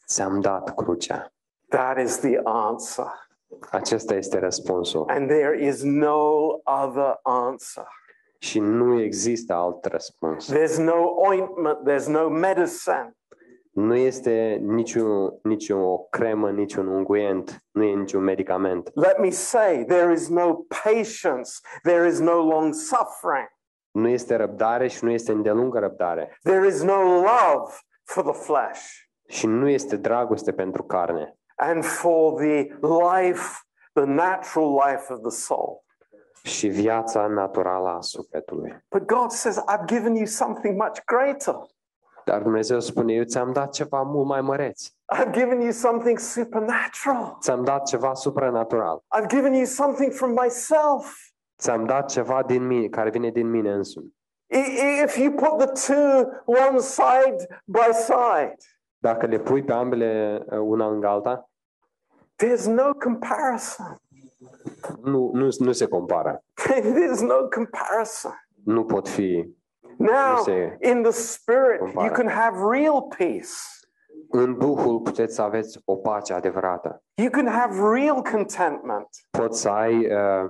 ți-am 0.08 0.40
dat 0.40 0.76
crucea. 0.76 1.34
That 1.70 1.98
is 1.98 2.18
the 2.20 2.40
answer. 2.44 3.06
Acesta 3.72 4.14
este 4.16 4.40
răspunsul. 4.40 5.06
And 5.08 5.28
there 5.28 5.66
is 5.66 5.84
no 5.84 6.48
other 6.84 7.20
answer. 7.24 7.88
Și 8.40 8.60
nu 8.60 9.02
există 9.02 9.54
alt 9.54 9.86
răspuns. 9.86 10.54
There's 10.54 10.78
no 10.78 11.04
ointment, 11.16 11.78
there's 11.90 12.06
no 12.08 12.30
medicine. 12.30 13.14
Nu 13.72 13.96
este 13.96 14.58
niciun, 14.62 15.40
niciun 15.44 15.82
o 15.82 15.98
cremă, 15.98 16.52
niciun 16.52 16.88
unguent, 16.88 17.64
nu 17.72 17.84
e 17.84 17.94
niciun 17.96 18.24
medicament. 18.24 18.90
Let 18.94 19.18
me 19.20 19.30
say, 19.30 19.86
there 19.86 20.12
is 20.14 20.30
no 20.30 20.54
patience, 20.84 21.52
there 21.84 22.08
is 22.08 22.20
no 22.20 22.34
long 22.34 22.74
suffering, 22.74 23.48
Nu 23.92 24.08
este 24.08 24.36
răbdare 24.36 24.88
și 24.88 25.04
nu 25.04 25.12
este 25.12 25.32
îndelungă 25.32 25.80
răbdare. 25.80 26.38
there 26.44 26.68
is 26.68 26.84
no 26.84 27.02
love 27.04 27.74
for 28.04 28.24
the 28.24 28.34
flesh 28.34 28.82
Și 29.28 29.48
nu 29.48 29.68
este 29.70 29.96
dragoste 29.96 30.52
pentru 30.54 30.84
carne. 30.84 31.34
And 31.60 31.84
for 31.84 32.36
the 32.42 32.68
life, 32.82 33.60
the 33.94 34.06
natural 34.06 34.74
life 34.88 35.14
of 35.14 35.20
the 35.22 35.30
soul. 35.30 35.84
și 36.44 36.68
viața 36.68 37.28
naturală 37.28 37.90
a 37.90 38.02
sufletului. 38.02 38.86
But 38.90 39.06
God 39.06 39.32
says, 39.32 39.58
I've 39.58 39.86
given 39.86 40.16
you 40.16 40.26
something 40.26 40.82
much 40.82 41.00
greater. 41.06 41.56
Dar 42.26 42.42
Dumnezeu 42.42 42.80
spune, 42.80 43.14
eu 43.14 43.24
ți-am 43.24 43.52
dat 43.54 43.72
ceva 43.74 44.02
mult 44.02 44.28
mai 44.28 44.42
măreț. 44.42 44.88
I've 45.16 45.32
given 45.32 45.60
you 45.62 45.72
something 45.72 46.20
supernatural. 46.20 47.38
Ți-am 47.42 47.64
dat 47.64 47.86
ceva 47.88 48.14
supranatural. 48.14 49.04
I've 49.20 49.28
given 49.28 49.54
you 49.54 49.66
something 49.66 50.12
from 50.14 50.30
myself. 50.44 51.18
Ți-am 51.60 51.86
dat 51.86 52.10
ceva 52.10 52.44
din 52.44 52.68
mine, 52.68 52.88
care 52.88 53.10
vine 53.10 53.30
din 53.30 53.50
mine 53.50 53.72
însumi. 53.74 54.16
I- 54.48 54.58
i- 54.58 55.04
If 55.04 55.18
you 55.18 55.32
put 55.32 55.58
the 55.58 55.94
two 55.94 56.30
one 56.46 56.80
side 56.80 57.62
by 57.66 57.94
side, 57.94 58.56
Dacă 59.02 59.26
le 59.26 59.38
pui 59.40 59.64
pe 59.64 59.74
ambele 59.74 60.40
uh, 60.52 60.58
una 60.60 60.88
în 60.88 61.04
alta, 61.04 61.49
there's 62.44 62.66
no 62.66 62.94
comparison. 62.94 64.02
nu, 65.04 65.32
nu, 65.34 65.48
nu 65.60 65.72
se 65.72 65.86
compară. 65.86 66.44
there's 66.80 67.20
no 67.22 67.48
comparison. 67.56 68.34
Nu 68.64 68.86
pot 68.86 69.08
fi. 69.08 69.58
Now, 69.98 70.38
se 70.44 70.78
in 70.82 71.02
the 71.02 71.12
spirit, 71.12 71.80
you 71.80 71.86
compara. 71.94 72.12
can 72.14 72.28
have 72.28 72.58
real 72.78 73.02
peace. 73.18 73.50
În 74.30 74.58
Duhul 74.58 75.00
puteți 75.00 75.36
să 75.36 75.42
aveți 75.42 75.82
o 75.86 75.96
pace 75.96 76.34
adevărată. 76.34 77.04
You 77.14 77.30
can 77.30 77.48
have 77.48 78.00
real 78.00 78.22
contentment 78.22 79.08
Poți 79.30 79.62
să 79.62 79.70
ai 79.70 80.06
uh, 80.06 80.50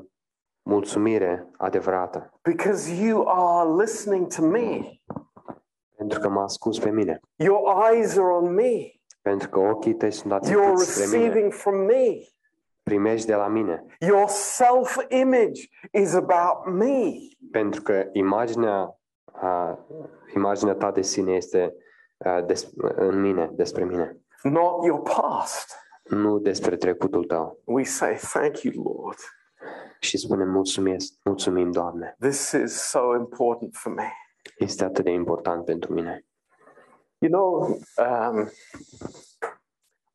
mulțumire 0.61 1.47
adevărată. 1.57 2.33
because 2.43 3.03
you 3.05 3.27
are 3.27 3.69
listening 3.81 4.27
to 4.33 4.41
me. 4.45 4.79
Pentru 5.95 6.19
că 6.19 6.29
mă 6.29 6.41
asculți 6.41 6.81
pe 6.81 6.89
mine. 6.89 7.19
Your 7.35 7.59
eyes 7.91 8.17
are 8.17 8.27
on 8.31 8.53
me. 8.53 8.98
Pentru 9.21 9.49
că 9.49 9.59
ochii 9.59 9.93
tăi 9.95 10.11
sunt 10.11 10.33
You're 10.33 10.35
aținuți 10.35 10.91
spre 10.91 11.05
mine. 11.05 11.27
receiving 11.27 11.53
from 11.53 11.75
me. 11.75 12.17
Primești 12.83 13.27
de 13.27 13.35
la 13.35 13.47
mine. 13.47 13.85
Your 13.99 14.27
self 14.27 14.97
image 15.07 15.61
is 15.91 16.13
about 16.13 16.73
me. 16.73 17.11
Pentru 17.51 17.81
că 17.81 18.05
imaginea, 18.11 18.99
uh, 19.41 19.73
imaginea 20.35 20.73
ta 20.73 20.91
de 20.91 21.01
sine 21.01 21.31
este 21.33 21.73
uh, 22.17 22.45
des, 22.45 22.69
în 22.95 23.21
mine, 23.21 23.49
despre 23.53 23.83
mine, 23.83 24.17
not 24.43 24.85
your 24.85 25.01
past. 25.01 25.75
nu 26.03 26.39
despre 26.39 26.75
trecutul 26.75 27.23
tău. 27.25 27.61
We 27.63 27.83
say, 27.83 28.15
Thank 28.15 28.61
you, 28.61 28.83
Lord. 28.83 29.17
Și 29.99 30.17
spunem 30.17 30.49
mulțumesc, 30.49 31.13
mulțumim, 31.23 31.71
Doamne. 31.71 32.15
This 32.19 32.51
is 32.51 32.73
so 32.73 33.15
important 33.17 33.75
for 33.75 33.93
me. 33.93 34.11
Este 34.57 34.83
atât 34.83 35.03
de 35.03 35.11
important 35.11 35.65
pentru 35.65 35.93
mine. 35.93 36.25
You 37.21 37.29
know, 37.29 37.79
um, 37.97 38.49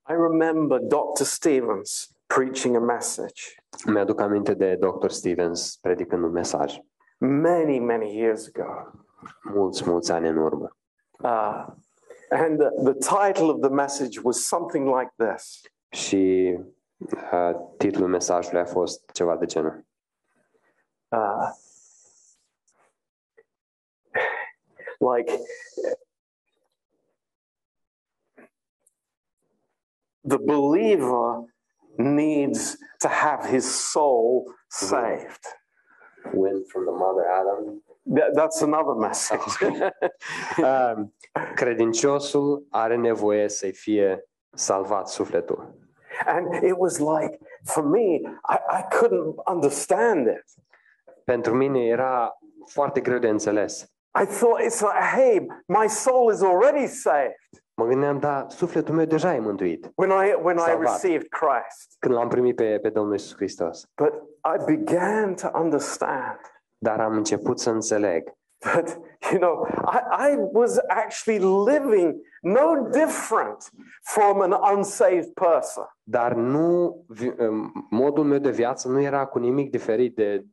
I 0.07 0.13
remember 0.15 0.79
Dr. 0.79 1.25
Stevens 1.25 2.15
preaching 2.29 2.77
a 2.77 2.81
message 2.81 3.57
Mi-aduc 3.87 4.21
aminte 4.21 4.55
de 4.55 4.77
Dr. 4.77 5.09
Stevens 5.11 5.77
predicând 5.81 6.23
un 6.25 6.31
mesaj 6.31 6.79
many, 7.19 7.79
many 7.79 8.17
years 8.17 8.51
ago. 8.55 8.91
mulți, 9.43 9.89
mulți 9.91 10.13
ani 10.13 10.29
în 10.29 10.37
urmă. 10.37 10.77
Uh, 11.23 11.67
and 12.31 12.59
the, 12.59 12.69
the 12.93 12.95
title 12.95 13.51
of 13.51 13.61
the 13.61 13.71
message 13.71 14.21
was 14.23 14.47
something 14.47 14.87
like 14.99 15.13
this 15.17 15.61
Și 15.89 16.55
uh, 17.33 17.51
titlul 17.79 18.09
mesajului 18.09 18.61
a 18.61 18.65
fost 18.65 19.11
ceva 19.13 19.37
de 19.37 19.47
genul. 19.47 19.85
uh, 21.09 21.49
like 24.99 25.39
the 30.27 30.39
believer 30.39 31.45
needs 31.97 32.77
to 32.99 33.09
have 33.09 33.45
his 33.47 33.65
soul 33.91 34.45
saved. 34.69 35.45
When 36.33 36.65
from 36.73 36.85
the 36.85 36.93
mother 36.93 37.25
Adam. 37.41 37.83
That- 38.07 38.33
That's 38.35 38.63
another 38.63 38.95
message. 38.95 39.41
Um, 40.59 41.13
Credinciosul 41.55 42.63
are 42.71 42.97
nevoie 42.97 43.49
să-i 43.49 43.73
fie 43.73 44.25
salvat 44.55 45.09
sufletul. 45.09 45.75
and 46.27 46.63
it 46.63 46.75
was 46.77 46.99
like, 46.99 47.39
for 47.65 47.83
me, 47.83 48.21
I, 48.49 48.57
I 48.79 48.83
couldn't 48.99 49.35
understand 49.47 50.27
it. 50.27 50.45
Pentru 51.25 51.55
mine 51.55 51.79
era 51.87 52.39
foarte 52.67 53.01
greu 53.01 53.19
de 53.19 53.29
înțeles. 53.29 53.83
I 54.23 54.25
thought 54.27 54.61
it's 54.63 54.81
like, 54.81 55.03
hey, 55.15 55.47
my 55.67 55.89
soul 55.89 56.33
is 56.33 56.43
already 56.43 56.87
saved 56.87 57.64
Mă 57.77 57.85
gândeam, 57.87 58.19
da, 58.19 58.47
sufletul 58.49 58.95
meu 58.95 59.05
deja 59.05 59.35
e 59.35 59.39
mântuit 59.41 59.93
when 59.95 60.11
I 60.11 60.35
when 60.43 60.57
I 60.57 60.61
Salvat. 60.61 60.81
received 60.81 61.27
Christ. 61.29 61.97
când 61.99 62.15
l-am 62.15 62.29
primit 62.29 62.57
pe, 62.57 62.79
pe 62.83 62.89
Domnul 62.89 63.15
Isus 63.15 63.35
Hristos. 63.37 63.85
But 63.97 64.13
I 64.59 64.75
began 64.77 65.35
to 65.35 65.49
understand 65.59 66.39
Dar 66.79 67.01
am 67.01 67.17
început 67.17 67.61
să 67.61 67.71
înțeleg 67.71 68.33
that, 68.59 68.99
you 69.33 69.41
know, 69.41 69.67
I, 69.93 70.31
I 70.33 70.37
was 70.53 70.79
actually 70.89 71.39
living 71.73 72.15
no 72.43 72.89
different 72.91 73.71
from 74.03 74.41
an 74.41 74.53
unsaved 74.77 75.33
person. 75.33 75.85
Dar 76.03 76.33
nu, 76.35 76.97
vi- 77.09 77.35
um, 77.39 77.87
modul 77.91 78.25
meu 78.25 78.39
de 78.39 78.51
viață 78.51 78.89
nu 78.89 79.01
era 79.01 79.27
cu 79.27 79.39
nimic 79.39 79.71
diferit 79.71 80.15
de 80.15 80.45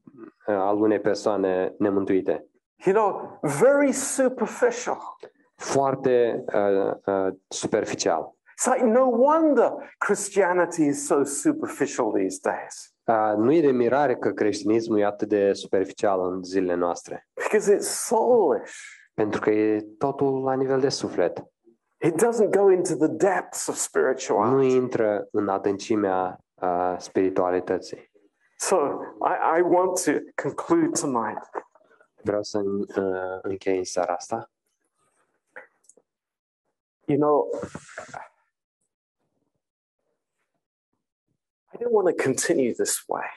uh, 0.47 0.55
al 0.55 0.81
unei 0.81 0.99
persoane 0.99 1.75
nemântuite. 1.77 2.45
You 2.85 2.95
know, 2.95 3.39
very 3.61 3.91
superficial. 3.91 5.15
Foarte 5.61 6.43
uh, 6.53 6.93
uh, 7.05 7.33
superficial. 7.47 8.35
It's 8.59 8.73
like 8.73 8.85
no 8.85 9.05
wonder 9.05 9.73
Christianity 9.97 10.81
is 10.85 11.05
so 11.05 11.23
superficial 11.23 12.11
these 12.11 12.39
days 12.41 12.91
Uh, 13.05 13.33
nu 13.37 13.51
e 13.53 13.61
de 13.61 13.71
mirare 13.71 14.15
că 14.15 14.29
creștinismul 14.31 14.99
e 14.99 15.05
atât 15.05 15.27
de 15.27 15.53
superficial 15.53 16.31
în 16.31 16.43
zilele 16.43 16.75
noastre, 16.75 17.27
because 17.33 17.75
it's 17.75 18.05
soulish. 18.07 18.73
pentru 19.13 19.39
că 19.41 19.49
e 19.49 19.81
totul 19.97 20.43
la 20.43 20.53
nivel 20.53 20.79
de 20.79 20.89
suflet. 20.89 21.43
It 22.05 22.13
doesn't 22.13 22.49
go 22.49 22.71
into 22.71 22.95
the 22.95 23.07
depths 23.07 23.67
of 23.67 23.75
Nu 23.75 23.79
spirituality. 23.81 24.75
intră 24.75 25.27
în 25.31 25.47
adâncimea 25.47 26.37
uh, 26.53 26.95
spiritualității. 26.97 28.11
So 28.57 28.75
I, 29.25 29.59
I 29.59 29.61
want 29.61 30.03
to 30.03 30.11
conclude 30.43 30.99
tonight. 30.99 31.49
Vreau 32.23 32.43
să 32.43 32.59
uh, 32.59 33.39
închei 33.41 33.77
în 33.77 33.83
seara 33.83 34.13
asta. 34.13 34.51
You 37.11 37.17
know, 37.17 37.51
I 41.73 41.77
don't 41.77 41.91
want 41.91 42.07
to 42.07 42.23
continue 42.23 42.71
this 42.71 43.03
way. 43.07 43.27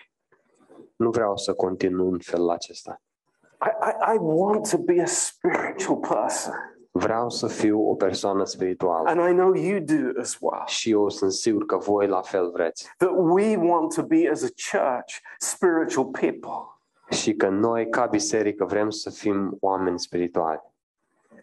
Nu 0.97 1.11
vreau 1.11 1.37
să 1.37 1.55
continu 1.55 2.09
în 2.11 2.18
felul 2.18 2.51
acesta. 2.51 3.03
I, 3.43 3.70
I, 3.91 4.14
I 4.14 4.18
want 4.20 4.70
to 4.70 4.79
be 4.79 5.03
a 5.03 5.07
spiritual 5.07 5.97
person. 5.97 6.55
Vreau 6.91 7.31
să 7.31 7.47
fiu 7.47 7.91
o 7.91 7.95
persoană 7.95 8.45
spirituală. 8.45 9.09
And 9.09 9.31
I 9.31 9.33
know 9.33 9.55
you 9.55 9.79
do 9.79 10.20
as 10.20 10.37
well. 10.41 10.62
Și 10.66 10.91
eu 10.91 11.09
sunt 11.09 11.33
sigur 11.33 11.64
că 11.64 11.77
voi 11.77 12.07
la 12.07 12.22
fel 12.22 12.51
vreți. 12.51 12.93
That 12.97 13.12
we 13.16 13.57
want 13.57 13.95
to 13.95 14.03
be, 14.03 14.29
as 14.31 14.43
a 14.43 14.49
church, 14.70 15.14
spiritual 15.39 16.07
people. 16.07 16.79
Și 17.11 17.35
că 17.35 17.49
noi, 17.49 17.89
ca 17.89 18.07
biserică, 18.07 18.64
vrem 18.64 18.91
să 18.91 19.11
fim 19.11 19.57
oameni 19.61 19.99
spirituali. 19.99 20.61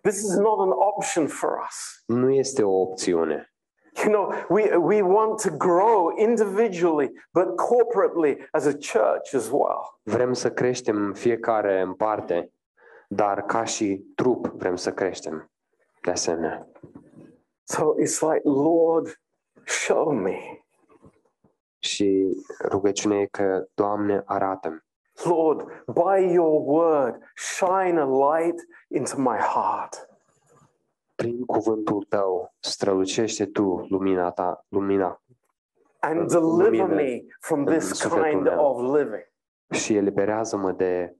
This 0.01 0.17
is 0.23 0.35
not 0.37 0.59
an 0.59 0.71
option 0.71 1.27
for 1.27 1.49
us. 1.67 2.03
Nu 2.05 2.31
este 2.31 2.63
o 2.63 2.81
opțiune. 2.81 3.45
You 4.03 4.11
know, 4.11 4.33
we, 4.49 4.75
we 4.77 5.01
want 5.01 5.41
to 5.41 5.49
grow 5.49 6.11
individually, 6.17 7.11
but 7.33 7.55
corporately 7.55 8.47
as 8.51 8.65
a 8.65 8.73
church 8.73 9.33
as 9.33 9.49
well. 9.49 9.99
Vrem 10.03 10.33
să 10.33 10.51
creștem 10.51 11.13
fiecare 11.13 11.81
în 11.81 11.93
parte, 11.93 12.53
dar 13.07 13.45
ca 13.45 13.63
și 13.63 14.05
trup 14.15 14.47
vrem 14.47 14.75
să 14.75 14.93
creștem. 14.93 15.51
De 16.01 16.11
asemenea. 16.11 16.67
So 17.63 17.93
it's 17.99 18.19
like, 18.19 18.41
Lord, 18.43 19.21
show 19.65 20.11
me. 20.11 20.37
Și 21.79 22.37
rugăciunea 22.63 23.19
e 23.19 23.25
că, 23.25 23.65
Doamne, 23.73 24.21
arată 24.25 24.83
Lord, 25.25 25.65
by 25.87 26.31
your 26.33 26.61
word, 26.65 27.15
shine 27.35 27.99
a 27.99 28.05
light 28.05 28.59
into 28.87 29.17
my 29.17 29.37
heart. 29.37 30.05
prin 31.15 31.45
cuvântul 31.45 32.03
Tău, 32.09 32.53
strălucește 32.59 33.45
Tu 33.45 33.85
lumina 33.89 34.31
Ta, 34.31 34.65
lumina 34.69 35.21
and 35.99 36.19
That's 36.19 36.31
deliver 36.31 36.63
lumina 36.65 36.85
me 36.85 37.21
from 37.39 37.59
în 37.59 37.65
this 37.65 37.87
sufletul 37.93 38.29
kind 38.29 38.41
meu. 38.41 38.65
of 38.65 38.95
living. 38.97 39.31
și 39.71 39.95
eliberează-mă 39.95 40.71
de 40.71 41.15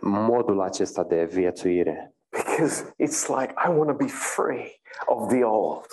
modul 0.00 0.60
acesta 0.60 1.04
de 1.04 1.24
viețuire. 1.24 2.14
Because 2.30 2.94
it's 3.02 3.26
like 3.40 3.54
I 3.66 3.68
want 3.76 3.86
to 3.88 3.94
be 3.96 4.06
free 4.08 4.80
of 5.06 5.28
the 5.28 5.44
old. 5.44 5.86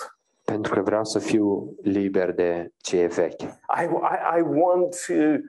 Pentru 0.44 0.74
că 0.74 0.80
vreau 0.80 1.04
să 1.04 1.18
fiu 1.18 1.74
liber 1.82 2.32
de 2.32 2.72
ce 2.76 2.98
e 2.98 3.06
vechi. 3.06 3.40
I, 3.42 3.48
I, 3.84 4.38
I 4.38 4.40
want 4.40 4.96
to, 5.06 5.12
it, 5.12 5.40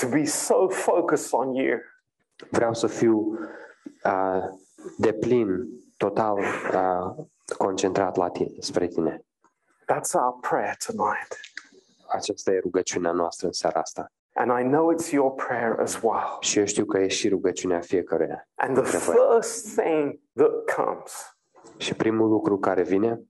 to 0.00 0.08
be 0.08 0.24
so 0.24 0.68
focused 0.68 1.32
on 1.32 1.54
you. 1.54 1.78
Vreau 2.50 2.74
să 2.74 2.86
fiu 2.86 3.38
uh, 4.04 4.44
de 4.96 5.12
plin, 5.12 5.68
total 5.96 6.38
uh, 6.38 7.24
concentrat 7.56 8.16
la 8.16 8.28
tine, 8.30 8.52
spre 8.58 8.86
tine. 8.86 9.24
That's 9.92 10.12
our 10.14 10.38
prayer 10.40 10.76
tonight. 10.86 11.40
Aceasta 12.08 12.52
e 12.52 12.58
rugăciunea 12.58 13.12
noastră 13.12 13.46
în 13.46 13.52
seara 13.52 13.80
asta. 13.80 14.12
And 14.36 14.50
I 14.60 14.62
know 14.62 14.92
it's 14.92 15.10
your 15.10 15.32
prayer 15.34 15.78
as 15.80 16.00
well. 16.02 16.36
Și 16.40 16.58
eu 16.58 16.64
știu 16.64 16.84
că 16.84 16.98
e 16.98 17.08
și 17.08 17.28
rugăciunea 17.28 17.80
fiecăruia. 17.80 18.48
And 18.54 18.74
the 18.74 18.82
dintre 18.82 18.98
voi. 18.98 19.14
first 19.14 19.76
thing 19.76 20.20
that 20.32 20.50
comes 20.76 21.36
Și 21.76 21.94
primul 21.94 22.28
lucru 22.28 22.58
care 22.58 22.82
vine, 22.82 23.22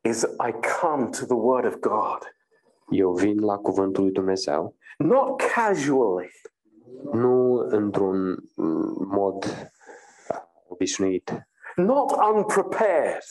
is 0.00 0.22
I 0.22 0.54
come 0.80 1.04
to 1.04 1.24
the 1.24 1.34
Word 1.34 1.66
of 1.66 1.74
God, 1.74 2.18
eu 2.90 3.12
vin 3.12 3.44
la 3.44 3.56
cuvântul 3.56 4.02
lui 4.02 4.12
Dumnezeu, 4.12 4.76
not 4.98 5.40
casually, 5.54 6.30
nu 7.12 7.54
într-un 7.54 8.36
mod 9.08 9.70
obișnuit, 10.68 11.46
not 11.76 12.10
unprepared. 12.34 13.24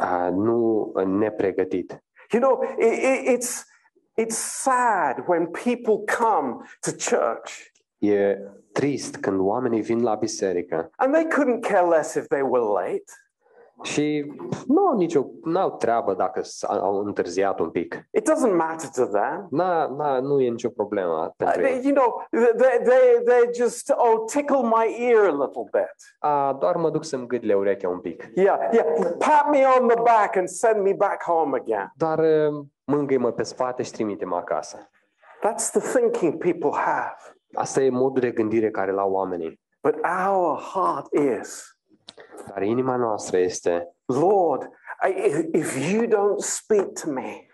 uh, 0.00 0.28
nu 0.32 0.92
nepregătit. 1.06 2.02
You 2.32 2.40
know, 2.42 2.62
it, 2.78 2.92
it, 3.02 3.38
it's, 3.38 3.64
it's 4.14 4.36
sad 4.36 5.24
when 5.26 5.46
people 5.46 6.04
come 6.18 6.64
to 6.80 6.90
church 6.92 7.68
E 7.98 8.36
trist 8.72 9.16
când 9.16 9.40
oamenii 9.40 9.80
vin 9.80 10.02
la 10.02 10.14
biserică 10.14 10.90
and 10.96 11.12
they 11.14 11.26
couldn't 11.26 11.60
care 11.60 11.86
less 11.86 12.14
if 12.14 12.26
they 12.26 12.42
were 12.42 12.82
late. 12.82 13.04
Și 13.82 14.32
nu 14.66 14.86
au 14.86 14.96
nicio 14.96 15.26
n-au 15.44 15.70
treabă 15.70 16.14
dacă 16.14 16.42
s- 16.42 16.62
au 16.62 16.96
întârziat 16.98 17.58
un 17.58 17.70
pic. 17.70 17.94
It 18.10 18.30
doesn't 18.30 18.56
matter 18.56 18.88
to 18.94 19.04
them. 19.12 19.46
Na, 19.50 19.86
na, 19.86 20.20
nu 20.20 20.40
e 20.40 20.48
nicio 20.50 20.68
problemă 20.68 21.24
Uh, 21.24 21.32
pentru 21.36 21.60
they- 21.60 21.64
ei. 21.70 21.80
you 21.84 21.94
know, 21.94 22.22
they, 22.30 22.78
they, 22.82 23.22
they 23.24 23.50
just, 23.54 23.94
oh, 23.96 24.22
tickle 24.32 24.62
my 24.62 24.96
ear 24.98 25.24
a 25.24 25.30
little 25.44 25.68
bit. 25.72 25.94
A, 26.18 26.56
doar 26.60 26.76
mă 26.76 26.90
duc 26.90 27.04
să-mi 27.04 27.26
gâdle 27.26 27.54
urechea 27.54 27.88
un 27.88 28.00
pic. 28.00 28.30
Yeah, 28.34 28.58
yeah. 28.72 28.86
Pat 29.18 29.48
me 29.50 29.58
on 29.80 29.88
the 29.88 30.00
back 30.02 30.36
and 30.36 30.48
send 30.48 30.82
me 30.82 30.92
back 30.92 31.22
home 31.24 31.56
again. 31.58 31.92
Doar 31.96 32.18
uh, 32.18 32.64
mângâi-mă 32.84 33.30
pe 33.32 33.42
spate 33.42 33.82
și 33.82 33.90
trimite-mă 33.92 34.36
acasă. 34.36 34.90
That's 35.46 35.70
the 35.72 35.98
thinking 35.98 36.36
people 36.38 36.80
have. 36.80 37.16
Asta 37.54 37.80
e 37.82 37.90
modul 37.90 38.20
de 38.20 38.30
gândire 38.30 38.70
care 38.70 38.92
l-au 38.92 39.12
oamenii. 39.12 39.60
But 39.82 39.94
our 40.28 40.58
heart 40.58 41.06
is, 41.40 41.78
Dar 42.48 42.62
inima 42.62 42.96
noastră 42.96 43.38
este, 43.38 43.94
Lord, 44.04 44.70
I, 45.08 45.26
if, 45.26 45.38
if 45.52 45.92
you 45.92 46.04
don't 46.06 46.38
speak 46.38 46.92
to 47.04 47.10
me, 47.10 47.44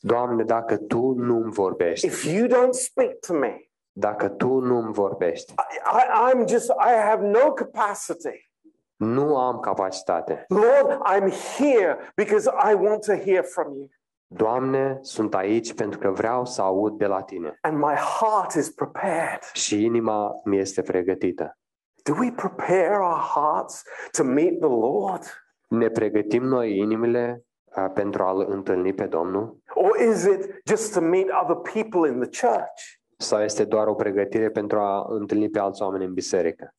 Doamne, 0.00 0.44
dacă 0.44 0.76
Tu 0.76 1.12
nu-mi 1.16 1.52
vorbești, 1.52 2.06
if 2.06 2.24
you 2.24 2.46
don't 2.46 2.70
speak 2.70 3.18
to 3.26 3.32
me, 3.34 3.68
dacă 3.92 4.28
Tu 4.28 4.58
nu-mi 4.58 4.92
vorbești, 4.92 5.52
I, 5.52 5.96
I, 5.96 6.32
I'm 6.32 6.46
just, 6.48 6.68
I 6.70 6.92
have 7.08 7.26
no 7.26 7.52
capacity. 7.52 8.50
nu 8.96 9.36
am 9.38 9.58
capacitate. 9.60 10.44
Lord, 10.48 11.00
I'm 11.06 11.30
here 11.58 11.98
because 12.14 12.50
I 12.70 12.74
want 12.74 13.04
to 13.04 13.14
hear 13.14 13.42
from 13.44 13.72
you. 13.74 13.88
Doamne, 14.28 14.98
sunt 15.00 15.34
aici 15.34 15.74
pentru 15.74 15.98
că 15.98 16.10
vreau 16.10 16.44
să 16.44 16.62
aud 16.62 16.98
de 16.98 17.06
la 17.06 17.22
Tine 17.22 17.58
And 17.60 17.78
my 17.78 17.94
heart 17.94 18.52
is 18.52 18.70
prepared. 18.70 19.42
și 19.52 19.84
inima 19.84 20.30
mi 20.44 20.58
este 20.58 20.82
pregătită. 20.82 21.58
Do 22.06 22.14
we 22.14 22.30
prepare 22.30 23.02
our 23.02 23.18
hearts 23.18 23.82
to 24.12 24.24
meet 24.24 24.60
the 24.60 24.68
Lord? 24.68 25.22
Ne 25.68 25.88
pregătim 25.88 26.44
noi 26.44 26.76
inimile 26.76 27.44
uh, 27.76 27.90
pentru 27.94 28.22
a-L 28.22 28.46
întâlni 28.48 28.94
pe 28.94 29.06
Domnul? 29.06 29.58
Or 29.74 29.96
is 30.10 30.24
it 30.24 30.60
just 30.66 30.92
to 30.92 31.00
meet 31.00 31.28
other 31.42 31.56
people 31.72 32.10
in 32.10 32.20
the 32.20 32.46
church? 32.46 32.82
Sau 33.16 33.42
este 33.42 33.64
doar 33.64 33.86
o 33.86 33.94
pregătire 33.94 34.50
pentru 34.50 34.78
a 34.78 35.06
întâlni 35.08 35.48
pe 35.48 35.58
alți 35.58 35.82
oameni 35.82 36.04
în 36.04 36.12
biserică? 36.12 36.74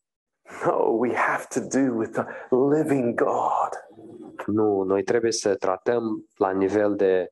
No, 0.65 0.75
we 0.75 1.15
have 1.15 1.45
to 1.49 1.59
do 1.59 1.95
with 1.95 2.11
the 2.11 2.25
living 2.75 3.15
God. 3.15 3.88
Nu, 4.45 4.82
noi 4.82 5.03
trebuie 5.03 5.32
să 5.32 5.55
tratăm 5.55 6.25
la 6.38 6.51
nivel 6.51 6.95
de 6.95 7.32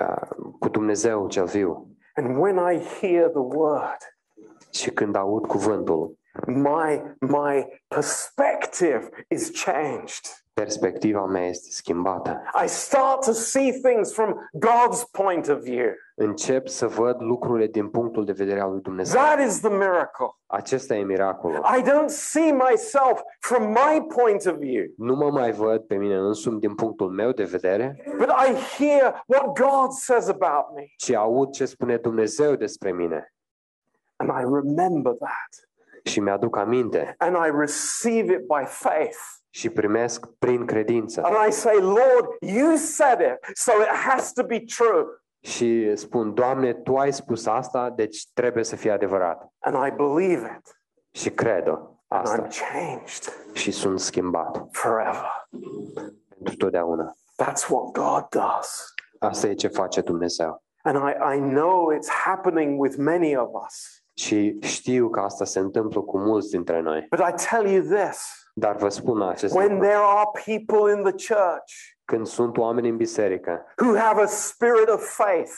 uh, 0.00 0.70
Dumnezeu 0.70 1.28
cel 1.28 1.44
viu. 1.44 1.88
And 2.14 2.36
when 2.36 2.56
I 2.56 2.78
hear 3.00 3.28
the 3.28 3.40
word, 3.58 3.96
Și 4.70 4.90
când 4.90 5.16
aud 5.16 5.46
cuvântul, 5.46 6.18
my 6.46 7.02
my 7.20 7.64
perspective 7.88 9.08
is 9.28 9.50
changed. 9.64 10.26
perspectiva 10.52 11.26
mea 11.26 11.46
este 11.46 11.70
schimbată. 11.70 12.42
I 12.64 12.66
start 12.68 13.24
to 13.24 13.32
see 13.32 13.72
things 13.72 14.12
from 14.12 14.34
God's 14.58 15.04
point 15.10 15.48
of 15.48 15.58
view. 15.58 15.92
Încep 16.14 16.68
să 16.68 16.86
văd 16.88 17.16
lucrurile 17.20 17.66
din 17.66 17.88
punctul 17.88 18.24
de 18.24 18.32
vedere 18.32 18.60
al 18.60 18.70
lui 18.70 18.80
Dumnezeu. 18.80 19.20
That 19.20 19.40
is 19.46 19.60
the 19.60 19.68
miracle. 19.70 20.26
Acesta 20.46 20.94
e 20.94 21.02
miracolul. 21.04 21.64
I 21.78 21.82
don't 21.82 22.08
see 22.08 22.52
myself 22.52 23.20
from 23.40 23.62
my 23.68 24.06
point 24.22 24.46
of 24.46 24.54
view, 24.54 24.84
Nu 24.96 25.14
mă 25.14 25.30
mai 25.30 25.52
văd 25.52 25.80
pe 25.80 25.94
mine 25.94 26.16
însumi 26.16 26.60
din 26.60 26.74
punctul 26.74 27.10
meu 27.10 27.30
de 27.32 27.44
vedere, 27.44 28.02
but 28.16 28.28
I 28.28 28.54
hear 28.78 29.24
what 29.26 29.44
God 29.44 29.90
says 29.90 30.28
about 30.28 30.74
me. 30.74 30.84
ci 30.96 31.10
aud 31.10 31.50
ce 31.52 31.64
spune 31.64 31.96
Dumnezeu 31.96 32.54
despre 32.54 32.92
mine. 32.92 33.34
And 34.16 34.30
I 34.30 34.42
remember 34.42 35.12
that. 35.12 35.68
Și 36.04 36.20
mi-aduc 36.20 36.56
aminte 36.56 37.14
And 37.18 37.36
I 37.36 37.50
receive 37.58 38.32
it 38.34 38.40
by 38.46 38.64
faith. 38.66 39.18
și 39.50 39.68
primesc 39.70 40.26
prin 40.38 40.66
credință. 40.66 41.20
And 41.22 41.36
I 41.48 41.52
say, 41.52 41.76
Lord, 41.80 42.26
you 42.40 42.76
said 42.76 43.20
it, 43.20 43.56
so 43.56 43.72
it 43.80 43.88
has 43.88 44.32
to 44.32 44.42
be 44.42 44.58
true. 44.76 45.04
Și 45.40 45.96
spun, 45.96 46.34
Doamne, 46.34 46.72
Tu 46.74 46.96
ai 46.96 47.12
spus 47.12 47.46
asta, 47.46 47.90
deci 47.90 48.24
trebuie 48.34 48.64
să 48.64 48.76
fie 48.76 48.90
adevărat. 48.90 49.52
And 49.58 49.86
I 49.86 49.90
believe 49.90 50.60
it. 50.60 50.78
Și 51.10 51.30
cred 51.30 51.66
And 51.66 51.78
asta 52.08 52.46
I'm 52.46 52.70
changed 52.72 53.32
și 53.52 53.70
sunt 53.70 54.00
schimbat 54.00 54.66
forever. 54.72 55.46
pentru 56.28 56.56
totdeauna. 56.56 57.12
That's 57.42 57.68
what 57.68 57.92
God 57.92 58.26
does. 58.28 58.94
Asta 59.18 59.46
e 59.46 59.54
ce 59.54 59.68
face 59.68 60.00
Dumnezeu. 60.00 60.62
And 60.82 60.96
I, 60.96 61.36
I 61.36 61.38
know 61.40 61.92
it's 61.92 62.08
happening 62.24 62.80
with 62.80 62.96
many 62.96 63.36
of 63.36 63.48
us. 63.66 64.03
Și 64.14 64.58
știu 64.60 65.08
că 65.08 65.20
asta 65.20 65.44
se 65.44 65.58
întâmplă 65.58 66.00
cu 66.00 66.18
mulți 66.18 66.50
dintre 66.50 66.80
noi. 66.80 67.06
But 67.10 67.20
I 67.28 67.46
tell 67.50 67.66
you 67.66 67.82
this 67.82 68.42
Dar 68.54 68.76
vă 68.76 68.88
spun 68.88 69.22
acest 69.22 69.54
when 69.54 69.68
lucru. 69.72 69.86
there 69.86 70.00
are 70.02 70.30
people 70.44 70.92
in 70.92 71.02
the 71.02 71.34
church 71.34 71.72
Când 72.04 72.26
sunt 72.26 72.56
oameni 72.56 72.88
în 72.88 72.96
biserică 72.96 73.64
who 73.82 73.96
have 73.96 74.22
a 74.22 74.26
spirit 74.26 74.88
of 74.88 75.14
faith, 75.16 75.52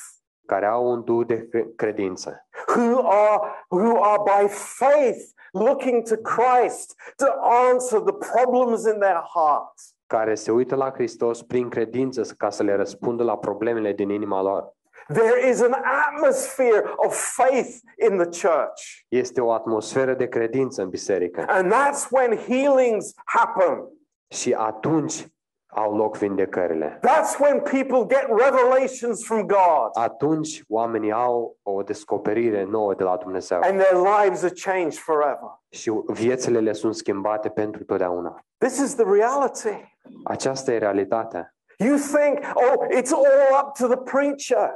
care 0.47 0.67
au 0.67 0.87
un 0.91 1.05
duh 1.05 1.27
de 1.27 1.49
cre- 1.49 1.73
credință, 1.77 2.47
who 2.77 3.09
are, 3.09 3.41
who 3.69 4.03
are 4.03 4.23
by 4.25 4.49
faith 4.49 5.19
looking 5.53 6.03
to 6.09 6.15
Christ 6.17 6.95
to 7.17 7.27
answer 7.71 8.01
the 8.01 8.13
problems 8.35 8.85
in 8.85 8.99
their 8.99 9.23
hearts, 9.35 9.95
care 10.07 10.35
se 10.35 10.51
uită 10.51 10.75
la 10.75 10.91
Hristos 10.91 11.43
prin 11.43 11.69
credință 11.69 12.23
ca 12.37 12.51
să 12.51 12.63
le 12.63 12.75
răspundă 12.77 13.23
la 13.23 13.37
problemele 13.39 13.93
din 13.93 14.09
inima 14.11 14.43
lor. 14.43 14.75
There 15.13 15.49
is 15.49 15.61
an 15.61 15.75
atmosphere 16.09 16.85
of 16.97 17.15
faith 17.37 17.81
in 18.11 18.17
the 18.17 18.49
church. 18.49 19.05
Este 19.09 19.41
o 19.41 19.53
atmosferă 19.53 20.15
de 20.15 20.27
credință 20.29 20.83
în 20.83 20.89
biserică 20.89 21.45
And 21.49 21.73
that's 21.73 22.09
when 22.11 22.37
healings 22.37 23.13
happen. 23.25 23.85
și 24.29 24.53
atunci 24.59 25.27
au 25.69 25.97
loc 25.97 26.17
vindecările. 26.17 27.01
That's 27.03 27.39
when 27.41 27.61
people 27.61 28.17
get 28.17 28.27
revelations 28.45 29.25
from 29.25 29.47
God 29.47 29.91
Atunci 29.93 30.63
oamenii 30.69 31.13
au 31.13 31.59
o 31.63 31.83
descoperire 31.83 32.65
nouă 32.65 32.95
de 32.95 33.03
la 33.03 33.17
Dumnezeu 33.17 33.61
and 33.63 33.81
their 33.81 34.03
lives 34.23 34.43
are 34.43 34.53
changed 34.65 34.99
forever. 34.99 35.61
și 35.71 35.93
viețile 36.07 36.61
le 36.61 36.73
sunt 36.73 36.95
schimbate 36.95 37.49
pentru 37.49 37.85
totdeauna. 37.85 38.45
This 38.59 38.79
is 38.79 38.95
the 38.95 39.05
reality. 39.05 39.95
Aceasta 40.25 40.73
e 40.73 40.79
realitatea. 40.79 41.55
You 41.79 41.97
think, 41.97 42.39
oh, 42.55 42.87
it's 42.99 43.13
all 43.13 43.61
up 43.65 43.75
to 43.79 43.87
the 43.87 43.97
preacher. 43.97 44.71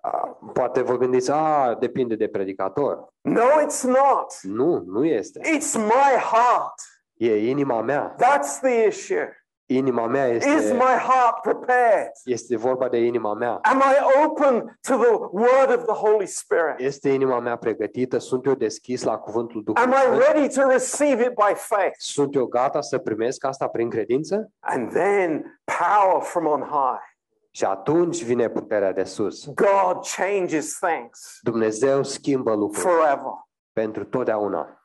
A, 0.00 0.38
Poate 0.52 0.80
vă 0.82 0.96
gândiți, 0.96 1.30
a, 1.30 1.76
depinde 1.80 2.14
de 2.14 2.28
predicator. 2.28 3.06
No, 3.20 3.40
it's 3.66 3.82
not. 3.82 4.40
Nu, 4.42 4.82
nu 4.86 5.04
este. 5.04 5.40
It's 5.40 5.74
my 5.74 6.18
heart. 6.32 6.74
E 7.16 7.48
inima 7.48 7.80
mea. 7.82 8.14
That's 8.18 8.60
the 8.60 8.86
issue. 8.86 9.38
Inima 9.66 10.06
mea 10.06 10.26
Is 10.26 10.44
este, 10.44 10.72
my 10.72 10.78
heart 11.08 11.40
prepared? 11.42 12.10
este 12.24 12.56
vorba 12.56 12.88
de 12.88 12.98
inima 12.98 13.34
mea. 13.34 13.58
Am 13.62 13.78
I 13.78 14.24
open 14.24 14.78
to 14.88 14.96
the 14.96 15.10
word 15.30 15.70
of 15.76 15.84
the 15.84 15.94
Holy 16.08 16.26
Spirit? 16.26 16.74
Este 16.78 17.08
inima 17.08 17.40
mea 17.40 17.56
pregătită? 17.56 18.18
Sunt 18.18 18.46
eu 18.46 18.54
deschis 18.54 19.02
la 19.02 19.16
cuvântul 19.18 19.62
Am 19.66 19.74
Duhului 19.74 19.96
I 19.96 20.00
Sfânt? 20.02 20.22
ready 20.34 20.54
to 20.54 20.68
receive 20.68 21.22
it 21.22 21.32
by 21.34 21.54
faith? 21.54 21.94
Sunt 21.98 22.34
eu 22.34 22.46
gata 22.46 22.80
să 22.80 22.98
primesc 22.98 23.44
asta 23.44 23.66
prin 23.68 23.90
credință? 23.90 24.50
And 24.60 24.92
then 24.92 25.60
power 25.64 26.22
from 26.22 26.46
on 26.46 26.60
high. 26.60 27.12
Și 27.56 27.64
atunci 27.64 28.24
vine 28.24 28.48
puterea 28.48 28.92
de 28.92 29.04
sus. 29.04 29.46
God 29.46 30.06
changes 30.16 30.78
things 30.78 31.38
Dumnezeu 31.42 32.02
schimbă 32.02 32.54
lucruri 32.54 32.80
forever. 32.80 33.46
pentru 33.72 34.04
totdeauna. 34.04 34.82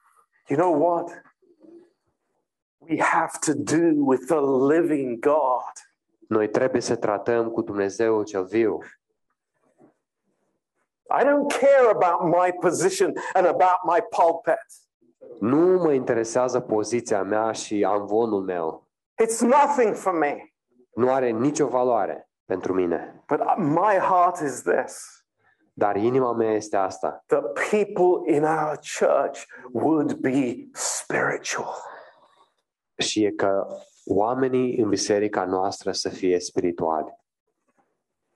You 0.47 0.59
know 0.59 0.82
what? 0.82 1.22
We 2.78 3.01
have 3.01 3.32
to 3.45 3.53
do 3.53 4.03
with 4.05 4.26
the 4.26 4.39
living 4.74 5.20
God. 5.20 5.74
Noi 6.28 6.49
trebuie 6.49 6.82
să 6.82 6.95
tratăm 6.95 7.49
cu 7.49 7.61
Dumnezeu 7.61 8.24
cel 8.24 8.45
viu. 8.45 8.80
I 11.20 11.24
don't 11.24 11.59
care 11.59 11.88
about 11.91 12.36
my 12.36 12.53
position 12.59 13.13
and 13.34 13.45
about 13.45 13.80
my 13.84 13.99
pulpit. 14.09 14.65
Nu 15.39 15.84
mă 15.84 15.91
interesează 15.93 16.59
poziția 16.59 17.24
mea 17.24 17.51
și 17.51 17.84
amvonul 17.84 18.41
meu. 18.41 18.88
It's 19.24 19.39
nothing 19.39 19.95
for 19.95 20.13
me. 20.13 20.53
Nu 20.93 21.11
are 21.11 21.30
nicio 21.30 21.67
valoare 21.67 22.29
pentru 22.50 22.74
mine. 22.74 23.24
But 23.28 23.39
my 23.58 23.97
heart 23.97 24.39
is 24.39 24.62
this 24.62 25.24
Dar 25.74 25.95
inima 25.95 26.34
mea 26.34 26.52
este 26.52 26.78
asta. 26.78 27.24
that 27.28 27.43
people 27.70 28.34
in 28.34 28.43
our 28.43 28.80
church 29.00 29.43
would 29.72 30.14
be 30.14 30.68
spiritual. 30.74 31.76
Și 32.97 33.24
e 33.24 33.32
că 33.32 33.68
oamenii 34.06 34.78
în 34.78 34.89
biserica 34.89 35.45
noastră 35.45 35.91
să 35.91 36.10
fie 36.10 36.39
spirituali. 36.39 37.18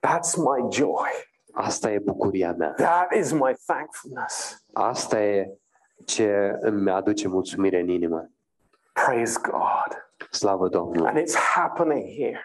That's 0.06 0.36
my 0.36 0.72
joy. 0.72 1.08
Asta 1.52 1.90
e 1.90 1.98
bucuria 1.98 2.52
mea. 2.52 2.72
That 2.72 3.14
is 3.14 3.32
my 3.32 3.54
thankfulness. 3.66 4.64
Asta 4.72 5.22
e 5.22 5.58
ce 6.04 6.58
îmi 6.60 6.90
aduce 6.90 7.28
mulțumire 7.28 7.80
în 7.80 7.88
inimă. 7.88 8.30
Praise 8.92 9.38
God. 9.42 10.08
Slavă 10.30 10.68
Domnului. 10.68 11.08
And 11.08 11.18
it's 11.18 11.36
happening 11.54 12.04
here. 12.16 12.44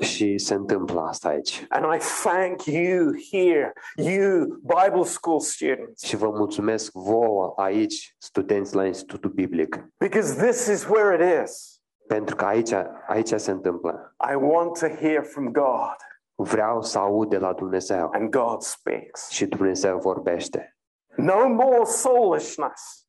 Și 0.00 0.38
se 0.38 0.54
întâmplă 0.54 1.00
asta 1.00 1.28
aici. 1.28 1.66
And 1.68 1.94
I 1.94 1.98
thank 2.22 2.64
you 2.64 3.12
here, 3.30 3.72
you 3.96 4.44
Bible 4.62 5.02
school 5.04 5.40
students, 5.40 6.02
Și 6.02 6.16
vă 6.16 6.30
mulțumesc 6.30 6.92
vouă 6.92 7.52
aici, 7.56 8.14
studenți 8.18 8.74
la 8.74 8.86
Institutul 8.86 9.30
Biblic, 9.30 9.84
because 9.98 10.46
this 10.46 10.66
is 10.66 10.86
where 10.88 11.14
it 11.38 11.44
is. 11.48 11.80
pentru 12.06 12.36
că 12.36 12.44
aici, 12.44 12.72
aici 13.06 13.32
se 13.34 13.50
întâmplă. 13.50 14.14
I 14.30 14.34
want 14.34 14.78
to 14.78 14.86
hear 14.88 15.22
from 15.24 15.52
God, 15.52 15.96
Vreau 16.36 16.82
să 16.82 16.98
aud 16.98 17.28
de 17.28 17.38
la 17.38 17.52
Dumnezeu 17.52 18.08
and 18.12 18.30
God 18.30 18.60
speaks. 18.62 19.28
și 19.28 19.46
Dumnezeu 19.46 19.98
vorbește. 19.98 20.76
No 21.16 21.48
more 21.48 21.84
soulishness. 21.84 23.06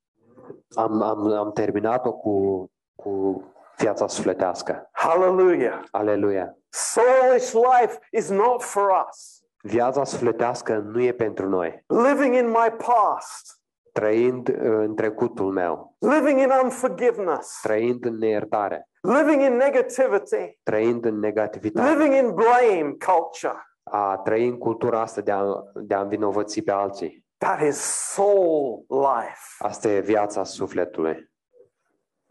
Am, 0.75 1.01
am, 1.01 1.27
am 1.31 1.51
terminat-o 1.51 2.13
cu, 2.13 2.65
cu 2.95 3.43
viața 3.77 4.07
sufletească. 4.07 4.89
Hallelujah. 4.91 5.83
Aleluia! 5.91 6.57
Soulish 6.75 7.53
life 7.53 7.99
is 8.11 8.29
not 8.29 8.61
for 8.61 9.07
us. 9.09 9.43
Viața 9.61 10.03
sufletească 10.03 10.77
nu 10.77 11.01
e 11.01 11.13
pentru 11.13 11.49
noi. 11.49 11.83
Living 11.87 12.35
in 12.35 12.47
my 12.47 12.75
past, 12.77 13.59
Trăind 13.91 14.47
uh, 14.47 14.55
în 14.59 14.95
trecutul 14.95 15.51
meu, 15.51 15.95
living 15.99 16.39
in 16.39 16.51
unforgiveness, 16.63 17.59
trăind 17.61 18.05
în 18.05 18.17
neiertare, 18.17 18.89
living 19.01 19.41
in 19.41 19.55
negativity, 19.55 20.59
trăind 20.63 21.05
în 21.05 21.19
negativitate, 21.19 21.89
living 21.89 22.13
in 22.13 22.33
blame 22.33 22.95
culture. 23.05 23.77
a 23.83 24.17
trăi 24.17 24.47
în 24.47 24.57
cultura 24.57 25.01
asta 25.01 25.21
de 25.21 25.31
a, 25.31 25.43
de 25.73 25.93
a 25.93 26.01
învinovăți 26.01 26.61
pe 26.61 26.71
alții. 26.71 27.25
That 27.37 27.61
is 27.61 27.77
soul 28.13 28.85
life. 28.89 29.55
Asta 29.57 29.87
e 29.87 29.99
viața 29.99 30.43
sufletului. 30.43 31.31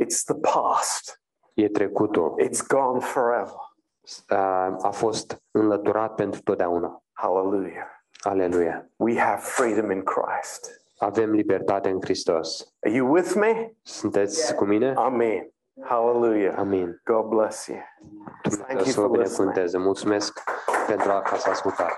It's 0.02 0.24
the 0.24 0.34
past. 0.34 1.22
E 1.54 1.68
trecutul. 1.68 2.34
It's 2.42 2.66
gone 2.68 3.00
forever. 3.00 3.63
A, 4.28 4.76
a 4.80 4.90
fost 4.90 5.42
înlăturat 5.50 6.14
pentru 6.14 6.40
totdeauna. 6.42 7.02
Hallelujah. 7.12 7.86
Aleluia! 8.20 8.88
We 8.96 9.18
have 9.18 9.40
freedom 9.40 9.90
in 9.90 10.02
Christ. 10.02 10.82
Avem 10.98 11.30
libertate 11.30 11.88
în 11.88 12.00
Hristos. 12.00 12.74
Are 12.86 12.94
you 12.94 13.12
with 13.12 13.32
me? 13.34 13.72
Sunteți 13.82 14.54
cu 14.54 14.64
mine? 14.64 14.92
Amen. 14.96 15.48
Hallelujah. 15.80 16.54
Amin. 16.58 17.00
God 17.04 17.24
bless 17.24 17.66
you. 17.66 17.78
Dumnezeu 18.42 18.76
you 18.76 18.84
să 18.84 19.00
vă 19.00 19.06
for 19.06 19.16
listening. 19.16 19.20
binecuvânteze. 19.20 19.78
Mulțumesc 19.78 20.40
pentru 20.86 21.10
a 21.10 21.20
că 21.20 21.34
ați 21.34 21.48
ascultat. 21.48 21.92